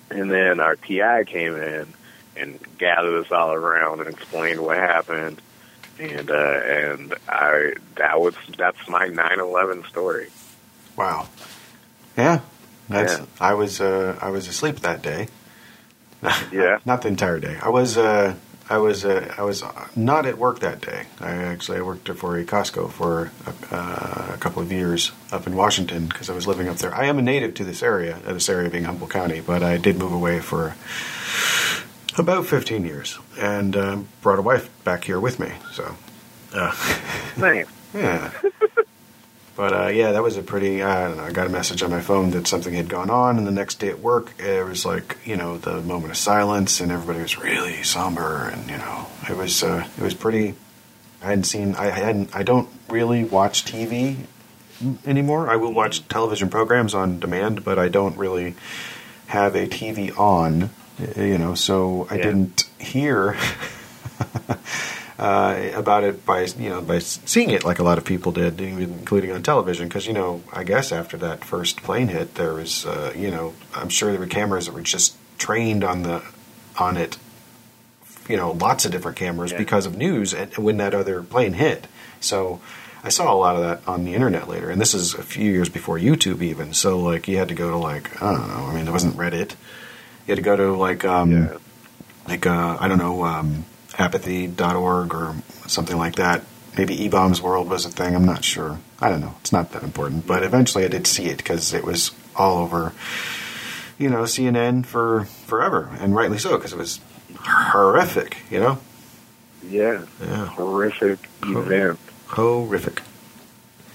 and 0.09 0.29
then 0.31 0.59
our 0.59 0.75
PI 0.75 1.23
came 1.25 1.55
in 1.55 1.87
and 2.35 2.59
gathered 2.77 3.25
us 3.25 3.31
all 3.31 3.53
around 3.53 3.99
and 3.99 4.09
explained 4.09 4.59
what 4.61 4.77
happened. 4.77 5.41
And 5.99 6.31
uh, 6.31 6.33
and 6.33 7.13
I 7.27 7.73
that 7.95 8.19
was 8.21 8.33
that's 8.57 8.87
my 8.87 9.09
9/11 9.09 9.85
story. 9.87 10.29
Wow. 10.95 11.27
Yeah. 12.17 12.39
That's 12.87 13.19
Yeah. 13.19 13.25
I 13.39 13.53
was 13.53 13.81
uh 13.81 14.17
I 14.21 14.29
was 14.29 14.47
asleep 14.47 14.79
that 14.79 15.01
day. 15.01 15.27
Yeah. 16.51 16.79
Not 16.85 17.01
the 17.01 17.07
entire 17.07 17.39
day. 17.39 17.57
I 17.61 17.69
was 17.69 17.97
uh 17.97 18.35
I 18.69 18.77
was 18.77 19.03
uh, 19.03 19.33
I 19.35 19.41
was 19.41 19.63
not 19.95 20.27
at 20.27 20.37
work 20.37 20.59
that 20.59 20.79
day. 20.79 21.05
I 21.19 21.31
actually 21.31 21.79
I 21.79 21.81
worked 21.81 22.07
for 22.09 22.37
a 22.37 22.45
Costco 22.45 22.91
for 22.91 23.31
a, 23.47 23.75
uh, 23.75 24.31
a 24.35 24.37
couple 24.37 24.61
of 24.61 24.71
years 24.71 25.11
up 25.31 25.47
in 25.47 25.55
Washington 25.55 26.05
because 26.05 26.29
I 26.29 26.35
was 26.35 26.45
living 26.45 26.67
up 26.67 26.77
there. 26.77 26.93
I 26.93 27.05
am 27.05 27.17
a 27.17 27.23
native 27.23 27.55
to 27.55 27.63
this 27.63 27.81
area, 27.81 28.19
uh, 28.27 28.33
this 28.33 28.47
area 28.47 28.69
being 28.69 28.83
Humboldt 28.83 29.11
County, 29.11 29.41
but 29.41 29.63
I 29.63 29.77
did 29.77 29.97
move 29.97 30.13
away 30.13 30.39
for 30.39 30.75
about 32.17 32.45
15 32.45 32.85
years 32.85 33.17
and 33.39 33.75
um, 33.75 34.07
brought 34.21 34.37
a 34.39 34.43
wife 34.43 34.69
back 34.83 35.03
here 35.03 35.19
with 35.19 35.39
me. 35.39 35.51
So, 35.73 35.95
uh, 36.53 36.75
Nice. 37.37 37.67
yeah. 37.93 38.31
But 39.59 39.73
uh, 39.73 39.87
yeah, 39.87 40.13
that 40.13 40.23
was 40.23 40.37
a 40.37 40.41
pretty. 40.41 40.81
I 40.81 41.09
don't 41.09 41.17
know. 41.17 41.23
I 41.25 41.31
got 41.33 41.45
a 41.45 41.49
message 41.49 41.83
on 41.83 41.91
my 41.91 41.99
phone 41.99 42.29
that 42.31 42.47
something 42.47 42.73
had 42.73 42.87
gone 42.87 43.09
on, 43.09 43.37
and 43.37 43.45
the 43.45 43.51
next 43.51 43.79
day 43.79 43.89
at 43.89 43.99
work, 43.99 44.31
it 44.39 44.65
was 44.65 44.85
like 44.85 45.17
you 45.25 45.35
know 45.35 45.57
the 45.57 45.81
moment 45.81 46.11
of 46.11 46.17
silence, 46.17 46.79
and 46.79 46.93
everybody 46.93 47.19
was 47.21 47.37
really 47.37 47.83
somber, 47.83 48.47
and 48.47 48.69
you 48.69 48.77
know 48.77 49.07
it 49.29 49.35
was 49.35 49.61
uh, 49.61 49.85
it 49.97 50.01
was 50.01 50.13
pretty. 50.13 50.55
I 51.21 51.25
hadn't 51.31 51.43
seen. 51.43 51.75
I 51.75 51.87
hadn't. 51.87 52.33
I 52.33 52.43
don't 52.43 52.69
really 52.87 53.25
watch 53.25 53.65
TV 53.65 54.15
anymore. 55.05 55.49
I 55.49 55.57
will 55.57 55.73
watch 55.73 56.07
television 56.07 56.49
programs 56.49 56.93
on 56.93 57.19
demand, 57.19 57.65
but 57.65 57.77
I 57.77 57.89
don't 57.89 58.15
really 58.17 58.55
have 59.27 59.55
a 59.55 59.67
TV 59.67 60.17
on. 60.17 60.69
You 61.17 61.37
know, 61.37 61.53
so 61.53 62.07
I 62.09 62.15
Yeah. 62.15 62.23
didn't 62.23 62.63
hear. 62.79 63.35
uh, 65.19 65.71
about 65.75 66.03
it 66.05 66.25
by 66.25 66.45
you 66.57 66.69
know 66.69 66.81
by 66.81 66.99
seeing 66.99 67.49
it 67.49 67.63
like 67.65 67.79
a 67.79 67.83
lot 67.83 67.97
of 67.97 68.05
people 68.05 68.31
did, 68.31 68.59
including 68.61 69.31
on 69.31 69.43
television. 69.43 69.87
Because 69.87 70.07
you 70.07 70.13
know, 70.13 70.41
I 70.53 70.63
guess 70.63 70.91
after 70.91 71.17
that 71.17 71.43
first 71.43 71.83
plane 71.83 72.07
hit, 72.07 72.35
there 72.35 72.53
was 72.53 72.85
uh, 72.85 73.13
you 73.15 73.29
know 73.29 73.53
I'm 73.75 73.89
sure 73.89 74.11
there 74.11 74.19
were 74.19 74.27
cameras 74.27 74.65
that 74.67 74.73
were 74.73 74.81
just 74.81 75.15
trained 75.37 75.83
on 75.83 76.03
the 76.03 76.23
on 76.79 76.95
it. 76.97 77.17
You 78.29 78.37
know, 78.37 78.51
lots 78.51 78.85
of 78.85 78.91
different 78.91 79.17
cameras 79.17 79.51
Yeah. 79.51 79.57
because 79.57 79.85
of 79.85 79.97
news 79.97 80.33
and 80.33 80.53
when 80.57 80.77
that 80.77 80.93
other 80.93 81.21
plane 81.23 81.53
hit. 81.53 81.87
So 82.21 82.61
I 83.03 83.09
saw 83.09 83.33
a 83.33 83.35
lot 83.35 83.55
of 83.55 83.61
that 83.63 83.81
on 83.87 84.05
the 84.05 84.13
internet 84.13 84.47
later, 84.47 84.69
and 84.69 84.79
this 84.79 84.93
is 84.93 85.15
a 85.15 85.23
few 85.23 85.51
years 85.51 85.67
before 85.67 85.97
YouTube 85.97 86.41
even. 86.41 86.73
So 86.73 86.99
like 86.99 87.27
you 87.27 87.37
had 87.37 87.47
to 87.49 87.55
go 87.55 87.69
to 87.71 87.77
like 87.77 88.21
I 88.21 88.31
don't 88.33 88.47
know. 88.47 88.65
I 88.67 88.73
mean, 88.75 88.85
there 88.85 88.93
wasn't 88.93 89.17
Reddit. 89.17 89.51
You 90.27 90.35
had 90.35 90.37
to 90.37 90.41
go 90.43 90.55
to 90.55 90.73
like 90.77 91.03
um, 91.05 91.31
Yeah. 91.31 91.57
like 92.27 92.45
uh, 92.45 92.77
I 92.79 92.87
don't 92.87 92.99
know 92.99 93.23
um, 93.25 93.65
apathy.org 93.99 95.13
or 95.13 95.35
something 95.67 95.97
like 95.97 96.15
that. 96.15 96.43
Maybe 96.77 96.97
eBaum's 96.97 97.41
World 97.41 97.69
was 97.69 97.85
a 97.85 97.89
thing. 97.89 98.15
I'm 98.15 98.25
not 98.25 98.43
sure. 98.43 98.79
I 99.01 99.09
don't 99.09 99.21
know. 99.21 99.35
It's 99.41 99.51
not 99.51 99.71
that 99.73 99.83
important. 99.83 100.25
But 100.25 100.43
eventually, 100.43 100.85
I 100.85 100.87
did 100.87 101.07
see 101.07 101.25
it 101.25 101.37
because 101.37 101.73
it 101.73 101.83
was 101.83 102.11
all 102.35 102.59
over, 102.59 102.93
you 103.97 104.09
know, 104.09 104.23
CNN 104.23 104.85
for 104.85 105.25
forever, 105.45 105.89
and 105.99 106.15
rightly 106.15 106.37
so 106.37 106.55
because 106.57 106.71
it 106.73 106.77
was 106.77 106.99
horrific. 107.43 108.37
You 108.49 108.59
know, 108.59 108.77
Yeah. 109.63 110.03
yeah, 110.21 110.45
Horrific 110.47 111.19
event. 111.43 111.99
horrific. 112.27 113.01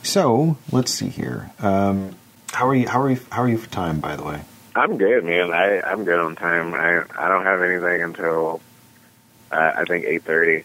So 0.02 0.58
let's 0.70 0.92
see 0.92 1.08
here. 1.08 1.50
Um, 1.60 2.16
how 2.52 2.68
are 2.68 2.74
you? 2.74 2.86
How 2.88 3.00
are 3.00 3.10
you? 3.10 3.20
How 3.30 3.42
are 3.42 3.48
you 3.48 3.56
for 3.58 3.70
time? 3.70 4.00
By 4.00 4.16
the 4.16 4.24
way. 4.24 4.40
I'm 4.74 4.98
good, 4.98 5.24
man. 5.24 5.52
I 5.52 5.80
I'm 5.80 6.04
good 6.04 6.18
on 6.18 6.36
time. 6.36 6.74
I 6.74 7.02
I 7.18 7.28
don't 7.28 7.44
have 7.44 7.62
anything 7.62 8.02
until 8.02 8.60
uh, 9.54 9.72
I 9.80 9.84
think 9.84 10.04
eight 10.04 10.24
thirty 10.24 10.64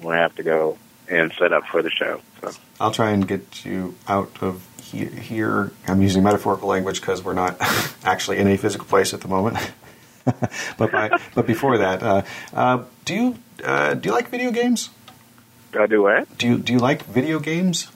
when 0.00 0.18
I 0.18 0.20
have 0.20 0.34
to 0.36 0.42
go. 0.42 0.76
and 1.06 1.32
set 1.38 1.52
up 1.52 1.64
for 1.66 1.82
the 1.82 1.90
show. 1.90 2.20
So 2.40 2.50
I'll 2.80 2.90
try 2.90 3.10
and 3.10 3.28
get 3.28 3.64
you 3.64 3.94
out 4.08 4.32
of 4.40 4.62
he- 4.80 5.04
here. 5.04 5.70
I'm 5.86 6.00
using 6.00 6.22
metaphorical 6.22 6.66
language 6.68 7.00
because 7.00 7.22
we're 7.22 7.34
not 7.44 7.56
actually 8.04 8.38
in 8.38 8.48
a 8.48 8.56
physical 8.56 8.86
place 8.86 9.12
at 9.12 9.20
the 9.20 9.28
moment. 9.28 9.58
but 10.78 10.90
by, 10.90 11.10
but 11.34 11.46
before 11.46 11.76
that, 11.78 12.02
uh, 12.02 12.22
uh, 12.54 12.84
do 13.04 13.14
you 13.14 13.36
uh, 13.62 13.92
do 13.94 14.08
you 14.08 14.14
like 14.14 14.30
video 14.30 14.50
games? 14.50 14.88
do 15.72 15.82
I 15.82 15.86
do 15.86 16.02
what? 16.02 16.38
Do 16.38 16.48
you 16.48 16.58
do 16.58 16.72
you 16.72 16.78
like 16.78 17.04
video 17.04 17.38
games? 17.38 17.88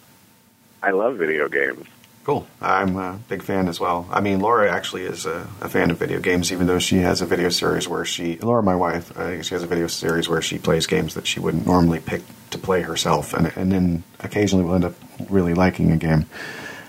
I 0.83 0.91
love 0.91 1.17
video 1.17 1.49
games. 1.49 1.87
Cool. 2.29 2.47
I'm 2.61 2.97
a 2.97 3.19
big 3.27 3.43
fan 3.43 3.69
as 3.69 3.81
well. 3.81 4.07
I 4.11 4.21
mean, 4.21 4.41
Laura 4.41 4.71
actually 4.71 5.05
is 5.05 5.25
a, 5.25 5.49
a 5.63 5.69
fan 5.71 5.91
of 5.91 5.97
video 5.97 6.21
games, 6.21 6.53
even 6.53 6.67
though 6.67 6.79
she 6.79 6.99
has 6.99 7.23
a 7.23 7.27
video 7.27 7.49
series 7.49 7.89
where 7.89 8.05
she, 8.05 8.37
Laura, 8.41 8.63
my 8.63 8.77
wife, 8.77 9.17
uh, 9.17 9.43
she 9.43 9.55
has 9.55 9.63
a 9.63 9.67
video 9.67 9.87
series 9.87 10.29
where 10.29 10.43
she 10.43 10.59
plays 10.59 10.87
games 10.87 11.15
that 11.15 11.27
she 11.27 11.41
wouldn't 11.41 11.65
normally 11.65 12.01
pick 12.01 12.21
to 12.51 12.59
play 12.59 12.83
herself, 12.83 13.33
and 13.33 13.51
and 13.57 13.73
then 13.73 14.03
occasionally 14.21 14.63
will 14.63 14.75
end 14.75 14.85
up 14.85 14.93
really 15.31 15.55
liking 15.55 15.91
a 15.91 15.97
game. 15.97 16.27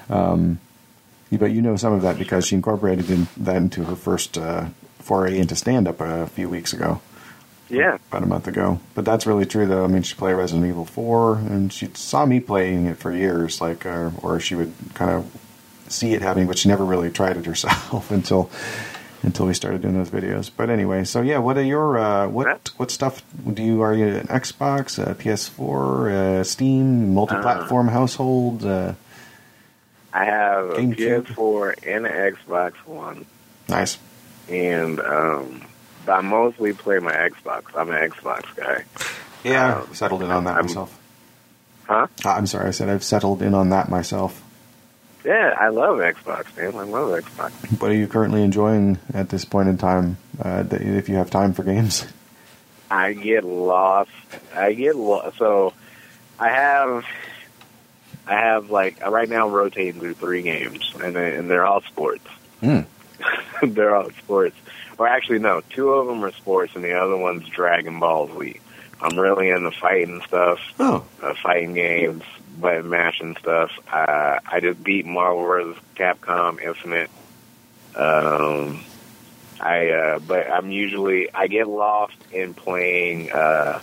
Um, 0.09 0.59
but 1.31 1.53
you 1.53 1.61
know 1.61 1.77
some 1.77 1.93
of 1.93 2.01
that 2.01 2.19
because 2.19 2.45
she 2.45 2.55
incorporated 2.55 3.09
in, 3.09 3.29
that 3.37 3.55
into 3.55 3.85
her 3.85 3.95
first 3.95 4.37
uh, 4.37 4.65
foray 4.97 5.39
into 5.39 5.55
stand 5.55 5.87
up 5.87 6.01
a 6.01 6.27
few 6.27 6.49
weeks 6.49 6.73
ago 6.73 6.99
Yeah, 7.69 7.97
about 8.09 8.23
a 8.23 8.25
month 8.25 8.47
ago. 8.47 8.79
But 8.95 9.05
that's 9.05 9.27
really 9.27 9.45
true, 9.45 9.65
though. 9.67 9.83
I 9.83 9.87
mean, 9.87 10.01
she 10.01 10.15
played 10.15 10.33
Resident 10.33 10.67
Evil 10.67 10.85
4, 10.85 11.35
and 11.35 11.71
she 11.71 11.89
saw 11.93 12.25
me 12.25 12.39
playing 12.39 12.87
it 12.87 12.97
for 12.97 13.13
years, 13.13 13.61
like, 13.61 13.85
uh, 13.85 14.11
or 14.21 14.39
she 14.39 14.55
would 14.55 14.73
kind 14.95 15.11
of 15.11 15.31
see 15.87 16.13
it 16.13 16.21
happening, 16.21 16.47
but 16.47 16.57
she 16.57 16.69
never 16.69 16.85
really 16.85 17.09
tried 17.11 17.37
it 17.37 17.45
herself 17.45 18.11
until 18.11 18.49
until 19.21 19.45
we 19.45 19.53
started 19.53 19.81
doing 19.81 19.95
those 19.95 20.09
videos. 20.09 20.49
But 20.55 20.69
anyway, 20.69 21.03
so 21.03 21.21
yeah, 21.21 21.39
what 21.39 21.57
are 21.57 21.63
your 21.63 21.97
uh, 21.97 22.27
what 22.27 22.69
what 22.77 22.91
stuff 22.91 23.21
do 23.53 23.61
you 23.61 23.81
are 23.81 23.93
you 23.93 24.07
an 24.07 24.27
Xbox, 24.27 24.97
a 24.97 25.15
PS4, 25.15 26.11
uh, 26.11 26.43
Steam, 26.43 27.13
multi-platform 27.13 27.89
household? 27.89 28.63
Uh, 28.63 28.93
I 30.13 30.25
have 30.25 30.69
a 30.71 30.73
GameCube. 30.75 31.27
PS4 31.27 31.87
and 31.87 32.07
an 32.07 32.33
Xbox 32.33 32.73
One, 32.85 33.25
nice. 33.67 33.97
and 34.47 34.99
um, 34.99 35.65
I 36.09 36.21
mostly 36.21 36.73
play 36.73 36.99
my 36.99 37.13
Xbox. 37.13 37.63
I'm 37.75 37.89
an 37.89 38.09
Xbox 38.09 38.43
guy. 38.55 38.83
Yeah, 39.43 39.79
Um, 39.81 39.93
settled 39.95 40.23
in 40.23 40.31
on 40.31 40.43
that 40.45 40.55
I'm- 40.55 40.65
myself. 40.65 40.97
Huh? 41.87 42.07
Uh, 42.23 42.29
I'm 42.29 42.45
sorry, 42.45 42.67
I 42.67 42.71
said 42.71 42.87
I've 42.89 43.03
settled 43.03 43.41
in 43.41 43.53
on 43.55 43.69
that 43.69 43.89
myself. 43.89 44.41
Yeah, 45.25 45.55
I 45.59 45.69
love 45.69 45.97
Xbox, 45.97 46.45
man. 46.55 46.75
I 46.75 46.83
love 46.83 47.09
Xbox. 47.23 47.51
What 47.81 47.91
are 47.91 47.95
you 47.95 48.07
currently 48.07 48.43
enjoying 48.43 48.99
at 49.13 49.29
this 49.29 49.43
point 49.43 49.67
in 49.69 49.77
time? 49.77 50.17
Uh, 50.41 50.63
if 50.71 51.09
you 51.09 51.15
have 51.15 51.29
time 51.29 51.53
for 51.53 51.63
games. 51.63 52.05
I 52.91 53.13
get 53.13 53.43
lost. 53.43 54.09
I 54.55 54.73
get 54.73 54.95
lost. 54.95 55.37
So 55.37 55.73
I 56.39 56.49
have, 56.49 57.05
I 58.27 58.33
have 58.35 58.69
like 58.69 59.05
right 59.05 59.27
now 59.27 59.47
I'm 59.47 59.53
rotating 59.53 59.99
through 59.99 60.13
three 60.13 60.41
games, 60.41 60.93
and 61.03 61.15
they, 61.15 61.35
and 61.35 61.49
they're 61.49 61.65
all 61.65 61.81
sports. 61.81 62.25
Hmm. 62.61 62.81
they're 63.63 63.95
all 63.95 64.09
sports. 64.11 64.55
Or 64.99 65.07
actually, 65.07 65.39
no, 65.39 65.61
two 65.69 65.89
of 65.93 66.07
them 66.07 66.23
are 66.25 66.31
sports, 66.33 66.75
and 66.75 66.83
the 66.83 66.93
other 66.93 67.15
one's 67.17 67.47
Dragon 67.47 67.99
Ball 67.99 68.29
Z. 68.37 68.59
I'm 69.01 69.17
really 69.17 69.49
into 69.49 69.71
fighting 69.71 70.21
stuff, 70.27 70.59
Oh, 70.77 71.05
uh, 71.23 71.33
fighting 71.41 71.73
games, 71.73 72.21
button 72.59 72.89
mashing 72.89 73.37
stuff. 73.37 73.71
Uh, 73.91 74.39
I 74.45 74.59
just 74.59 74.83
beat 74.83 75.05
Marvel 75.05 75.45
vs. 75.45 75.77
Capcom 75.95 76.61
Infinite. 76.61 77.09
Um, 77.95 78.83
I 79.61 79.89
uh, 79.89 80.19
but 80.19 80.49
I'm 80.51 80.69
usually 80.69 81.33
I 81.33 81.47
get 81.47 81.67
lost 81.69 82.15
in 82.33 82.53
playing 82.53 83.31
uh, 83.31 83.79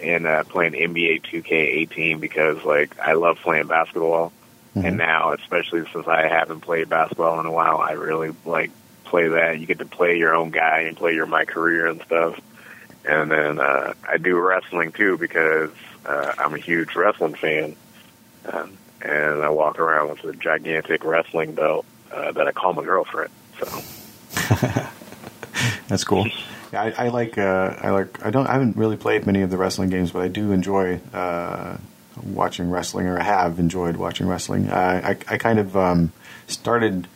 in 0.00 0.24
uh, 0.26 0.44
playing 0.48 0.72
NBA 0.72 1.22
2K18 1.24 2.18
because 2.20 2.64
like 2.64 2.98
I 2.98 3.12
love 3.12 3.38
playing 3.42 3.66
basketball, 3.66 4.32
Mhm. 4.76 4.84
and 4.86 4.96
now 4.98 5.32
especially 5.32 5.84
since 5.92 6.06
I 6.08 6.26
haven't 6.26 6.60
played 6.60 6.88
basketball 6.88 7.38
in 7.40 7.44
a 7.46 7.52
while, 7.52 7.78
I 7.78 7.92
really 7.92 8.34
like 8.46 8.70
play 9.08 9.28
that. 9.28 9.58
You 9.58 9.66
get 9.66 9.78
to 9.78 9.86
play 9.86 10.18
your 10.18 10.34
own 10.34 10.50
guy 10.50 10.80
and 10.80 10.96
play 10.96 11.14
your 11.14 11.26
my 11.26 11.44
career 11.44 11.86
and 11.86 12.00
stuff. 12.02 12.40
And 13.04 13.30
then 13.30 13.58
uh, 13.58 13.94
I 14.08 14.18
do 14.18 14.38
wrestling 14.38 14.92
too 14.92 15.16
because 15.18 15.70
uh, 16.06 16.34
I'm 16.38 16.54
a 16.54 16.58
huge 16.58 16.94
wrestling 16.94 17.34
fan, 17.34 17.76
um, 18.52 18.76
and 19.02 19.42
I 19.42 19.48
walk 19.50 19.78
around 19.78 20.10
with 20.10 20.24
a 20.24 20.32
gigantic 20.36 21.04
wrestling 21.04 21.54
belt 21.54 21.86
uh, 22.12 22.32
that 22.32 22.46
I 22.46 22.52
call 22.52 22.74
my 22.74 22.84
girlfriend. 22.84 23.30
So 23.60 23.82
That's 25.88 26.04
cool. 26.04 26.26
Yeah, 26.72 26.82
I, 26.82 27.06
I 27.06 27.08
like. 27.08 27.38
Uh, 27.38 27.74
I 27.80 27.90
like. 27.90 28.24
I 28.24 28.30
don't. 28.30 28.46
I 28.46 28.52
haven't 28.52 28.76
really 28.76 28.96
played 28.96 29.26
many 29.26 29.42
of 29.42 29.50
the 29.50 29.56
wrestling 29.56 29.88
games, 29.90 30.10
but 30.12 30.22
I 30.22 30.28
do 30.28 30.52
enjoy 30.52 31.00
uh, 31.14 31.78
watching 32.22 32.70
wrestling, 32.70 33.06
or 33.06 33.18
I 33.18 33.22
have 33.22 33.58
enjoyed 33.58 33.96
watching 33.96 34.26
wrestling. 34.26 34.70
I, 34.70 35.10
I, 35.12 35.18
I 35.28 35.38
kind 35.38 35.58
of 35.58 35.76
um, 35.76 36.12
started 36.46 37.08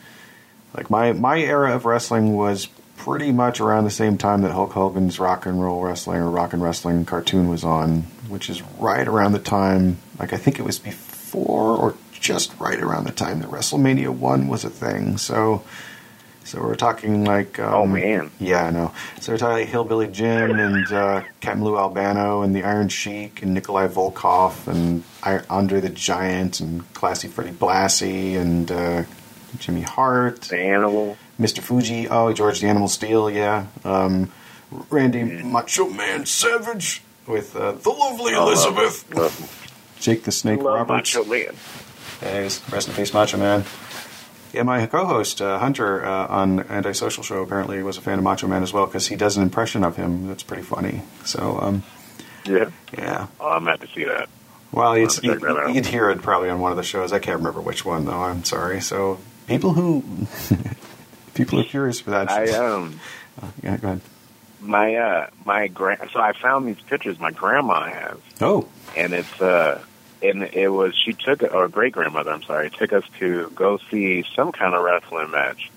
like 0.75 0.91
my 0.91 1.13
my 1.13 1.39
era 1.39 1.75
of 1.75 1.85
wrestling 1.85 2.35
was 2.35 2.67
pretty 2.97 3.33
much 3.33 3.61
around 3.61 3.85
the 3.85 3.91
same 3.91 4.17
time 4.17 4.43
that 4.43 4.53
Hulk 4.53 4.73
Hogan's 4.73 5.19
Rock 5.19 5.47
and 5.47 5.61
Roll 5.61 5.83
Wrestling 5.83 6.21
or 6.21 6.31
Rock 6.31 6.53
and 6.53 6.63
Wrestling 6.63 7.05
cartoon 7.05 7.49
was 7.49 7.65
on, 7.65 8.03
which 8.29 8.49
is 8.49 8.63
right 8.79 9.07
around 9.09 9.33
the 9.33 9.39
time. 9.41 9.99
Like 10.19 10.33
I 10.33 10.37
think 10.37 10.59
it 10.59 10.63
was 10.63 10.79
before 10.79 11.77
or 11.77 11.95
just 12.13 12.53
right 12.61 12.79
around 12.81 13.05
the 13.05 13.11
time 13.13 13.41
that 13.41 13.51
WrestleMania 13.51 14.11
one 14.11 14.49
was 14.49 14.65
a 14.65 14.71
thing. 14.71 15.17
So. 15.19 15.63
So 16.45 16.61
we're 16.61 16.75
talking 16.75 17.25
like 17.25 17.61
um, 17.61 17.73
Oh, 17.73 17.87
man. 17.87 18.33
yeah, 18.41 18.65
I 18.65 18.71
know. 18.71 18.93
So 19.21 19.31
we're 19.33 19.39
talking 19.39 19.59
like 19.59 19.69
Hillbilly 19.69 20.09
Jim 20.09 20.59
and 20.59 20.93
uh, 20.93 21.23
Captain 21.41 21.63
Lou 21.63 21.79
Albano 21.79 22.43
and 22.43 22.53
the 22.55 22.65
Iron 22.65 22.89
Sheik 22.89 23.43
and 23.43 23.55
Nikolai 23.55 23.87
Volkov 23.87 24.67
and 24.67 25.05
I- 25.23 25.43
Andre 25.49 25.81
the 25.81 25.89
Giant 25.89 26.59
and 26.59 26.93
Classy 26.95 27.29
Freddie 27.29 27.53
Blassie 27.53 28.35
and 28.37 28.73
uh, 28.73 29.05
Jimmy 29.59 29.83
Hart, 29.83 30.43
the 30.43 30.59
animal. 30.59 31.17
Mr. 31.41 31.61
Fuji, 31.61 32.09
oh 32.09 32.33
George 32.33 32.61
the 32.61 32.67
Animal 32.69 32.89
Steel, 32.89 33.31
yeah, 33.31 33.67
um, 33.85 34.31
Randy 34.91 35.25
Macho 35.43 35.89
Man 35.89 36.25
Savage 36.27 37.03
with 37.27 37.57
uh, 37.57 37.73
the 37.73 37.91
lovely 37.91 38.33
Elizabeth, 38.35 39.13
Love, 39.15 39.95
Jake 40.01 40.25
the 40.25 40.33
Snake 40.33 40.63
love 40.63 40.89
Roberts. 40.89 41.15
Macho 41.15 41.29
Man. 41.29 41.55
Hey, 42.21 42.43
rest 42.71 42.89
in 42.89 42.95
peace, 42.95 43.13
Macho 43.13 43.37
Man. 43.39 43.65
Yeah, 44.53 44.65
my 44.65 44.87
co-host 44.87 45.41
uh, 45.41 45.59
Hunter 45.59 46.05
uh, 46.05 46.27
on 46.27 46.61
Antisocial 46.61 47.23
Show 47.23 47.43
apparently 47.43 47.83
was 47.83 47.97
a 47.97 48.03
fan 48.03 48.19
of 48.19 48.25
Macho 48.25 48.47
Man 48.47 48.63
as 48.63 48.73
well 48.73 48.85
because 48.87 49.07
he 49.09 49.17
does 49.17 49.37
an 49.37 49.43
impression 49.43 49.83
of 49.83 49.97
him 49.97 50.29
that's 50.29 50.43
pretty 50.43 50.63
funny. 50.63 51.03
So, 51.25 51.59
um, 51.61 51.83
Yeah. 52.45 52.69
yeah. 52.97 53.29
Oh, 53.41 53.49
I'm 53.49 53.63
about 53.63 53.81
to 53.81 53.89
see 53.89 54.05
that. 54.05 54.29
Well, 54.71 54.97
you'd, 54.97 55.09
I'll 55.09 55.15
check 55.17 55.41
that 55.41 55.57
out. 55.57 55.75
you'd 55.75 55.87
hear 55.87 56.11
it 56.11 56.21
probably 56.23 56.51
on 56.51 56.61
one 56.61 56.71
of 56.71 56.77
the 56.77 56.83
shows. 56.83 57.13
I 57.15 57.19
can't 57.19 57.39
remember 57.39 57.61
which 57.63 57.85
one 57.87 58.05
though. 58.05 58.23
I'm 58.23 58.45
sorry. 58.45 58.81
So, 58.83 59.19
people 59.47 59.73
who 59.73 60.05
people 61.35 61.61
are 61.61 61.65
curious 61.65 62.01
for 62.01 62.11
that. 62.11 62.31
I 62.31 62.51
um 62.53 63.01
yeah, 63.63 63.77
go 63.77 63.89
ahead. 63.89 64.01
my 64.61 64.95
uh 64.95 65.31
my 65.45 65.69
grand. 65.69 66.11
So 66.13 66.21
I 66.21 66.33
found 66.33 66.67
these 66.67 66.81
pictures 66.83 67.19
my 67.19 67.31
grandma 67.31 67.85
has. 67.85 68.19
Oh, 68.41 68.69
and 68.97 69.13
it's 69.13 69.41
uh 69.41 69.83
and 70.23 70.43
it 70.45 70.69
was 70.69 70.95
she 70.97 71.13
took 71.13 71.43
or 71.43 71.69
great 71.69 71.93
grandmother 71.93 72.31
I'm 72.31 72.43
sorry 72.43 72.71
took 72.71 72.93
us 72.93 73.05
to 73.19 73.51
go 73.55 73.79
see 73.91 74.25
some 74.35 74.53
kind 74.53 74.75
of 74.75 74.85
wrestling 74.85 75.31
match 75.31 75.71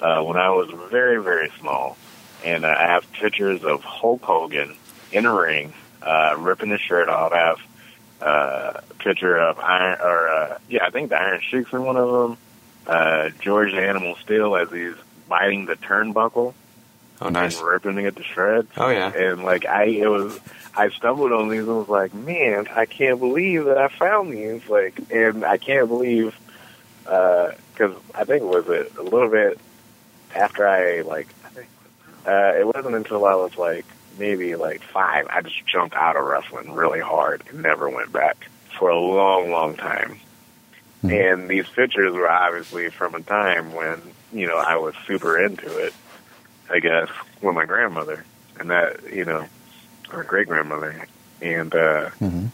uh, 0.00 0.22
when 0.22 0.36
I 0.36 0.50
was 0.50 0.70
very 0.90 1.22
very 1.22 1.50
small, 1.60 1.96
and 2.44 2.64
uh, 2.64 2.74
I 2.76 2.86
have 2.86 3.10
pictures 3.12 3.64
of 3.64 3.82
Hulk 3.82 4.22
Hogan 4.22 4.76
in 5.10 5.26
a 5.26 5.34
ring 5.34 5.72
uh, 6.02 6.36
ripping 6.38 6.70
his 6.70 6.80
shirt 6.80 7.08
off. 7.08 7.32
I 7.32 7.38
have 7.38 7.60
uh, 8.20 8.80
a 8.90 8.94
picture 8.94 9.36
of 9.36 9.58
Iron 9.58 9.98
or 10.00 10.28
uh, 10.28 10.58
yeah 10.68 10.84
I 10.86 10.90
think 10.90 11.10
the 11.10 11.16
Iron 11.18 11.40
Sheik's 11.48 11.72
in 11.72 11.84
one 11.84 11.96
of 11.96 12.10
them. 12.10 12.38
Uh, 12.86 13.30
George 13.40 13.72
the 13.72 13.80
Animal 13.80 14.16
Steele 14.16 14.56
as 14.56 14.70
he's 14.70 14.94
biting 15.28 15.66
the 15.66 15.76
turnbuckle 15.76 16.54
oh, 17.20 17.28
nice. 17.28 17.58
and 17.58 17.66
ripping 17.66 17.98
it 17.98 18.16
to 18.16 18.22
shreds. 18.22 18.68
Oh 18.76 18.90
yeah. 18.90 19.12
And 19.12 19.44
like 19.44 19.66
I, 19.66 19.84
it 19.84 20.08
was, 20.08 20.38
I 20.74 20.88
stumbled 20.90 21.32
on 21.32 21.48
these 21.48 21.60
and 21.60 21.76
was 21.76 21.88
like, 21.88 22.12
man, 22.12 22.66
I 22.74 22.86
can't 22.86 23.20
believe 23.20 23.66
that 23.66 23.78
I 23.78 23.88
found 23.88 24.32
these. 24.32 24.68
Like, 24.68 25.00
and 25.10 25.44
I 25.44 25.58
can't 25.58 25.88
believe, 25.88 26.36
because 27.04 27.96
I 28.14 28.24
think 28.24 28.42
it 28.42 28.46
was 28.46 28.68
a, 28.68 28.86
a 29.00 29.04
little 29.04 29.28
bit 29.30 29.60
after 30.34 30.66
I 30.66 31.02
like, 31.02 31.28
I 31.44 31.48
think 31.50 31.68
uh, 32.26 32.54
it 32.58 32.66
wasn't 32.66 32.94
until 32.94 33.24
I 33.24 33.34
was 33.34 33.56
like 33.56 33.86
maybe 34.18 34.56
like 34.56 34.82
five, 34.82 35.26
I 35.30 35.42
just 35.42 35.66
jumped 35.66 35.94
out 35.94 36.16
of 36.16 36.24
wrestling 36.24 36.72
really 36.72 37.00
hard 37.00 37.42
and 37.48 37.62
never 37.62 37.88
went 37.88 38.12
back 38.12 38.48
for 38.78 38.90
a 38.90 38.98
long, 38.98 39.50
long 39.50 39.76
time. 39.76 40.18
And 41.02 41.48
these 41.48 41.68
pictures 41.68 42.12
were 42.12 42.30
obviously 42.30 42.88
from 42.90 43.14
a 43.16 43.20
time 43.22 43.72
when 43.74 44.00
you 44.32 44.46
know 44.46 44.56
I 44.56 44.76
was 44.76 44.94
super 45.06 45.38
into 45.38 45.78
it. 45.78 45.92
I 46.70 46.78
guess 46.78 47.08
with 47.42 47.54
my 47.54 47.66
grandmother 47.66 48.24
and 48.58 48.70
that 48.70 49.12
you 49.12 49.24
know 49.24 49.46
or 50.12 50.22
great 50.24 50.46
grandmother 50.48 51.06
and 51.40 51.74
uh 51.74 52.10
hmm 52.10 52.46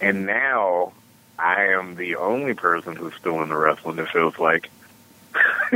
and 0.00 0.26
now 0.26 0.92
I 1.38 1.66
am 1.72 1.96
the 1.96 2.16
only 2.16 2.54
person 2.54 2.94
who's 2.94 3.14
still 3.14 3.42
in 3.42 3.48
the 3.48 3.56
wrestling 3.56 3.98
it 3.98 4.08
feels 4.10 4.38
like 4.38 4.70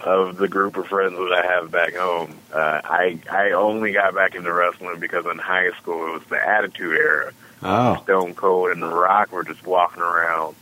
of 0.00 0.36
the 0.36 0.48
group 0.48 0.76
of 0.76 0.86
friends 0.86 1.16
that 1.16 1.32
I 1.32 1.46
have 1.46 1.70
back 1.70 1.94
home. 1.94 2.38
Uh 2.52 2.80
I 2.84 3.18
I 3.30 3.50
only 3.52 3.92
got 3.92 4.14
back 4.14 4.34
into 4.34 4.52
wrestling 4.52 5.00
because 5.00 5.26
in 5.26 5.38
high 5.38 5.70
school 5.72 6.06
it 6.08 6.12
was 6.12 6.24
the 6.28 6.40
attitude 6.48 6.96
era 6.96 7.32
Oh. 7.60 8.00
Stone 8.04 8.34
Cold 8.34 8.70
and 8.70 8.80
The 8.82 8.86
Rock 8.86 9.32
were 9.32 9.42
just 9.42 9.66
walking 9.66 10.00
around 10.02 10.54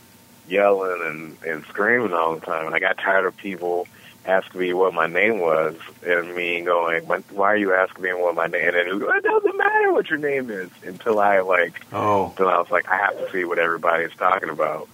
yelling 0.47 1.01
and, 1.05 1.37
and 1.45 1.65
screaming 1.65 2.13
all 2.13 2.35
the 2.35 2.45
time. 2.45 2.65
And 2.67 2.75
I 2.75 2.79
got 2.79 2.97
tired 2.97 3.25
of 3.25 3.35
people 3.37 3.87
asking 4.25 4.59
me 4.59 4.73
what 4.73 4.93
my 4.93 5.07
name 5.07 5.39
was 5.39 5.75
and 6.05 6.35
me 6.35 6.61
going, 6.61 7.05
"Why- 7.07 7.23
why 7.31 7.47
are 7.53 7.57
you 7.57 7.73
asking 7.73 8.03
me 8.03 8.13
what 8.13 8.35
my 8.35 8.47
name? 8.47 8.67
And 8.67 8.75
then 8.75 8.99
go, 8.99 9.09
it 9.11 9.23
doesn't 9.23 9.57
matter 9.57 9.93
what 9.93 10.09
your 10.09 10.19
name 10.19 10.49
is 10.49 10.69
until 10.85 11.19
I 11.19 11.39
like, 11.39 11.81
Oh. 11.93 12.27
until 12.31 12.49
I 12.49 12.57
was 12.57 12.69
like, 12.69 12.89
I 12.89 12.97
have 12.97 13.17
to 13.17 13.31
see 13.31 13.45
what 13.45 13.57
everybody's 13.59 14.13
talking 14.17 14.49
about. 14.49 14.89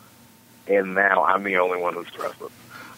And 0.68 0.94
now 0.96 1.24
I'm 1.24 1.44
the 1.44 1.58
only 1.58 1.82
one 1.82 1.94
who's 1.96 2.10
trusted. 2.12 2.50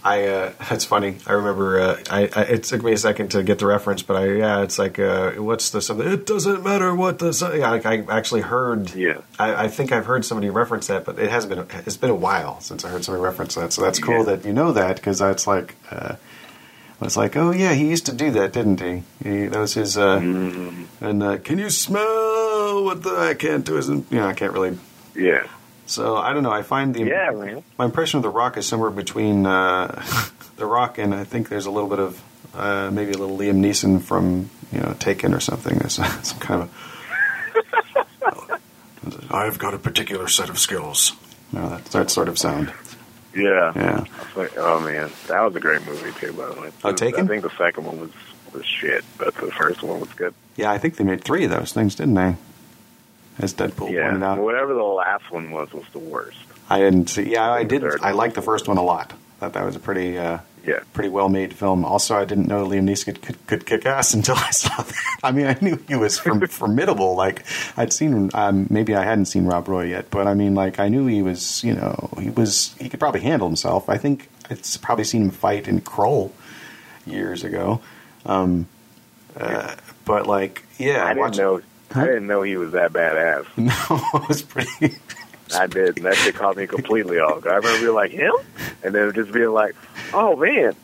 I 0.05 0.27
uh, 0.27 0.51
that's 0.69 0.85
funny. 0.85 1.17
I 1.25 1.33
remember 1.33 1.79
uh, 1.81 1.99
I, 2.11 2.29
I 2.35 2.41
it 2.43 2.63
took 2.63 2.83
me 2.83 2.93
a 2.93 2.97
second 2.97 3.29
to 3.31 3.41
get 3.43 3.57
the 3.59 3.65
reference, 3.65 4.03
but 4.03 4.15
I 4.17 4.25
yeah, 4.33 4.61
it's 4.61 4.77
like 4.77 4.99
uh, 4.99 5.31
what's 5.31 5.71
the 5.71 5.81
something? 5.81 6.07
It 6.07 6.25
doesn't 6.27 6.63
matter 6.63 6.93
what 6.95 7.17
the 7.19 7.33
so- 7.33 7.53
yeah, 7.53 7.71
like, 7.71 7.85
I 7.85 8.05
actually 8.09 8.41
heard. 8.41 8.93
Yeah. 8.93 9.21
I, 9.39 9.65
I 9.65 9.67
think 9.67 9.91
I've 9.91 10.05
heard 10.05 10.23
somebody 10.23 10.49
reference 10.51 10.87
that, 10.87 11.03
but 11.05 11.17
it 11.19 11.31
hasn't 11.31 11.53
been. 11.55 11.81
It's 11.87 11.97
been 11.97 12.11
a 12.11 12.15
while 12.15 12.61
since 12.61 12.85
I 12.85 12.89
heard 12.89 13.03
somebody 13.03 13.23
reference 13.23 13.55
that. 13.55 13.73
So 13.73 13.81
that's 13.81 13.99
cool 13.99 14.19
Yeah. 14.19 14.23
that 14.35 14.45
you 14.45 14.53
know 14.53 14.71
that 14.73 14.97
because 14.97 15.17
that's 15.19 15.47
like. 15.47 15.75
Uh, 15.91 16.15
it's 17.01 17.17
like, 17.17 17.35
oh 17.35 17.51
yeah, 17.51 17.73
he 17.73 17.89
used 17.89 18.05
to 18.05 18.13
do 18.13 18.31
that, 18.31 18.53
didn't 18.53 18.79
he? 18.79 19.03
he 19.21 19.47
that 19.47 19.59
was 19.59 19.73
his. 19.73 19.97
Uh, 19.97 20.21
And 21.01 21.21
uh, 21.23 21.37
can 21.39 21.57
you 21.59 21.69
smell 21.69 22.83
what 22.85 23.03
the 23.03 23.09
I 23.17 23.33
can't 23.33 23.65
do? 23.65 23.77
Isn't 23.77 24.05
you 24.11 24.19
know 24.19 24.27
I 24.27 24.33
can't 24.33 24.53
really. 24.53 24.77
Yeah. 25.13 25.45
So 25.88 26.15
I 26.17 26.33
don't 26.33 26.43
know. 26.43 26.51
I 26.51 26.61
find 26.63 26.93
the 26.95 27.03
Yeah, 27.03 27.31
man. 27.31 27.63
my 27.77 27.86
impression 27.86 28.17
of 28.17 28.23
The 28.23 28.29
Rock 28.29 28.57
is 28.57 28.67
somewhere 28.67 28.89
between 28.89 29.45
uh, 29.45 30.03
The 30.57 30.65
Rock 30.65 30.97
and 30.97 31.13
I 31.13 31.23
think 31.25 31.49
there's 31.49 31.65
a 31.67 31.71
little 31.71 31.89
bit 31.89 31.99
of 31.99 32.21
uh, 32.55 32.89
maybe 32.91 33.11
a 33.11 33.17
little 33.17 33.38
Liam 33.38 33.57
Neeson 33.59 34.01
from 34.01 34.49
you 34.71 34.79
know 34.79 34.95
Taken 34.99 35.33
or 35.33 35.39
something. 35.39 35.77
There's 35.77 35.93
some 36.23 36.39
kind 36.39 36.61
of. 36.63 36.71
I've 39.29 39.59
got 39.59 39.73
a 39.73 39.77
particular 39.79 40.27
set 40.27 40.49
of 40.49 40.57
skills. 40.59 41.13
No, 41.51 41.69
that, 41.69 41.86
that 41.86 42.09
sort 42.09 42.27
of 42.27 42.38
sound. 42.39 42.73
Yeah. 43.36 43.71
Yeah. 43.75 44.05
Like, 44.36 44.57
oh 44.57 44.79
man, 44.79 45.11
that 45.27 45.41
was 45.41 45.55
a 45.55 45.59
great 45.59 45.86
movie 45.86 46.11
too. 46.19 46.33
By 46.33 46.47
the 46.53 46.61
way, 46.61 46.71
Oh, 46.83 46.91
Taken? 46.93 47.25
I 47.25 47.27
think 47.27 47.43
the 47.43 47.55
second 47.57 47.86
one 47.86 47.99
was 47.99 48.11
was 48.53 48.65
shit, 48.65 49.03
but 49.17 49.36
the 49.36 49.51
first 49.51 49.83
one 49.83 49.99
was 49.99 50.09
good. 50.13 50.33
Yeah, 50.55 50.71
I 50.71 50.77
think 50.77 50.95
they 50.95 51.03
made 51.03 51.23
three 51.23 51.43
of 51.43 51.51
those 51.51 51.73
things, 51.73 51.95
didn't 51.95 52.13
they? 52.15 52.36
As 53.39 53.53
Deadpool 53.53 53.91
yeah, 53.91 54.03
pointed 54.09 54.23
out. 54.23 54.38
whatever 54.39 54.73
the 54.73 54.81
last 54.83 55.29
one 55.31 55.51
was 55.51 55.71
was 55.73 55.83
the 55.91 55.99
worst. 55.99 56.38
I 56.69 56.79
didn't 56.79 57.09
see. 57.09 57.31
Yeah, 57.31 57.51
I 57.51 57.63
did. 57.63 57.83
I 58.01 58.11
liked 58.11 58.36
the 58.36 58.41
first 58.41 58.67
one 58.67 58.77
a 58.77 58.81
lot. 58.83 59.13
Thought 59.39 59.53
that 59.53 59.65
was 59.65 59.75
a 59.75 59.79
pretty, 59.79 60.17
uh, 60.17 60.39
Yeah. 60.65 60.79
pretty 60.93 61.09
well 61.09 61.27
made 61.27 61.53
film. 61.53 61.83
Also, 61.83 62.15
I 62.15 62.23
didn't 62.23 62.47
know 62.47 62.65
Liam 62.65 62.89
Neeson 62.89 63.05
could, 63.05 63.21
could, 63.21 63.45
could 63.47 63.65
kick 63.65 63.86
ass 63.86 64.13
until 64.17 64.38
I 64.38 64.49
saw 64.51 64.81
that. 64.81 65.17
I 65.21 65.31
mean, 65.33 65.47
I 65.47 65.57
knew 65.61 65.75
he 65.88 65.95
was 65.95 66.17
form- 66.17 66.47
formidable. 66.47 67.15
Like 67.15 67.43
I'd 67.75 67.91
seen, 67.91 68.31
um, 68.33 68.67
maybe 68.69 68.95
I 68.95 69.03
hadn't 69.03 69.25
seen 69.25 69.45
Rob 69.45 69.67
Roy 69.67 69.88
yet, 69.88 70.09
but 70.09 70.27
I 70.27 70.33
mean, 70.33 70.55
like 70.55 70.79
I 70.79 70.88
knew 70.88 71.05
he 71.07 71.21
was. 71.21 71.61
You 71.63 71.73
know, 71.73 72.09
he 72.19 72.29
was. 72.29 72.73
He 72.79 72.88
could 72.88 73.01
probably 73.01 73.21
handle 73.21 73.47
himself. 73.49 73.89
I 73.89 73.97
think 73.97 74.29
I'd 74.49 74.59
probably 74.81 75.03
seen 75.03 75.23
him 75.23 75.31
fight 75.31 75.67
in 75.67 75.81
Krull 75.81 76.31
years 77.05 77.43
ago. 77.43 77.81
Um, 78.25 78.67
uh, 79.38 79.75
but 80.05 80.25
like, 80.25 80.63
yeah, 80.77 81.03
I 81.03 81.09
didn't 81.09 81.19
watch- 81.19 81.38
know. 81.38 81.61
Huh? 81.91 82.01
I 82.01 82.05
didn't 82.05 82.27
know 82.27 82.41
he 82.41 82.57
was 82.57 82.71
that 82.73 82.91
badass. 82.93 83.45
No, 83.57 84.19
it 84.21 84.27
was 84.27 84.41
pretty. 84.41 84.95
I 85.55 85.67
did. 85.67 85.97
And 85.97 86.05
that 86.05 86.15
shit 86.15 86.36
caught 86.36 86.57
me 86.57 86.65
completely 86.67 87.19
off. 87.19 87.41
guard. 87.43 87.53
I 87.53 87.57
remember 87.67 87.79
being 87.86 87.93
like 87.95 88.11
him, 88.11 88.33
and 88.83 88.93
then 88.95 89.13
just 89.13 89.31
being 89.31 89.51
like, 89.51 89.75
"Oh 90.13 90.36
man, 90.36 90.75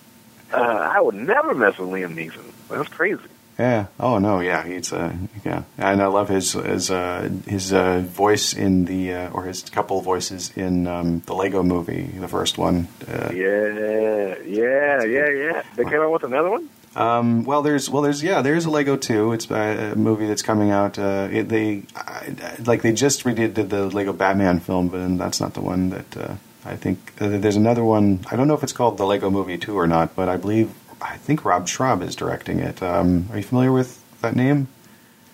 uh, 0.54 0.58
I 0.58 1.02
would 1.02 1.16
never 1.16 1.54
mess 1.56 1.78
with 1.78 1.90
Liam 1.90 2.14
Neeson. 2.16 2.44
That's 2.70 2.88
crazy." 2.90 3.22
Yeah. 3.60 3.88
Oh 4.00 4.18
no. 4.20 4.40
Yeah. 4.40 4.64
He's 4.64 4.94
uh. 4.94 5.14
Yeah. 5.44 5.64
And 5.78 6.02
I 6.02 6.06
love 6.08 6.30
his 6.30 6.54
his 6.54 6.90
uh 6.92 7.30
his 7.48 7.74
uh 7.74 8.00
voice 8.06 8.54
in 8.54 8.86
the 8.86 9.14
uh, 9.14 9.30
or 9.32 9.44
his 9.46 9.64
couple 9.70 10.00
voices 10.02 10.52
in 10.56 10.88
um, 10.88 11.22
the 11.26 11.34
Lego 11.34 11.62
Movie, 11.64 12.04
the 12.04 12.28
first 12.28 12.58
one. 12.58 12.88
Uh, 13.08 13.32
Yeah, 13.34 14.36
yeah, 14.46 15.04
yeah, 15.04 15.30
yeah. 15.30 15.64
They 15.76 15.84
came 15.84 16.02
out 16.02 16.12
with 16.12 16.24
another 16.24 16.50
one. 16.52 16.70
Um. 16.96 17.44
Well, 17.46 17.62
there's 17.62 17.90
well 17.90 18.02
there's 18.02 18.22
yeah 18.22 18.42
there's 18.42 18.66
a 18.66 18.70
Lego 18.70 18.98
two. 18.98 19.32
It's 19.32 19.50
uh, 19.50 19.92
a 19.94 19.96
movie 19.96 20.28
that's 20.28 20.42
coming 20.42 20.72
out. 20.72 21.00
Uh, 21.00 21.30
it, 21.32 21.48
they 21.50 21.84
I, 21.96 22.34
I- 22.44 22.56
like 22.66 22.82
they 22.82 22.92
just 22.92 23.24
redid 23.24 23.54
did 23.54 23.70
the 23.70 23.86
Lego 23.86 24.12
Batman 24.14 24.60
film, 24.60 24.90
but 24.90 25.18
that's 25.18 25.40
not 25.40 25.54
the 25.54 25.62
one 25.62 25.90
that 25.92 26.18
uh, 26.18 26.36
I 26.66 26.76
think. 26.76 27.14
Uh, 27.20 27.30
there's 27.38 27.56
another 27.56 27.84
one. 27.84 28.26
I 28.30 28.36
don't 28.36 28.48
know 28.50 28.56
if 28.56 28.64
it's 28.64 28.74
called 28.74 28.98
the 28.98 29.06
Lego 29.06 29.30
Movie 29.30 29.58
two 29.58 29.78
or 29.78 29.88
not, 29.88 30.16
but 30.16 30.28
I 30.28 30.36
believe 30.36 30.74
I 31.02 31.16
think 31.18 31.46
Rob 31.46 31.68
Schrab 31.68 32.02
is 32.02 32.16
directing 32.16 32.60
it. 32.60 32.84
Um, 32.84 33.28
are 33.32 33.38
you 33.38 33.44
familiar 33.44 33.72
with 33.72 34.04
that 34.22 34.36
name? 34.36 34.68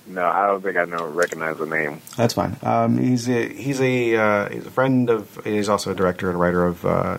No, 0.05 0.25
I 0.25 0.45
don't 0.47 0.61
think 0.61 0.77
I 0.77 0.85
know 0.85 1.05
recognize 1.07 1.57
the 1.57 1.65
name. 1.65 2.01
That's 2.15 2.33
fine. 2.35 2.55
Um, 2.61 2.97
he's 2.99 3.27
a 3.27 3.49
he's 3.49 3.81
a 3.81 4.15
uh, 4.15 4.49
he's 4.49 4.65
a 4.67 4.71
friend 4.71 5.09
of. 5.09 5.39
He's 5.43 5.67
also 5.69 5.91
a 5.91 5.95
director 5.95 6.29
and 6.29 6.39
writer 6.39 6.63
of 6.65 6.85
uh, 6.85 7.17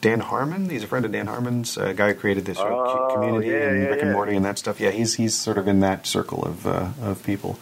Dan 0.00 0.20
Harmon. 0.20 0.68
He's 0.70 0.84
a 0.84 0.86
friend 0.86 1.04
of 1.04 1.12
Dan 1.12 1.26
Harmon's 1.26 1.76
uh, 1.76 1.92
guy 1.92 2.12
who 2.12 2.14
created 2.18 2.44
this 2.44 2.58
Oh, 2.60 3.10
Community 3.14 3.48
yeah, 3.48 3.68
and 3.68 3.82
yeah, 3.82 3.88
Rick 3.88 4.00
and 4.00 4.08
yeah. 4.08 4.12
Morty 4.14 4.36
and 4.36 4.44
that 4.44 4.58
stuff. 4.58 4.80
Yeah, 4.80 4.90
he's 4.90 5.14
he's 5.14 5.34
sort 5.34 5.58
of 5.58 5.66
in 5.68 5.80
that 5.80 6.06
circle 6.06 6.44
of 6.44 6.66
uh, 6.66 6.88
of 7.02 7.22
people. 7.24 7.58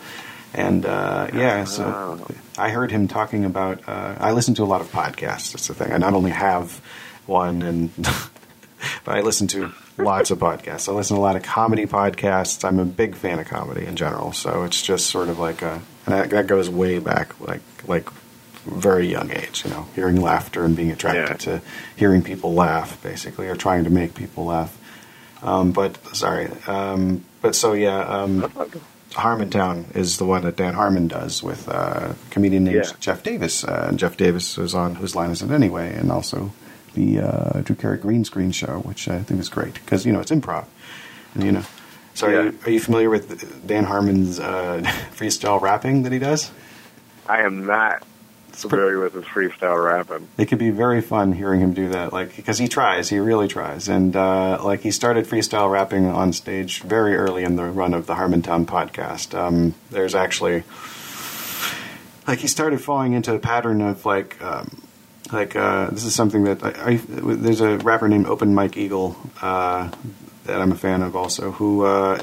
And 0.55 0.87
uh, 0.87 1.29
yeah, 1.35 1.65
so 1.65 1.85
Oh. 1.85 2.27
I 2.59 2.71
heard 2.71 2.91
him 2.91 3.09
talking 3.09 3.45
about. 3.45 3.87
Uh, 3.89 4.15
I 4.19 4.33
listen 4.33 4.55
to 4.55 4.63
a 4.63 4.65
lot 4.67 4.81
of 4.81 4.91
podcasts. 4.93 5.53
That's 5.53 5.67
the 5.69 5.75
thing. 5.75 5.93
I 5.93 5.99
not 5.99 6.15
only 6.15 6.31
have 6.31 6.81
one, 7.27 7.63
and 7.63 7.91
but 9.05 9.17
I 9.17 9.21
listen 9.21 9.47
to 9.49 9.73
lots 9.99 10.31
of 10.31 10.39
podcasts. 10.39 10.89
I 10.89 10.93
listen 10.93 11.17
to 11.17 11.21
a 11.21 11.25
lot 11.25 11.37
of 11.37 11.43
comedy 11.43 11.87
podcasts. 11.87 12.65
I'm 12.67 12.79
a 12.79 12.85
big 12.85 13.15
fan 13.17 13.39
of 13.39 13.47
comedy 13.47 13.85
in 13.87 13.97
general, 13.97 14.33
so 14.33 14.63
it's 14.65 14.81
just 14.83 15.07
sort 15.09 15.29
of 15.29 15.39
like 15.39 15.63
a 15.63 15.81
and 16.07 16.15
that, 16.15 16.31
that 16.31 16.47
goes 16.47 16.69
way 16.71 16.99
back, 17.01 17.39
like 17.41 17.61
like 17.87 18.09
very 18.67 19.07
young 19.09 19.31
age. 19.31 19.63
You 19.65 19.71
know, 19.71 19.87
hearing 19.95 20.21
laughter 20.21 20.65
and 20.65 20.77
being 20.77 20.91
attracted 20.91 21.47
Yeah. 21.47 21.59
to 21.59 21.63
hearing 21.97 22.23
people 22.23 22.53
laugh, 22.55 23.03
basically, 23.03 23.49
or 23.49 23.57
trying 23.57 23.85
to 23.85 23.91
make 23.91 24.15
people 24.15 24.47
laugh. 24.47 24.77
Um, 25.43 25.73
but 25.73 25.99
sorry, 26.17 26.49
um, 26.67 27.25
but 27.43 27.55
so 27.55 27.73
yeah. 27.73 28.01
Um, 28.01 28.51
Harmontown 29.13 29.95
is 29.97 30.19
the 30.19 30.27
one 30.27 30.43
that 30.43 30.57
Dan 30.57 30.75
Harmon 30.75 31.09
does 31.09 31.43
with 31.43 31.69
uh, 31.71 32.13
a 32.13 32.17
comedian 32.31 32.65
named 32.65 32.77
Yeah. 32.85 32.93
Jeff 33.01 33.23
Davis. 33.23 33.65
Uh, 33.65 33.87
and 33.89 33.99
Jeff 33.99 34.17
Davis 34.17 34.59
was 34.59 34.75
on 34.75 34.97
Whose 34.97 35.15
Line 35.17 35.31
Is 35.31 35.41
It 35.41 35.51
Anyway? 35.51 35.95
And 35.95 36.13
also 36.13 36.53
the 36.93 37.21
uh, 37.21 37.61
Drew 37.63 37.77
Carey 37.77 37.97
Green 37.97 38.25
Screen 38.27 38.51
Show, 38.51 38.81
which 38.81 39.09
I 39.09 39.21
think 39.23 39.41
is 39.41 39.49
great 39.49 39.75
because, 39.75 40.05
you 40.05 40.13
know, 40.13 40.21
it's 40.21 40.31
improv. 40.31 40.67
And, 41.35 41.45
you 41.45 41.53
know, 41.53 41.63
so 42.13 42.27
are, 42.27 42.43
you, 42.45 42.59
are 42.67 42.71
you 42.71 42.81
familiar 42.81 43.09
with 43.09 43.67
Dan 43.67 43.85
Harmon's 43.85 44.39
uh, 44.39 44.83
freestyle 45.17 45.63
rapping 45.63 46.03
that 46.03 46.13
he 46.13 46.19
does? 46.19 46.51
I 47.27 47.41
am 47.43 47.65
not 47.65 48.03
familiar 48.63 48.99
with 48.99 49.15
his 49.15 49.25
freestyle 49.25 49.83
rapping. 49.85 50.29
It 50.39 50.47
could 50.47 50.59
be 50.59 50.71
very 50.71 51.01
fun 51.01 51.33
hearing 51.33 51.61
him 51.61 51.75
do 51.75 51.89
that, 51.91 52.13
like 52.13 52.37
because 52.37 52.59
he 52.59 52.69
tries, 52.69 53.09
he 53.09 53.19
really 53.19 53.49
tries, 53.49 53.89
and 53.89 54.15
uh, 54.15 54.59
like 54.63 54.81
he 54.81 54.91
started 54.91 55.27
freestyle 55.27 55.71
rapping 55.71 56.07
on 56.07 56.33
stage 56.33 56.83
very 56.83 57.17
early 57.17 57.45
in 57.45 57.57
the 57.57 57.65
run 57.65 57.95
of 57.95 58.07
the 58.07 58.15
Harmontown 58.15 58.67
podcast. 58.67 59.37
Um, 59.39 59.75
there's 59.91 60.15
actually 60.15 60.65
like 62.27 62.39
he 62.41 62.49
started 62.49 62.81
falling 62.81 63.13
into 63.13 63.35
a 63.35 63.39
pattern 63.39 63.81
of 63.81 64.05
like 64.05 64.41
um, 64.43 64.83
like 65.33 65.57
uh, 65.57 65.91
this 65.91 66.05
is 66.05 66.15
something 66.15 66.45
that 66.45 66.65
I, 66.65 66.93
I, 66.93 67.01
there's 67.09 67.61
a 67.61 67.79
rapper 67.79 68.09
named 68.09 68.27
Open 68.27 68.55
Mike 68.55 68.77
Eagle 68.77 69.17
uh, 69.43 69.91
that 70.45 70.61
I'm 70.61 70.73
a 70.73 70.77
fan 70.77 71.03
of 71.03 71.17
also 71.17 71.53
who 71.53 71.85
uh, 71.85 72.23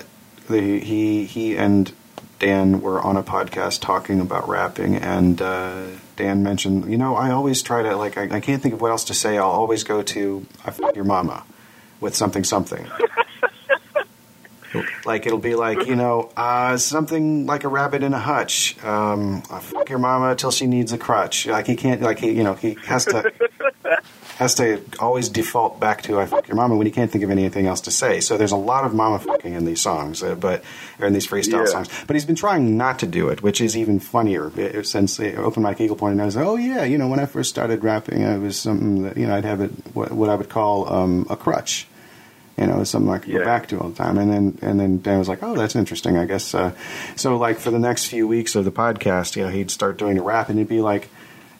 they, 0.49 0.79
he 0.79 1.25
he 1.25 1.57
and 1.57 1.91
Dan 2.39 2.81
were 2.81 3.01
on 3.01 3.15
a 3.15 3.23
podcast 3.23 3.81
talking 3.81 4.19
about 4.19 4.47
rapping, 4.47 4.95
and 4.95 5.41
uh, 5.41 5.86
Dan 6.16 6.43
mentioned, 6.43 6.91
you 6.91 6.97
know, 6.97 7.16
I 7.16 7.32
always 7.32 7.61
try 7.61 7.84
to 7.84 7.95
like, 7.95 8.18
I, 8.18 8.38
I 8.38 8.39
can't 8.39 8.61
think 8.61 8.76
of 8.76 8.82
what 8.82 8.91
else 8.91 9.05
to 9.05 9.14
say. 9.14 9.38
I'll 9.38 9.49
always 9.49 9.84
go 9.84 10.03
to 10.03 10.45
"I 10.66 10.72
fuck 10.72 10.95
your 10.95 11.05
mama" 11.05 11.43
with 11.99 12.16
something 12.16 12.43
something. 12.43 12.88
like 15.05 15.26
it'll 15.26 15.38
be 15.38 15.55
like 15.55 15.88
you 15.88 15.95
know 15.95 16.32
uh, 16.36 16.78
something 16.78 17.45
like 17.45 17.64
a 17.64 17.68
rabbit 17.68 18.03
in 18.03 18.14
a 18.14 18.20
hutch. 18.20 18.82
Um, 18.84 19.43
I 19.49 19.59
fuck 19.59 19.89
your 19.89 19.99
mama 19.99 20.36
till 20.36 20.51
she 20.51 20.68
needs 20.68 20.93
a 20.93 20.97
crutch. 20.97 21.47
Like 21.47 21.68
he 21.68 21.76
can't 21.76 22.01
like 22.01 22.20
he 22.20 22.32
you 22.32 22.43
know 22.43 22.53
he 22.53 22.78
has 22.86 23.05
to 23.05 23.32
has 24.38 24.55
to 24.55 24.81
always 24.99 25.29
default 25.29 25.79
back 25.79 26.01
to 26.03 26.19
"I 26.19 26.25
fuck 26.25 26.47
your 26.47 26.55
mama" 26.57 26.75
when 26.75 26.86
he 26.88 26.91
can't 26.91 27.11
think 27.11 27.23
of 27.23 27.29
anything 27.29 27.67
else 27.67 27.81
to 27.81 27.91
say. 27.91 28.19
So 28.19 28.36
there's 28.38 28.51
a 28.51 28.57
lot 28.57 28.84
of 28.84 28.93
mama 28.93 29.19
fucking 29.19 29.53
in 29.53 29.65
these 29.65 29.81
songs, 29.81 30.23
uh, 30.23 30.36
but 30.36 30.63
or 30.99 31.07
in 31.07 31.13
these 31.13 31.27
freestyle 31.27 31.65
Yeah. 31.65 31.71
songs. 31.71 31.89
But 32.07 32.15
he's 32.15 32.25
been 32.25 32.36
trying 32.36 32.75
not 32.77 32.99
to 32.99 33.05
do 33.07 33.29
it, 33.29 33.43
which 33.43 33.61
is 33.61 33.77
even 33.77 33.99
funnier. 33.99 34.51
uh, 34.57 34.84
Since 34.84 35.19
uh, 35.19 35.34
Open 35.38 35.61
Mike 35.63 35.79
Eagle 35.81 35.95
pointed 35.95 36.19
out, 36.23 36.36
oh 36.38 36.55
yeah, 36.55 36.84
you 36.84 36.97
know 36.97 37.07
when 37.07 37.19
I 37.19 37.25
first 37.25 37.49
started 37.49 37.84
rapping, 37.84 38.21
it 38.21 38.39
was 38.39 38.57
something 38.59 39.03
that 39.03 39.17
you 39.17 39.27
know 39.27 39.36
I'd 39.36 39.45
have 39.45 39.61
it 39.61 39.71
what, 39.93 40.11
what 40.11 40.29
I 40.29 40.36
would 40.36 40.49
call 40.49 40.91
um, 40.91 41.27
a 41.29 41.36
crutch. 41.38 41.88
You 42.57 42.67
know, 42.67 42.81
it's 42.81 42.91
something 42.91 43.11
I 43.11 43.17
could 43.17 43.34
go 43.34 43.43
back 43.43 43.67
to 43.69 43.79
all 43.79 43.89
the 43.89 43.95
time. 43.95 44.17
And 44.19 44.31
then 44.31 44.57
and 44.61 44.79
then 44.79 45.01
Dan 45.01 45.17
was 45.17 45.27
like, 45.27 45.41
"Oh, 45.41 45.55
that's 45.55 45.75
interesting. 45.75 46.17
I 46.17 46.25
guess." 46.25 46.53
Uh, 46.53 46.71
so, 47.15 47.36
like 47.38 47.57
for 47.57 47.71
the 47.71 47.79
next 47.79 48.05
few 48.05 48.27
weeks 48.27 48.55
of 48.55 48.63
the 48.63 48.71
podcast, 48.71 49.36
you 49.36 49.41
know, 49.43 49.49
he'd 49.49 49.71
start 49.71 49.97
doing 49.97 50.19
a 50.19 50.21
rap, 50.23 50.49
and 50.49 50.59
he'd 50.59 50.67
be 50.67 50.79
like, 50.81 51.09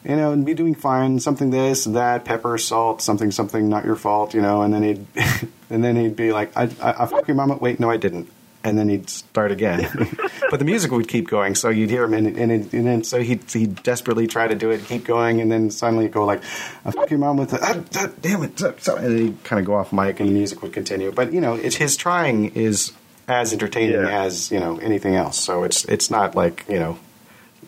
you 0.04 0.16
know, 0.16 0.32
and 0.32 0.44
be 0.44 0.54
doing 0.54 0.74
fine. 0.74 1.18
Something 1.20 1.50
this, 1.50 1.84
that, 1.84 2.24
pepper, 2.24 2.58
salt, 2.58 3.02
something, 3.02 3.30
something, 3.30 3.68
not 3.68 3.84
your 3.84 3.96
fault. 3.96 4.34
You 4.34 4.42
know, 4.42 4.62
and 4.62 4.72
then 4.74 4.82
he'd 4.82 5.06
and 5.70 5.82
then 5.82 5.96
he'd 5.96 6.16
be 6.16 6.32
like, 6.32 6.56
"I, 6.56 6.64
I, 6.80 7.02
I 7.02 7.06
fuck 7.06 7.26
your 7.28 7.36
mama." 7.36 7.56
Wait, 7.56 7.80
no, 7.80 7.90
I 7.90 7.96
didn't. 7.96 8.28
and 8.62 8.78
then 8.78 8.88
he'd 8.88 9.10
start 9.10 9.52
again. 9.52 9.86
but 10.50 10.58
the 10.58 10.64
music 10.64 10.90
would 10.90 11.06
keep 11.08 11.28
going, 11.28 11.54
so 11.54 11.68
you'd 11.68 11.90
hear 11.90 12.04
him, 12.04 12.14
and, 12.14 12.26
and, 12.38 12.50
and 12.52 12.86
then 12.86 13.04
so 13.04 13.20
he'd, 13.20 13.42
he'd 13.52 13.82
desperately 13.82 14.26
try 14.26 14.48
to 14.48 14.54
do 14.54 14.70
it, 14.70 14.84
keep 14.86 15.04
going, 15.04 15.40
and 15.42 15.52
then 15.52 15.70
suddenly 15.70 16.08
go 16.08 16.24
like, 16.24 16.42
"I 16.84 16.90
fuck 16.90 17.10
your 17.10 17.18
mom 17.18 17.36
with 17.36 17.50
the 17.50 17.58
ah, 17.62 17.82
ah, 17.96 18.08
damn 18.22 18.42
it," 18.42 18.58
so, 18.58 18.74
so, 18.78 18.96
and 18.96 19.18
he'd 19.18 19.44
kind 19.44 19.60
of 19.60 19.66
go 19.66 19.74
off 19.74 19.92
mic, 19.92 20.18
and 20.20 20.28
the 20.30 20.32
music 20.34 20.62
would 20.62 20.72
continue. 20.72 21.12
But 21.12 21.32
you 21.34 21.40
know, 21.42 21.54
it's 21.54 21.76
his 21.76 21.96
trying 21.96 22.52
is 22.54 22.92
as 23.28 23.52
entertaining 23.54 24.00
Yeah. 24.00 24.22
as 24.24 24.50
you 24.50 24.60
know 24.60 24.78
anything 24.78 25.14
else. 25.14 25.38
So 25.38 25.64
it's 25.64 25.84
it's 25.86 26.10
not 26.10 26.34
like 26.34 26.64
you 26.68 26.78
know, 26.78 26.98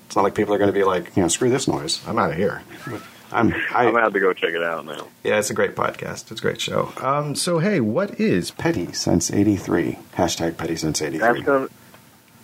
it's 0.06 0.16
not 0.16 0.22
like 0.22 0.34
people 0.34 0.54
are 0.54 0.58
going 0.58 0.72
to 0.72 0.78
be 0.78 0.84
like, 0.84 1.16
you 1.16 1.22
know, 1.22 1.28
screw 1.28 1.50
this 1.50 1.68
noise, 1.68 2.00
I'm 2.06 2.18
out 2.18 2.30
of 2.30 2.36
here. 2.36 2.62
I'm, 3.32 3.52
I, 3.52 3.86
I'm 3.86 3.92
gonna 3.92 4.02
have 4.02 4.12
to 4.12 4.20
go 4.20 4.32
check 4.32 4.54
it 4.54 4.62
out 4.62 4.86
now. 4.86 5.08
yeah, 5.24 5.38
it's 5.38 5.50
a 5.50 5.54
great 5.54 5.74
podcast. 5.74 6.30
It's 6.30 6.40
a 6.40 6.42
great 6.42 6.60
show. 6.60 6.92
Um, 6.98 7.34
so 7.34 7.58
hey, 7.58 7.80
what 7.80 8.20
is 8.20 8.52
Petty 8.52 8.92
Since 8.92 9.32
'83? 9.32 9.98
Hashtag 10.14 10.56
Petty 10.56 10.76
Since 10.76 11.02
'83. 11.02 11.42
gonna 11.42 11.68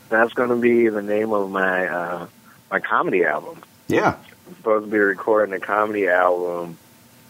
that's 0.09 0.33
gonna 0.35 0.57
be 0.57 0.89
the 0.89 1.01
name 1.01 1.33
of 1.33 1.51
my 1.51 1.87
uh, 1.87 2.27
my 2.69 2.81
comedy 2.81 3.25
album. 3.25 3.63
Yeah. 3.87 4.17
I'm 4.49 4.57
supposed 4.57 4.87
to 4.87 4.91
be 4.91 4.99
recording 4.99 5.55
a 5.55 5.61
comedy 5.61 6.09
album, 6.09 6.77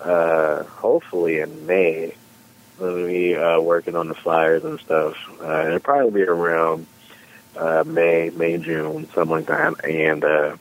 uh, 0.00 0.62
hopefully 0.64 1.40
in 1.40 1.66
May. 1.66 2.14
I'm 2.80 2.86
gonna 2.86 3.06
be 3.06 3.36
uh, 3.36 3.60
working 3.60 3.96
on 3.96 4.08
the 4.08 4.14
flyers 4.14 4.64
and 4.64 4.80
stuff. 4.80 5.14
Uh, 5.42 5.66
it'll 5.66 5.78
probably 5.78 6.22
be 6.22 6.26
around 6.26 6.86
uh, 7.56 7.84
May, 7.86 8.30
May, 8.30 8.58
June, 8.58 9.08
something 9.14 9.36
like 9.36 9.46
that. 9.46 9.84
And 9.84 10.24
uh, 10.24 10.56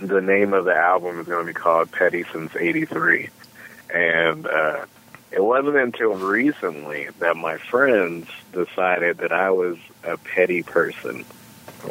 the 0.00 0.20
name 0.20 0.54
of 0.54 0.64
the 0.64 0.74
album 0.74 1.20
is 1.20 1.26
going 1.26 1.46
to 1.46 1.52
be 1.52 1.58
called 1.58 1.90
Petty 1.90 2.24
Since 2.32 2.54
'83. 2.56 3.28
And 3.92 4.46
uh, 4.46 4.86
it 5.30 5.42
wasn't 5.42 5.76
until 5.76 6.14
recently 6.14 7.08
that 7.18 7.36
my 7.36 7.58
friends 7.58 8.28
decided 8.52 9.18
that 9.18 9.32
I 9.32 9.50
was 9.50 9.78
a 10.04 10.16
petty 10.16 10.62
person. 10.62 11.24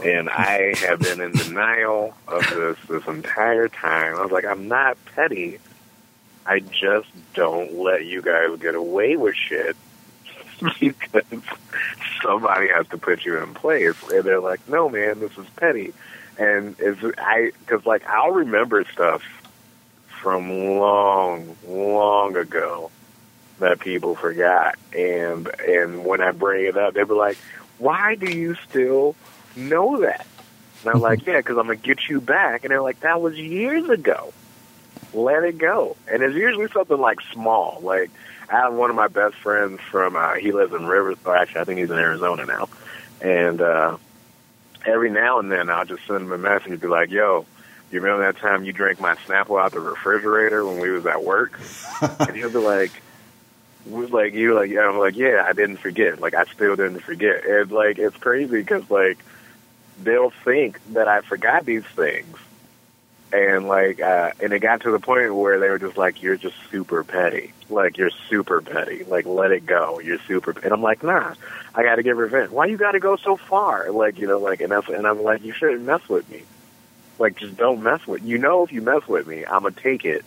And 0.03 0.29
I 0.29 0.73
have 0.79 0.99
been 0.99 1.21
in 1.21 1.31
denial 1.31 2.13
of 2.27 2.41
this 2.49 2.77
this 2.89 3.07
entire 3.07 3.69
time. 3.69 4.15
I 4.15 4.21
was 4.21 4.31
like, 4.31 4.45
I'm 4.45 4.67
not 4.67 4.97
petty. 5.15 5.59
I 6.45 6.59
just 6.59 7.09
don't 7.33 7.73
let 7.73 8.05
you 8.05 8.21
guys 8.21 8.59
get 8.59 8.75
away 8.75 9.17
with 9.17 9.35
shit 9.35 9.75
because 10.79 11.23
somebody 12.21 12.67
has 12.69 12.87
to 12.89 12.97
put 12.97 13.25
you 13.25 13.37
in 13.37 13.53
place. 13.53 13.95
And 14.11 14.23
they're 14.23 14.39
like, 14.39 14.67
no, 14.67 14.89
man, 14.89 15.19
this 15.19 15.37
is 15.37 15.45
petty. 15.55 15.93
And 16.37 16.75
it's 16.79 17.01
I 17.17 17.51
because 17.59 17.85
like 17.85 18.05
I'll 18.07 18.31
remember 18.31 18.83
stuff 18.85 19.23
from 20.21 20.77
long, 20.77 21.55
long 21.67 22.35
ago 22.35 22.91
that 23.59 23.79
people 23.79 24.15
forgot. 24.15 24.75
And 24.95 25.49
and 25.67 26.05
when 26.05 26.21
I 26.21 26.31
bring 26.31 26.65
it 26.65 26.77
up, 26.77 26.93
they 26.93 27.03
were 27.03 27.15
like, 27.15 27.37
"Why 27.77 28.15
do 28.15 28.29
you 28.29 28.55
still 28.69 29.15
know 29.55 30.01
that?" 30.01 30.27
And 30.83 30.93
I'm 30.93 31.01
like, 31.01 31.25
"Yeah, 31.25 31.37
because 31.37 31.57
I'm 31.57 31.65
gonna 31.65 31.75
get 31.75 32.07
you 32.09 32.21
back." 32.21 32.63
And 32.63 32.71
they're 32.71 32.81
like, 32.81 32.99
"That 33.01 33.21
was 33.21 33.37
years 33.37 33.89
ago. 33.89 34.33
Let 35.13 35.43
it 35.43 35.57
go." 35.57 35.97
And 36.11 36.21
it's 36.21 36.35
usually 36.35 36.67
something 36.69 36.99
like 36.99 37.19
small. 37.33 37.79
Like 37.81 38.11
I 38.49 38.55
have 38.57 38.73
one 38.73 38.89
of 38.89 38.95
my 38.95 39.07
best 39.07 39.35
friends 39.35 39.79
from 39.81 40.15
uh, 40.15 40.35
he 40.35 40.51
lives 40.51 40.73
in 40.73 40.85
Rivers. 40.85 41.17
Or 41.25 41.35
actually, 41.35 41.61
I 41.61 41.63
think 41.65 41.79
he's 41.79 41.91
in 41.91 41.97
Arizona 41.97 42.45
now. 42.45 42.69
And 43.21 43.61
uh, 43.61 43.97
every 44.85 45.09
now 45.09 45.39
and 45.39 45.51
then, 45.51 45.69
I'll 45.69 45.85
just 45.85 46.05
send 46.07 46.21
him 46.21 46.31
a 46.31 46.37
message 46.37 46.71
and 46.71 46.81
be 46.81 46.87
like, 46.87 47.11
"Yo." 47.11 47.45
You 47.89 48.01
remember 48.01 48.29
that 48.29 48.41
time 48.41 48.65
you 48.65 48.73
drank 48.73 48.99
my 48.99 49.15
Snapple 49.15 49.63
out 49.63 49.71
the 49.71 49.79
refrigerator 49.79 50.65
when 50.65 50.81
we 50.81 50.89
was 50.89 51.05
at 51.05 51.23
work? 51.23 51.57
and 52.01 52.35
he'll 52.35 52.49
be 52.49 52.57
like, 52.57 52.91
was 53.89 54.11
like 54.11 54.33
you 54.33 54.53
like 54.53 54.69
yeah 54.69 54.87
I'm 54.87 54.97
like 54.97 55.15
yeah 55.15 55.45
I 55.47 55.53
didn't 55.53 55.77
forget 55.77 56.19
like 56.19 56.33
I 56.33 56.45
still 56.45 56.75
didn't 56.75 56.99
forget 56.99 57.45
and 57.45 57.71
like 57.71 57.97
it's 57.97 58.17
crazy 58.17 58.57
because 58.57 58.89
like 58.89 59.17
they'll 60.03 60.29
think 60.29 60.79
that 60.93 61.07
I 61.07 61.21
forgot 61.21 61.65
these 61.65 61.85
things 61.85 62.35
and 63.33 63.67
like 63.67 63.99
uh 63.99 64.31
and 64.39 64.53
it 64.53 64.59
got 64.59 64.81
to 64.81 64.91
the 64.91 64.99
point 64.99 65.35
where 65.35 65.59
they 65.59 65.69
were 65.69 65.79
just 65.79 65.97
like 65.97 66.21
you're 66.21 66.37
just 66.37 66.55
super 66.71 67.03
petty. 67.03 67.53
Like 67.69 67.97
you're 67.97 68.11
super 68.29 68.61
petty. 68.61 69.03
Like 69.03 69.25
let 69.25 69.51
it 69.51 69.65
go. 69.65 69.99
You're 69.99 70.19
super 70.27 70.51
and 70.63 70.71
I'm 70.71 70.81
like 70.81 71.03
nah 71.03 71.35
I 71.75 71.83
got 71.83 71.95
to 71.95 72.03
get 72.03 72.15
revenge. 72.15 72.51
Why 72.51 72.65
you 72.67 72.77
got 72.77 72.93
to 72.93 72.99
go 72.99 73.17
so 73.17 73.35
far? 73.35 73.91
Like 73.91 74.19
you 74.19 74.27
know 74.27 74.39
like 74.39 74.61
and 74.61 74.71
that's 74.71 74.87
and 74.87 75.05
I'm 75.05 75.21
like 75.21 75.43
you 75.43 75.53
shouldn't 75.53 75.81
mess 75.81 76.07
with 76.07 76.29
me. 76.29 76.43
Like 77.19 77.37
just 77.37 77.57
don't 77.57 77.83
mess 77.83 78.05
with 78.07 78.23
you 78.23 78.37
know 78.37 78.63
if 78.63 78.71
you 78.71 78.81
mess 78.81 79.07
with 79.07 79.27
me 79.27 79.45
I'm 79.45 79.63
gonna 79.63 79.71
take 79.71 80.05
it 80.05 80.23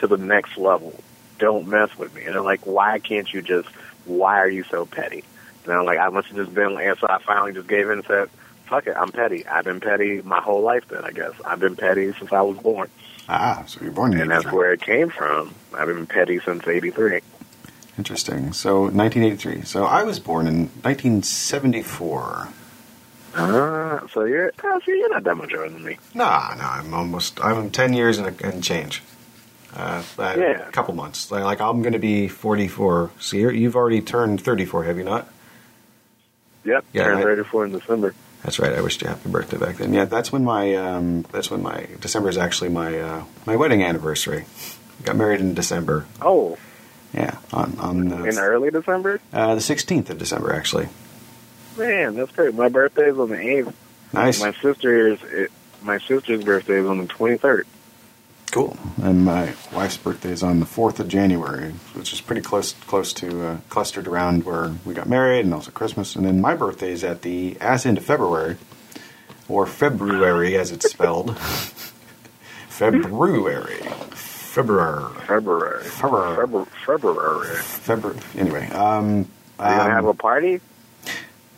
to 0.00 0.06
the 0.06 0.16
next 0.16 0.58
level. 0.58 0.94
Don't 1.38 1.68
mess 1.68 1.96
with 1.96 2.14
me. 2.14 2.24
And 2.24 2.34
they're 2.34 2.42
like, 2.42 2.66
why 2.66 2.98
can't 2.98 3.32
you 3.32 3.40
just, 3.40 3.68
why 4.04 4.38
are 4.40 4.48
you 4.48 4.64
so 4.64 4.84
petty? 4.84 5.24
And 5.64 5.72
I'm 5.72 5.84
like, 5.84 5.98
I 5.98 6.08
must 6.08 6.28
have 6.28 6.36
just 6.36 6.54
been, 6.54 6.78
and 6.78 6.98
so 6.98 7.06
I 7.08 7.18
finally 7.22 7.52
just 7.52 7.68
gave 7.68 7.86
in 7.86 7.98
and 7.98 8.06
said, 8.06 8.28
fuck 8.70 8.86
it, 8.86 8.96
I'm 8.96 9.10
petty. 9.10 9.44
I've 9.46 9.64
been 9.64 9.80
petty 9.80 10.22
my 10.22 10.40
whole 10.40 10.62
life 10.62 10.86
then, 10.88 11.04
I 11.04 11.10
guess. 11.10 11.32
I've 11.44 11.60
been 11.60 11.76
petty 11.76 12.12
since 12.14 12.32
I 12.32 12.40
was 12.40 12.56
born. 12.58 12.88
Ah, 13.28 13.64
so 13.66 13.80
you're 13.82 13.92
born 13.92 14.12
in 14.14 14.20
And 14.22 14.30
that's 14.30 14.44
83. 14.46 14.56
where 14.58 14.72
it 14.72 14.80
came 14.80 15.10
from. 15.10 15.54
I've 15.74 15.88
been 15.88 16.06
petty 16.06 16.40
since 16.40 16.66
83. 16.66 17.20
Interesting. 17.98 18.52
So 18.52 18.82
1983. 18.84 19.62
So 19.64 19.84
I 19.84 20.04
was 20.04 20.18
born 20.18 20.46
in 20.46 20.68
1974. 20.82 22.48
Uh, 23.34 24.00
so 24.08 24.24
you're, 24.24 24.52
oh, 24.64 24.80
so 24.84 24.90
you're 24.90 25.08
not 25.10 25.22
that 25.24 25.36
much 25.36 25.52
older 25.54 25.68
than 25.68 25.84
me. 25.84 25.98
Nah, 26.14 26.54
no, 26.56 26.64
I'm 26.64 26.92
almost. 26.94 27.38
I'm 27.44 27.70
10 27.70 27.92
years 27.92 28.18
and, 28.18 28.40
and 28.42 28.64
change. 28.64 29.02
Uh, 29.76 30.02
uh, 30.18 30.34
Yeah. 30.36 30.66
a 30.68 30.70
couple 30.72 30.94
months. 30.94 31.30
Like, 31.30 31.44
like 31.44 31.60
I'm 31.60 31.82
going 31.82 31.92
to 31.92 32.00
be 32.00 32.26
44. 32.26 33.10
So 33.20 33.36
you're, 33.36 33.52
you've 33.52 33.76
already 33.76 34.00
turned 34.00 34.40
34, 34.42 34.84
have 34.84 34.98
you 34.98 35.04
not? 35.04 35.28
Yep, 36.64 36.84
Yeah, 36.92 37.04
turned 37.04 37.20
I- 37.20 37.22
34 37.22 37.64
in 37.66 37.72
December. 37.72 38.14
That's 38.42 38.58
right. 38.58 38.72
I 38.72 38.80
wished 38.80 39.02
you 39.02 39.08
happy 39.08 39.28
birthday 39.28 39.58
back 39.58 39.76
then. 39.76 39.92
Yeah, 39.92 40.06
that's 40.06 40.32
when 40.32 40.44
my 40.44 40.74
um, 40.74 41.22
that's 41.30 41.50
when 41.50 41.62
my 41.62 41.86
December 42.00 42.28
is 42.30 42.38
actually 42.38 42.70
my 42.70 42.98
uh, 42.98 43.24
my 43.46 43.56
wedding 43.56 43.82
anniversary. 43.82 44.46
Got 45.04 45.16
married 45.16 45.40
in 45.40 45.54
December. 45.54 46.06
Oh, 46.22 46.58
Yeah, 47.14 47.38
on 47.52 47.76
on 47.78 48.08
the, 48.08 48.24
in 48.24 48.38
early 48.38 48.70
December? 48.70 49.20
uh, 49.32 49.54
the 49.54 49.60
16th 49.60 50.10
of 50.10 50.18
December 50.18 50.54
actually. 50.54 50.88
Man, 51.76 52.14
that's 52.16 52.32
great. 52.32 52.54
My 52.54 52.68
birthday's 52.68 53.16
on 53.18 53.28
the 53.30 53.36
8th. 53.36 53.72
Nice, 54.12 54.40
My 54.40 54.52
sister's, 54.52 55.18
it, 55.22 55.52
my 55.82 55.98
sister's 55.98 56.42
birthday 56.44 56.80
is 56.80 56.86
on 56.86 56.98
the 56.98 57.06
23rd. 57.06 57.62
Cool. 58.50 58.76
And 59.02 59.24
my 59.24 59.54
wife's 59.72 59.96
birthday 59.96 60.30
is 60.30 60.42
on 60.42 60.60
the 60.60 60.66
4th 60.66 61.00
of 61.00 61.08
January, 61.08 61.70
which 61.94 62.12
is 62.12 62.20
pretty 62.20 62.42
close 62.42 62.72
close 62.86 63.12
to 63.14 63.46
uh, 63.46 63.56
clustered 63.68 64.06
around 64.06 64.44
where 64.44 64.74
we 64.84 64.94
got 64.94 65.08
married, 65.08 65.44
and 65.44 65.54
also 65.54 65.70
Christmas. 65.70 66.16
And 66.16 66.24
then 66.24 66.40
my 66.40 66.54
birthday 66.54 66.92
is 66.92 67.04
at 67.04 67.22
the 67.22 67.56
ass 67.60 67.86
end 67.86 67.98
of 67.98 68.04
February, 68.04 68.56
or 69.48 69.66
February 69.66 70.56
as 70.56 70.72
it's 70.72 70.90
spelled. 70.90 71.36
February, 72.68 73.76
February, 74.14 75.14
February. 75.26 75.84
February. 75.84 76.66
February. 76.86 77.56
February. 77.56 78.20
Anyway, 78.36 78.66
um, 78.70 79.26
Are 79.58 79.70
you 79.70 79.78
gonna 79.78 79.82
um, 79.82 79.90
have 79.90 80.06
a 80.06 80.14
party? 80.14 80.60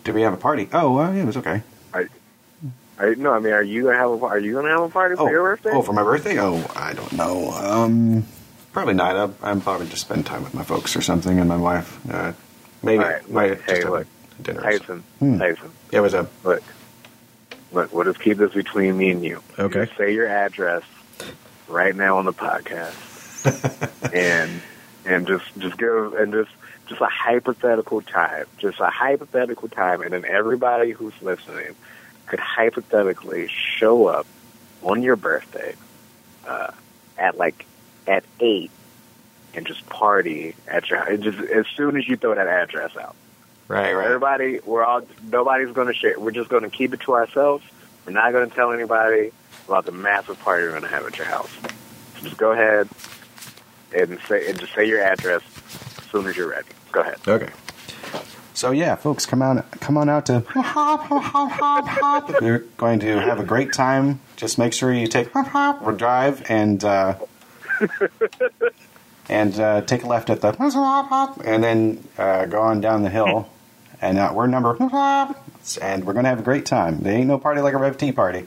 Did 0.05 0.14
we 0.14 0.22
have 0.22 0.32
a 0.32 0.36
party? 0.36 0.68
Oh, 0.72 0.99
uh, 0.99 1.12
yeah, 1.12 1.22
it 1.22 1.26
was 1.26 1.36
okay. 1.36 1.62
No, 3.16 3.32
I 3.32 3.38
mean, 3.40 3.53
are 3.53 3.62
you 3.62 3.84
gonna 3.84 3.96
have 3.98 4.11
a 4.11 4.24
Are 4.26 4.38
you 4.38 4.55
gonna 4.55 4.68
have 4.70 4.82
a 4.82 4.88
party 4.88 5.16
for 5.16 5.22
Oh, 5.22 5.30
your 5.30 5.42
birthday? 5.42 5.70
oh, 5.72 5.82
for 5.82 5.92
my 5.92 6.03
birthday? 6.03 6.38
Oh, 6.40 6.64
I 6.76 6.92
don't 6.92 7.12
know. 7.12 7.50
Um, 7.50 8.26
probably 8.72 8.94
not. 8.94 9.16
I'll, 9.16 9.34
I'm 9.42 9.61
probably 9.61 9.86
just 9.88 10.03
spend 10.03 10.24
time 10.26 10.42
with 10.44 10.55
my 10.55 10.62
folks 10.64 10.94
or 10.96 11.00
something, 11.03 11.38
and 11.38 11.48
my 11.48 11.57
wife. 11.57 11.98
Uh, 12.11 12.32
maybe. 12.82 13.03
All 13.03 13.11
right, 13.11 13.30
might 13.30 13.50
look, 13.50 13.59
just 13.66 13.70
hey, 13.70 13.80
have 13.84 13.90
look. 13.90 14.07
a 14.38 14.42
dinner. 14.42 14.61
Tyson, 14.62 15.05
Hmm. 15.18 15.38
Tyson, 15.38 15.70
Yeah, 15.90 16.00
what's 16.00 16.14
up? 16.14 16.30
look, 16.44 16.62
look. 17.72 17.92
We'll 17.92 18.05
just 18.05 18.20
keep 18.20 18.38
this 18.38 18.53
between 18.53 18.96
me 18.96 19.11
and 19.11 19.24
you. 19.24 19.42
Okay. 19.59 19.86
Just 19.86 19.96
say 19.98 20.12
your 20.14 20.26
address 20.28 20.82
right 21.68 21.94
now 21.96 22.18
on 22.18 22.24
the 22.26 22.32
podcast, 22.32 22.94
and 24.14 24.61
and 25.05 25.26
just 25.26 25.44
just 25.59 25.76
give 25.78 26.14
and 26.14 26.32
just 26.32 26.50
just 26.88 27.00
a 27.00 27.07
hypothetical 27.07 28.03
time, 28.03 28.44
just 28.59 28.78
a 28.80 28.86
hypothetical 28.90 29.68
time, 29.68 30.03
and 30.03 30.12
then 30.12 30.24
everybody 30.24 30.90
who's 30.90 31.14
listening 31.22 31.74
could 32.32 32.40
hypothetically 32.40 33.46
show 33.48 34.06
up 34.06 34.26
on 34.80 35.02
your 35.02 35.16
birthday 35.16 35.74
uh, 36.46 36.70
at 37.18 37.36
like 37.36 37.66
at 38.06 38.24
eight 38.40 38.70
and 39.52 39.66
just 39.66 39.86
party 39.90 40.54
at 40.66 40.88
your 40.88 41.14
just 41.18 41.38
as 41.40 41.66
soon 41.76 41.94
as 41.94 42.08
you 42.08 42.16
throw 42.16 42.34
that 42.34 42.46
address 42.46 42.96
out. 42.96 43.14
Right, 43.68 43.92
right. 43.92 44.06
Everybody, 44.06 44.60
we're 44.64 44.82
all 44.82 45.02
nobody's 45.30 45.74
going 45.74 45.88
to 45.88 45.92
share. 45.92 46.18
We're 46.18 46.30
just 46.30 46.48
going 46.48 46.62
to 46.62 46.70
keep 46.70 46.94
it 46.94 47.00
to 47.00 47.12
ourselves. 47.12 47.64
We're 48.06 48.14
not 48.14 48.32
going 48.32 48.48
to 48.48 48.56
tell 48.56 48.72
anybody 48.72 49.30
about 49.68 49.84
the 49.84 49.92
massive 49.92 50.40
party 50.40 50.64
we're 50.64 50.70
going 50.70 50.84
to 50.84 50.88
have 50.88 51.04
at 51.04 51.18
your 51.18 51.26
house. 51.26 51.50
So 52.16 52.22
just 52.22 52.38
go 52.38 52.52
ahead 52.52 52.88
and 53.94 54.18
say 54.26 54.48
and 54.48 54.58
just 54.58 54.72
say 54.72 54.88
your 54.88 55.02
address 55.02 55.42
as 55.98 56.04
soon 56.10 56.26
as 56.26 56.34
you're 56.34 56.48
ready. 56.48 56.68
Go 56.92 57.02
ahead. 57.02 57.18
Okay. 57.28 57.50
So 58.55 58.70
yeah, 58.70 58.96
folks, 58.96 59.26
come 59.26 59.42
on, 59.42 59.62
come 59.80 59.96
on 59.96 60.09
out 60.09 60.26
to. 60.26 60.44
You're 62.42 62.59
going 62.76 63.00
to 63.00 63.20
have 63.20 63.40
a 63.40 63.44
great 63.44 63.72
time. 63.72 64.20
Just 64.36 64.59
make 64.59 64.72
sure 64.72 64.92
you 64.92 65.07
take 65.07 65.34
or 65.34 65.92
drive 65.92 66.44
and 66.50 66.84
uh, 66.84 67.16
and 69.28 69.59
uh, 69.59 69.80
take 69.82 70.03
a 70.03 70.07
left 70.07 70.30
at 70.30 70.40
the 70.40 70.55
and 71.44 71.64
then 71.64 72.09
uh, 72.18 72.46
go 72.46 72.61
on 72.61 72.80
down 72.80 73.03
the 73.03 73.11
hill 73.11 73.48
and 74.03 74.18
uh, 74.18 74.32
we're 74.34 74.48
number, 74.48 74.76
and 75.80 76.05
we're 76.05 76.12
gonna 76.12 76.28
have 76.28 76.40
a 76.40 76.42
great 76.42 76.66
time. 76.66 76.98
There 77.00 77.14
ain't 77.14 77.28
no 77.28 77.38
party 77.38 77.62
like 77.62 77.72
a 77.72 77.78
Rev 77.78 77.96
Tea 77.96 78.12
party. 78.12 78.46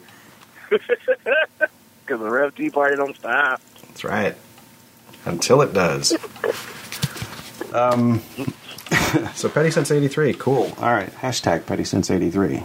Because 0.70 2.20
the 2.20 2.30
Rev 2.30 2.54
Tea 2.54 2.70
party 2.70 2.98
don't 2.98 3.16
stop. 3.16 3.62
That's 3.88 4.04
right. 4.04 4.36
Until 5.24 5.62
it 5.62 5.74
does. 5.74 6.16
Um. 7.74 8.22
so 9.36 9.50
Petty 9.50 9.72
Since 9.72 9.92
eighty 9.92 10.08
three, 10.08 10.34
cool. 10.34 10.72
All 10.80 10.92
right. 10.94 11.10
Hashtag 11.16 11.66
Petty 11.66 11.84
Since 11.84 12.10
eighty 12.12 12.30
three. 12.30 12.64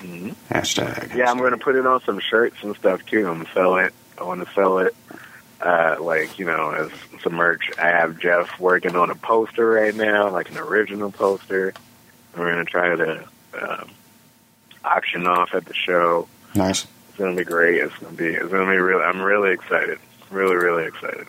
Mhm. 0.00 0.34
Hashtag. 0.50 1.14
Yeah, 1.14 1.30
I'm 1.30 1.38
going 1.38 1.50
to 1.50 1.56
put 1.58 1.74
it 1.74 1.84
on 1.86 2.00
some 2.02 2.20
shirts 2.20 2.56
and 2.62 2.76
stuff 2.76 3.04
too. 3.06 3.26
I'm 3.28 3.38
gonna 3.42 3.52
sell 3.52 3.76
it. 3.78 3.92
I 4.18 4.24
want 4.24 4.46
to 4.46 4.52
sell 4.54 4.78
it, 4.78 4.94
uh, 5.60 5.96
like 6.00 6.38
you 6.38 6.44
know, 6.44 6.70
as 6.70 6.90
some 7.22 7.34
merch. 7.34 7.70
I 7.78 7.88
have 7.88 8.18
Jeff 8.18 8.58
working 8.60 8.96
on 8.96 9.10
a 9.10 9.14
poster 9.14 9.66
right 9.70 9.94
now, 9.94 10.30
like 10.30 10.50
an 10.50 10.58
original 10.58 11.10
poster. 11.12 11.72
We're 12.36 12.52
going 12.52 12.64
to 12.64 12.70
try 12.70 12.94
to 12.94 13.24
um, 13.60 13.90
auction 14.84 15.26
off 15.26 15.54
at 15.54 15.64
the 15.64 15.74
show. 15.74 16.28
Nice. 16.54 16.86
It's 17.08 17.18
going 17.18 17.34
to 17.36 17.38
be 17.38 17.44
great. 17.44 17.76
It's 17.82 17.96
going 17.98 18.16
to 18.16 18.22
be. 18.22 18.28
It's 18.28 18.48
going 18.48 18.66
to 18.66 18.70
be 18.70 18.78
really. 18.78 19.02
I'm 19.02 19.20
really 19.20 19.52
excited. 19.52 19.98
Really, 20.30 20.54
really 20.56 20.84
excited. 20.86 21.26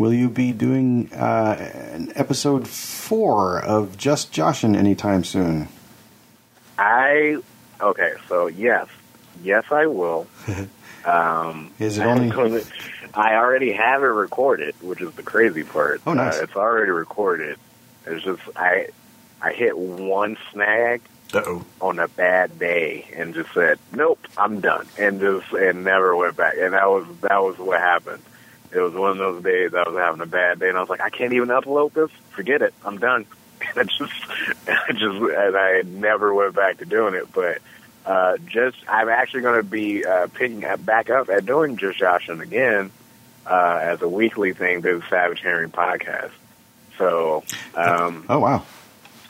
Will 0.00 0.14
you 0.14 0.30
be 0.30 0.52
doing 0.52 1.12
uh, 1.12 1.56
an 1.92 2.10
episode 2.14 2.66
four 2.66 3.60
of 3.60 3.98
Just 3.98 4.32
Joshin 4.32 4.74
anytime 4.74 5.24
soon? 5.24 5.68
I 6.78 7.36
okay. 7.82 8.14
So 8.26 8.46
yes, 8.46 8.88
yes, 9.44 9.64
I 9.70 9.86
will. 9.86 10.26
Um, 11.02 11.70
Is 11.78 11.96
it 11.96 12.04
only- 12.04 12.62
I 13.14 13.34
already 13.34 13.72
have 13.72 14.02
it 14.02 14.06
recorded, 14.06 14.74
which 14.82 15.00
is 15.00 15.10
the 15.14 15.22
crazy 15.22 15.64
part. 15.64 16.02
Oh, 16.06 16.12
nice. 16.12 16.38
Uh, 16.38 16.42
it's 16.42 16.56
already 16.56 16.90
recorded. 16.90 17.58
It's 18.04 18.22
just 18.22 18.42
I 18.54 18.88
I 19.40 19.52
hit 19.54 19.78
one 19.78 20.36
snag 20.52 21.00
Uh 21.32 21.42
oh. 21.46 21.64
on 21.80 21.98
a 22.00 22.08
bad 22.08 22.58
day 22.58 23.06
and 23.16 23.32
just 23.32 23.50
said, 23.54 23.78
"Nope, 23.92 24.18
I'm 24.36 24.60
done," 24.60 24.86
and 24.98 25.20
just 25.20 25.50
and 25.54 25.84
never 25.84 26.14
went 26.14 26.36
back. 26.36 26.56
And 26.58 26.74
that 26.74 26.88
was 26.90 27.06
that 27.22 27.42
was 27.42 27.56
what 27.58 27.80
happened. 27.80 28.22
It 28.72 28.78
was 28.80 28.94
one 28.94 29.10
of 29.12 29.18
those 29.18 29.42
days 29.42 29.74
I 29.74 29.88
was 29.88 29.96
having 29.98 30.20
a 30.20 30.26
bad 30.26 30.60
day, 30.60 30.68
and 30.68 30.76
I 30.78 30.80
was 30.80 30.88
like, 30.90 31.00
"I 31.00 31.10
can't 31.10 31.32
even 31.32 31.48
upload 31.48 31.92
this. 31.92 32.10
Forget 32.30 32.62
it. 32.62 32.74
I'm 32.84 32.98
done." 32.98 33.26
And 33.76 33.78
I 33.78 33.82
just, 33.84 34.12
I 34.68 34.92
just, 34.92 35.16
and 35.16 35.56
I 35.56 35.82
never 35.84 36.32
went 36.32 36.54
back 36.54 36.78
to 36.78 36.86
doing 36.86 37.14
it. 37.14 37.30
But 37.30 37.58
uh, 38.06 38.38
just, 38.46 38.78
I'm 38.88 39.10
actually 39.10 39.42
going 39.42 39.60
to 39.62 39.68
be 39.68 40.02
uh, 40.02 40.28
picking 40.28 40.64
up- 40.64 40.84
back 40.86 41.10
up 41.10 41.28
at 41.28 41.44
doing 41.44 41.76
just 41.76 41.98
Joshin 42.00 42.40
again 42.40 42.90
uh, 43.46 43.78
as 43.82 44.00
a 44.00 44.08
weekly 44.08 44.54
thing 44.54 44.80
through 44.80 45.00
the 45.00 45.06
Savage 45.08 45.40
Henry 45.40 45.68
podcast. 45.68 46.30
So. 46.96 47.44
Um, 47.74 48.24
Oh 48.30 48.38
wow. 48.38 48.64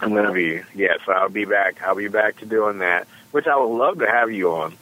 I'm 0.01 0.14
gonna 0.14 0.32
be 0.32 0.62
yeah, 0.74 0.95
so 1.05 1.12
I'll 1.12 1.28
be 1.28 1.45
back. 1.45 1.82
I'll 1.82 1.95
be 1.97 2.09
back 2.09 2.38
to 2.38 2.47
doing 2.47 2.78
that, 2.78 3.07
which 3.32 3.47
I 3.49 3.57
would 3.57 3.76
love 3.76 3.99
to 3.99 4.07
have 4.07 4.30
you 4.30 4.53
on. 4.53 4.74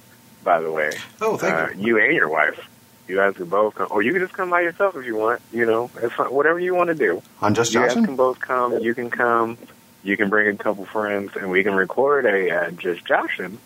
By 0.44 0.60
the 0.60 0.70
way, 0.70 0.92
Oh, 1.22 1.36
thank 1.38 1.54
uh, 1.54 1.74
you. 1.74 1.96
you 1.96 2.04
and 2.04 2.14
your 2.14 2.28
wife, 2.28 2.60
you 3.08 3.16
guys 3.16 3.34
can 3.36 3.46
both 3.46 3.74
come, 3.74 3.88
or 3.90 4.02
you 4.02 4.12
can 4.12 4.20
just 4.22 4.34
come 4.34 4.50
by 4.50 4.60
yourself 4.60 4.96
if 4.96 5.04
you 5.06 5.16
want. 5.16 5.40
You 5.52 5.66
know, 5.66 5.90
it's 6.02 6.14
whatever 6.14 6.58
you 6.58 6.74
want 6.74 6.88
to 6.88 6.94
do. 6.94 7.22
On 7.40 7.54
Just 7.54 7.72
You 7.74 7.80
guys 7.80 7.94
Joshin? 7.94 8.04
can 8.04 8.16
both 8.16 8.40
come. 8.40 8.78
You 8.78 8.94
can 8.94 9.10
come. 9.10 9.58
You 10.04 10.16
can 10.16 10.28
bring 10.28 10.48
a 10.48 10.56
couple 10.56 10.84
friends, 10.86 11.32
and 11.36 11.50
we 11.50 11.62
can 11.64 11.74
record 11.74 12.24
a 12.26 12.50
uh, 12.50 12.70
just 12.72 13.04
Joshin, 13.04 13.56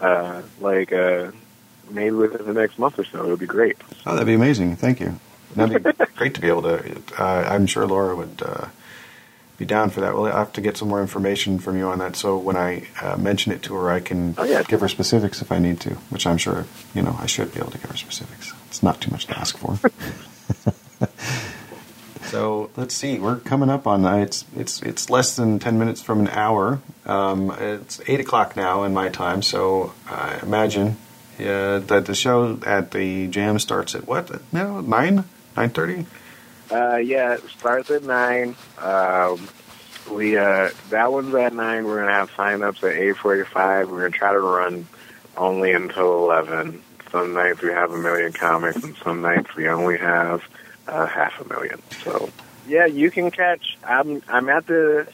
uh, 0.00 0.42
like 0.60 0.92
uh, 0.92 1.30
maybe 1.90 2.10
within 2.10 2.46
the 2.46 2.52
next 2.52 2.78
month 2.78 2.98
or 2.98 3.04
so. 3.04 3.24
It 3.24 3.28
would 3.28 3.38
be 3.40 3.46
great. 3.46 3.76
Oh, 4.04 4.12
that'd 4.12 4.26
be 4.26 4.34
amazing. 4.34 4.76
Thank 4.76 5.00
you. 5.00 5.18
That'd 5.56 5.82
be 5.82 6.04
great 6.16 6.34
to 6.34 6.40
be 6.40 6.48
able 6.48 6.62
to. 6.62 7.02
Uh, 7.18 7.24
I'm 7.48 7.66
sure 7.66 7.86
Laura 7.86 8.14
would 8.16 8.42
uh, 8.44 8.66
be 9.58 9.64
down 9.66 9.90
for 9.90 10.00
that. 10.00 10.14
We'll 10.14 10.26
have 10.26 10.52
to 10.54 10.60
get 10.60 10.76
some 10.76 10.88
more 10.88 11.00
information 11.02 11.58
from 11.58 11.76
you 11.76 11.88
on 11.88 11.98
that, 11.98 12.14
so 12.16 12.38
when 12.38 12.56
I 12.56 12.86
uh, 13.02 13.16
mention 13.16 13.52
it 13.52 13.62
to 13.64 13.74
her, 13.74 13.90
I 13.90 14.00
can 14.00 14.34
Oh, 14.38 14.44
yeah. 14.44 14.62
give 14.62 14.80
her 14.80 14.88
specifics 14.88 15.42
if 15.42 15.50
I 15.52 15.58
need 15.58 15.80
to. 15.80 15.90
Which 16.10 16.26
I'm 16.26 16.38
sure 16.38 16.64
you 16.94 17.02
know 17.02 17.16
I 17.20 17.26
should 17.26 17.52
be 17.52 17.60
able 17.60 17.72
to 17.72 17.78
give 17.78 17.90
her 17.90 17.96
specifics. 17.96 18.52
It's 18.68 18.82
not 18.82 19.00
too 19.00 19.10
much 19.10 19.26
to 19.26 19.38
ask 19.38 19.58
for. 19.58 19.78
so 22.24 22.70
let's 22.76 22.94
see. 22.94 23.18
We're 23.18 23.36
coming 23.40 23.70
up 23.70 23.86
on 23.86 24.04
uh, 24.04 24.16
it's 24.16 24.44
it's 24.56 24.82
it's 24.82 25.10
less 25.10 25.36
than 25.36 25.58
ten 25.58 25.78
minutes 25.78 26.02
from 26.02 26.20
an 26.20 26.28
hour. 26.28 26.80
Um, 27.06 27.50
it's 27.58 28.00
eight 28.06 28.20
o'clock 28.20 28.54
now 28.56 28.84
in 28.84 28.92
my 28.94 29.08
time, 29.08 29.42
so 29.42 29.92
I 30.08 30.38
imagine 30.42 30.96
yeah, 31.38 31.78
that 31.78 32.06
the 32.06 32.14
show 32.14 32.58
at 32.66 32.90
the 32.90 33.26
jam 33.28 33.58
starts 33.58 33.94
at 33.94 34.06
what? 34.06 34.30
No, 34.52 34.80
nine, 34.80 35.24
nine 35.56 35.70
thirty. 35.70 36.06
Uh, 36.70 36.96
yeah, 36.96 37.34
it 37.34 37.42
starts 37.48 37.90
at 37.90 38.02
nine. 38.02 38.54
Um, 38.78 39.48
we 40.10 40.36
uh, 40.36 40.70
that 40.90 41.12
one's 41.12 41.34
at 41.34 41.54
nine. 41.54 41.84
We're 41.84 42.00
gonna 42.00 42.12
have 42.12 42.30
sign-ups 42.32 42.82
at 42.84 42.92
eight 42.92 43.16
forty-five. 43.16 43.90
We're 43.90 44.00
gonna 44.00 44.10
try 44.10 44.32
to 44.32 44.40
run 44.40 44.86
only 45.36 45.72
until 45.72 46.24
eleven. 46.24 46.82
Some 47.10 47.32
nights 47.32 47.62
we 47.62 47.70
have 47.70 47.90
a 47.92 47.98
million 47.98 48.32
comics, 48.32 48.82
and 48.82 48.96
some 48.96 49.22
nights 49.22 49.54
we 49.56 49.68
only 49.68 49.96
have 49.98 50.42
uh, 50.86 51.06
half 51.06 51.40
a 51.40 51.48
million. 51.48 51.80
So 52.04 52.30
yeah, 52.66 52.86
you 52.86 53.10
can 53.10 53.30
catch. 53.30 53.78
I'm 53.82 54.22
I'm 54.28 54.48
at 54.48 54.66
the 54.66 55.08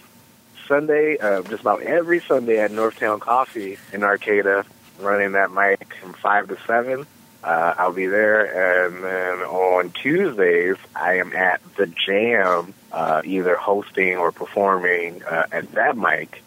Sunday, 0.67 1.19
uh, 1.19 1.43
just 1.43 1.61
about 1.61 1.83
every 1.83 2.21
Sunday 2.21 2.59
at 2.59 2.71
Northtown 2.71 3.21
Coffee 3.21 3.79
in 3.93 4.03
Arcata, 4.03 4.65
running 4.99 5.33
that 5.33 5.53
mic 5.53 5.95
from 6.01 6.15
five 6.15 6.49
to 6.49 6.57
seven. 6.67 7.07
Uh, 7.45 7.75
I'll 7.77 7.93
be 7.93 8.07
there, 8.07 8.87
and 8.87 9.05
then 9.05 9.47
on 9.47 9.91
Tuesdays 9.91 10.77
I 10.97 11.19
am 11.19 11.35
at 11.35 11.61
the 11.77 11.87
Jam, 11.87 12.73
uh, 12.91 13.21
either 13.23 13.55
hosting 13.55 14.17
or 14.17 14.33
performing 14.33 15.23
uh, 15.23 15.47
at 15.53 15.71
that 15.73 15.95
mic, 15.95 16.43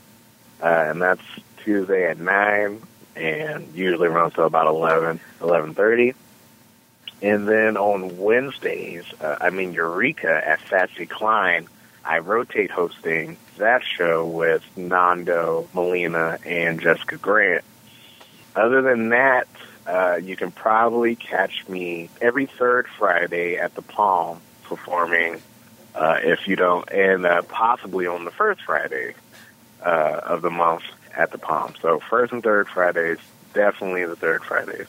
uh, 0.60 0.66
and 0.66 1.00
that's 1.00 1.22
Tuesday 1.64 2.10
at 2.10 2.18
nine, 2.20 2.82
and 3.16 3.76
usually 3.76 4.08
runs 4.08 4.34
to 4.34 4.42
about 4.42 4.66
eleven, 4.66 5.20
eleven 5.40 5.76
thirty. 5.76 6.16
And 7.22 7.48
then 7.48 7.78
on 7.78 8.18
Wednesdays, 8.18 9.06
uh, 9.22 9.38
I'm 9.40 9.60
in 9.60 9.74
Eureka 9.74 10.48
at 10.48 10.62
Fatsy 10.62 11.08
Klein. 11.08 11.68
I 12.04 12.20
rotate 12.20 12.72
hosting 12.72 13.38
that 13.58 13.84
show 13.84 14.26
with 14.26 14.64
Nando, 14.76 15.68
Molina, 15.76 16.40
and 16.44 16.82
Jessica 16.82 17.18
Grant. 17.18 17.64
Other 18.56 18.82
than 18.82 19.10
that, 19.10 19.48
uh, 19.88 20.20
you 20.22 20.36
can 20.36 20.52
probably 20.52 21.16
catch 21.16 21.68
me 21.68 22.10
every 22.22 22.46
third 22.46 22.88
Friday 22.88 23.56
at 23.56 23.74
the 23.76 23.82
Palm 23.82 24.42
performing. 24.64 25.42
Uh, 25.96 26.20
if 26.22 26.48
you 26.48 26.56
don't, 26.56 26.92
and 26.92 27.26
uh, 27.26 27.42
possibly 27.44 28.06
on 28.06 28.24
the 28.24 28.30
first 28.30 28.62
Friday 28.62 29.16
uh, 29.84 30.20
of 30.24 30.44
the 30.44 30.52
month 30.52 30.84
at 31.16 31.32
the 31.32 31.40
Palm. 31.40 31.74
So 31.82 32.00
first 32.00 32.32
and 32.32 32.44
third 32.44 32.68
Fridays, 32.68 33.18
definitely 33.56 34.06
the 34.06 34.16
third 34.16 34.44
Fridays. 34.44 34.86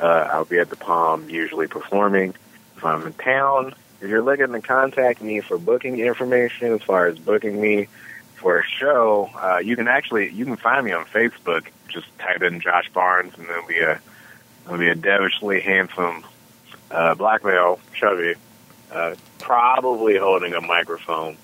Uh, 0.00 0.28
I'll 0.32 0.46
be 0.46 0.58
at 0.58 0.70
the 0.70 0.76
Palm, 0.76 1.28
usually 1.28 1.66
performing. 1.66 2.34
If 2.76 2.84
I'm 2.84 3.06
in 3.06 3.12
town, 3.12 3.74
if 4.00 4.08
you're 4.08 4.22
looking 4.22 4.52
to 4.52 4.60
contact 4.60 5.20
me 5.20 5.40
for 5.40 5.58
booking 5.58 5.98
information, 5.98 6.72
as 6.72 6.82
far 6.82 7.06
as 7.06 7.18
booking 7.18 7.60
me 7.60 7.88
for 8.34 8.58
a 8.58 8.64
show, 8.64 9.28
uh, 9.34 9.58
you 9.58 9.76
can 9.76 9.88
actually 9.88 10.30
you 10.30 10.44
can 10.44 10.56
find 10.56 10.84
me 10.86 10.92
on 10.92 11.04
Facebook. 11.06 11.66
Just 11.88 12.06
type 12.18 12.42
in 12.42 12.60
Josh 12.60 12.88
Barnes, 12.94 13.34
and 13.36 13.46
there'll 13.46 13.66
be 13.66 13.80
a 13.80 14.00
there'll 14.66 14.78
be 14.78 14.88
a 14.88 14.94
devilishly 14.94 15.60
handsome 15.60 16.24
uh, 16.90 17.14
black 17.14 17.44
male, 17.44 17.80
chubby, 17.94 18.34
uh, 18.92 19.14
probably 19.38 20.16
holding 20.16 20.52
a 20.54 20.60
microphone. 20.60 21.36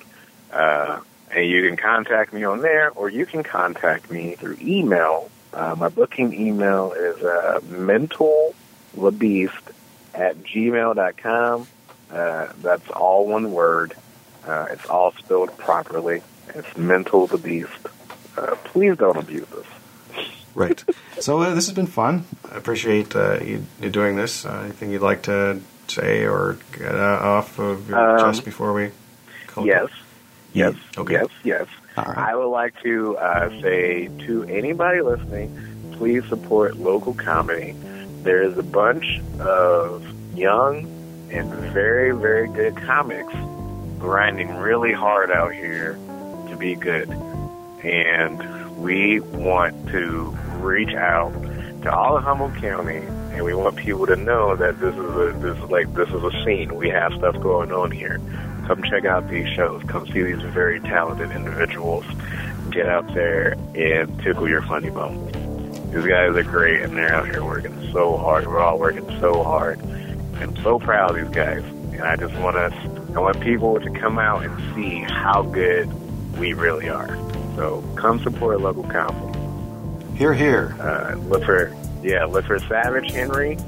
Uh, 0.52 1.00
and 1.30 1.48
you 1.48 1.66
can 1.66 1.76
contact 1.76 2.32
me 2.32 2.44
on 2.44 2.60
there, 2.60 2.90
or 2.90 3.08
you 3.08 3.24
can 3.26 3.42
contact 3.42 4.10
me 4.10 4.34
through 4.34 4.56
email. 4.60 5.30
Uh, 5.52 5.74
my 5.76 5.88
booking 5.88 6.32
email 6.34 6.92
is 6.92 7.22
uh, 7.22 7.60
mentalthebeast 7.64 9.52
at 10.14 10.36
gmail 10.42 10.94
gmail.com. 10.94 11.66
Uh, 12.10 12.52
that's 12.60 12.90
all 12.90 13.26
one 13.26 13.52
word. 13.52 13.94
Uh, 14.46 14.66
it's 14.70 14.84
all 14.86 15.12
spelled 15.12 15.56
properly. 15.56 16.22
It's 16.54 16.76
mental 16.76 17.26
the 17.26 17.38
beast. 17.38 17.70
Uh, 18.36 18.56
please 18.64 18.96
don't 18.98 19.16
abuse 19.16 19.48
this. 19.48 19.66
Right. 20.54 20.84
so 21.20 21.40
uh, 21.40 21.54
this 21.54 21.66
has 21.66 21.74
been 21.74 21.86
fun. 21.86 22.24
I 22.50 22.56
appreciate 22.56 23.14
uh, 23.16 23.38
you, 23.42 23.64
you 23.80 23.90
doing 23.90 24.16
this. 24.16 24.44
Uh, 24.44 24.62
anything 24.64 24.90
you'd 24.90 25.02
like 25.02 25.22
to 25.22 25.60
say 25.88 26.26
or 26.26 26.58
get 26.72 26.94
uh, 26.94 27.18
off 27.22 27.58
of 27.58 27.88
your 27.88 27.98
Um, 27.98 28.18
chest 28.20 28.44
before 28.44 28.72
we? 28.72 28.90
Call 29.46 29.66
Yes. 29.66 29.88
Yes. 30.52 30.74
Okay. 30.96 31.14
Yes. 31.14 31.28
Yes. 31.44 31.66
Right. 31.96 32.16
I 32.16 32.34
would 32.36 32.48
like 32.48 32.80
to 32.82 33.16
uh, 33.18 33.48
say 33.60 34.08
to 34.26 34.44
anybody 34.44 35.00
listening, 35.00 35.92
please 35.92 36.24
support 36.28 36.76
local 36.76 37.14
comedy. 37.14 37.74
There 38.22 38.42
is 38.42 38.56
a 38.58 38.62
bunch 38.62 39.20
of 39.40 40.04
young 40.36 40.86
and 41.30 41.50
very, 41.72 42.12
very 42.12 42.48
good 42.48 42.76
comics 42.76 43.32
grinding 43.98 44.56
really 44.56 44.92
hard 44.92 45.30
out 45.30 45.54
here 45.54 45.98
to 46.48 46.56
be 46.58 46.74
good. 46.74 47.08
And 47.82 48.40
we 48.82 49.20
want 49.20 49.88
to 49.90 50.36
reach 50.58 50.94
out 50.94 51.32
to 51.82 51.92
all 51.92 52.16
of 52.16 52.24
Humboldt 52.24 52.56
County 52.56 52.96
and 53.32 53.44
we 53.44 53.54
want 53.54 53.76
people 53.76 54.06
to 54.06 54.16
know 54.16 54.56
that 54.56 54.78
this 54.80 54.94
is 54.94 54.98
a 54.98 55.38
this 55.38 55.56
is 55.56 55.70
like 55.70 55.92
this 55.94 56.08
is 56.08 56.22
a 56.22 56.44
scene. 56.44 56.74
We 56.74 56.90
have 56.90 57.14
stuff 57.14 57.40
going 57.40 57.72
on 57.72 57.90
here. 57.90 58.20
Come 58.66 58.82
check 58.82 59.04
out 59.04 59.28
these 59.28 59.48
shows. 59.48 59.82
Come 59.84 60.06
see 60.08 60.22
these 60.22 60.42
very 60.42 60.80
talented 60.80 61.30
individuals. 61.30 62.04
get 62.70 62.88
out 62.88 63.12
there 63.14 63.52
and 63.74 64.20
tickle 64.22 64.48
your 64.48 64.62
funny 64.62 64.90
bone. 64.90 65.30
These 65.92 66.06
guys 66.06 66.36
are 66.36 66.42
great, 66.42 66.82
and 66.82 66.96
they're 66.96 67.14
out 67.14 67.26
here 67.26 67.44
working 67.44 67.90
so 67.92 68.16
hard. 68.16 68.46
We're 68.46 68.60
all 68.60 68.78
working 68.78 69.08
so 69.20 69.42
hard. 69.42 69.80
I'm 70.36 70.56
so 70.62 70.78
proud 70.78 71.16
of 71.16 71.26
these 71.26 71.34
guys. 71.34 71.62
And 71.64 72.02
I 72.02 72.16
just 72.16 72.34
want 72.36 72.56
us, 72.56 72.72
I 73.14 73.20
want 73.20 73.40
people 73.40 73.78
to 73.80 73.90
come 73.90 74.18
out 74.18 74.44
and 74.44 74.74
see 74.74 75.00
how 75.00 75.42
good 75.42 75.88
we 76.38 76.52
really 76.54 76.88
are. 76.88 77.16
So 77.56 77.82
come 77.96 78.22
support 78.22 78.54
a 78.54 78.58
local 78.58 78.84
comedy. 78.84 79.38
Here, 80.16 80.34
here. 80.34 80.76
Uh, 80.80 81.14
look 81.28 81.44
for, 81.44 81.74
yeah, 82.02 82.24
look 82.24 82.44
for 82.46 82.58
Savage 82.60 83.10
Henry. 83.10 83.58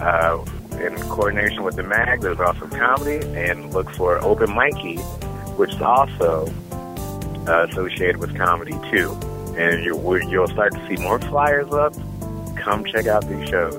Uh, 0.00 0.44
in 0.80 0.96
coordination 1.10 1.62
with 1.62 1.76
the 1.76 1.82
mag, 1.82 2.22
there's 2.22 2.40
also 2.40 2.66
comedy, 2.66 3.24
and 3.36 3.72
look 3.74 3.90
for 3.90 4.18
Open 4.24 4.50
Mikey, 4.54 4.96
which 5.56 5.74
is 5.74 5.82
also 5.82 6.46
uh, 7.46 7.66
associated 7.68 8.16
with 8.16 8.34
comedy 8.36 8.78
too. 8.90 9.12
And 9.58 9.84
you, 9.84 10.16
you'll 10.28 10.48
start 10.48 10.72
to 10.72 10.88
see 10.88 10.96
more 11.02 11.18
flyers 11.18 11.70
up. 11.72 11.92
Come 12.56 12.84
check 12.86 13.06
out 13.06 13.28
these 13.28 13.48
shows. 13.48 13.74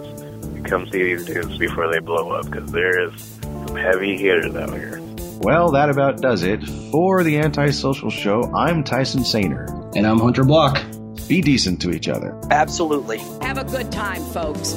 Come 0.66 0.88
see 0.92 1.16
these 1.16 1.26
dudes 1.26 1.58
before 1.58 1.92
they 1.92 2.00
blow 2.00 2.32
up, 2.32 2.46
because 2.46 2.72
there 2.72 3.00
is 3.08 3.40
some 3.42 3.76
heavy 3.76 4.16
hitters 4.16 4.56
out 4.56 4.74
here. 4.74 5.01
Well, 5.44 5.72
that 5.72 5.90
about 5.90 6.22
does 6.22 6.44
it 6.44 6.64
for 6.92 7.24
the 7.24 7.40
Antisocial 7.40 8.12
Show. 8.12 8.44
I'm 8.56 8.84
Tyson 8.84 9.22
Sainer. 9.22 9.92
And 9.96 10.06
I'm 10.06 10.20
Hunter 10.20 10.44
Block. 10.44 10.80
Be 11.28 11.42
decent 11.42 11.82
to 11.82 11.90
each 11.90 12.08
other. 12.08 12.40
Absolutely. 12.52 13.18
Have 13.42 13.58
a 13.58 13.64
good 13.64 13.92
time, 13.92 14.24
folks. 14.26 14.74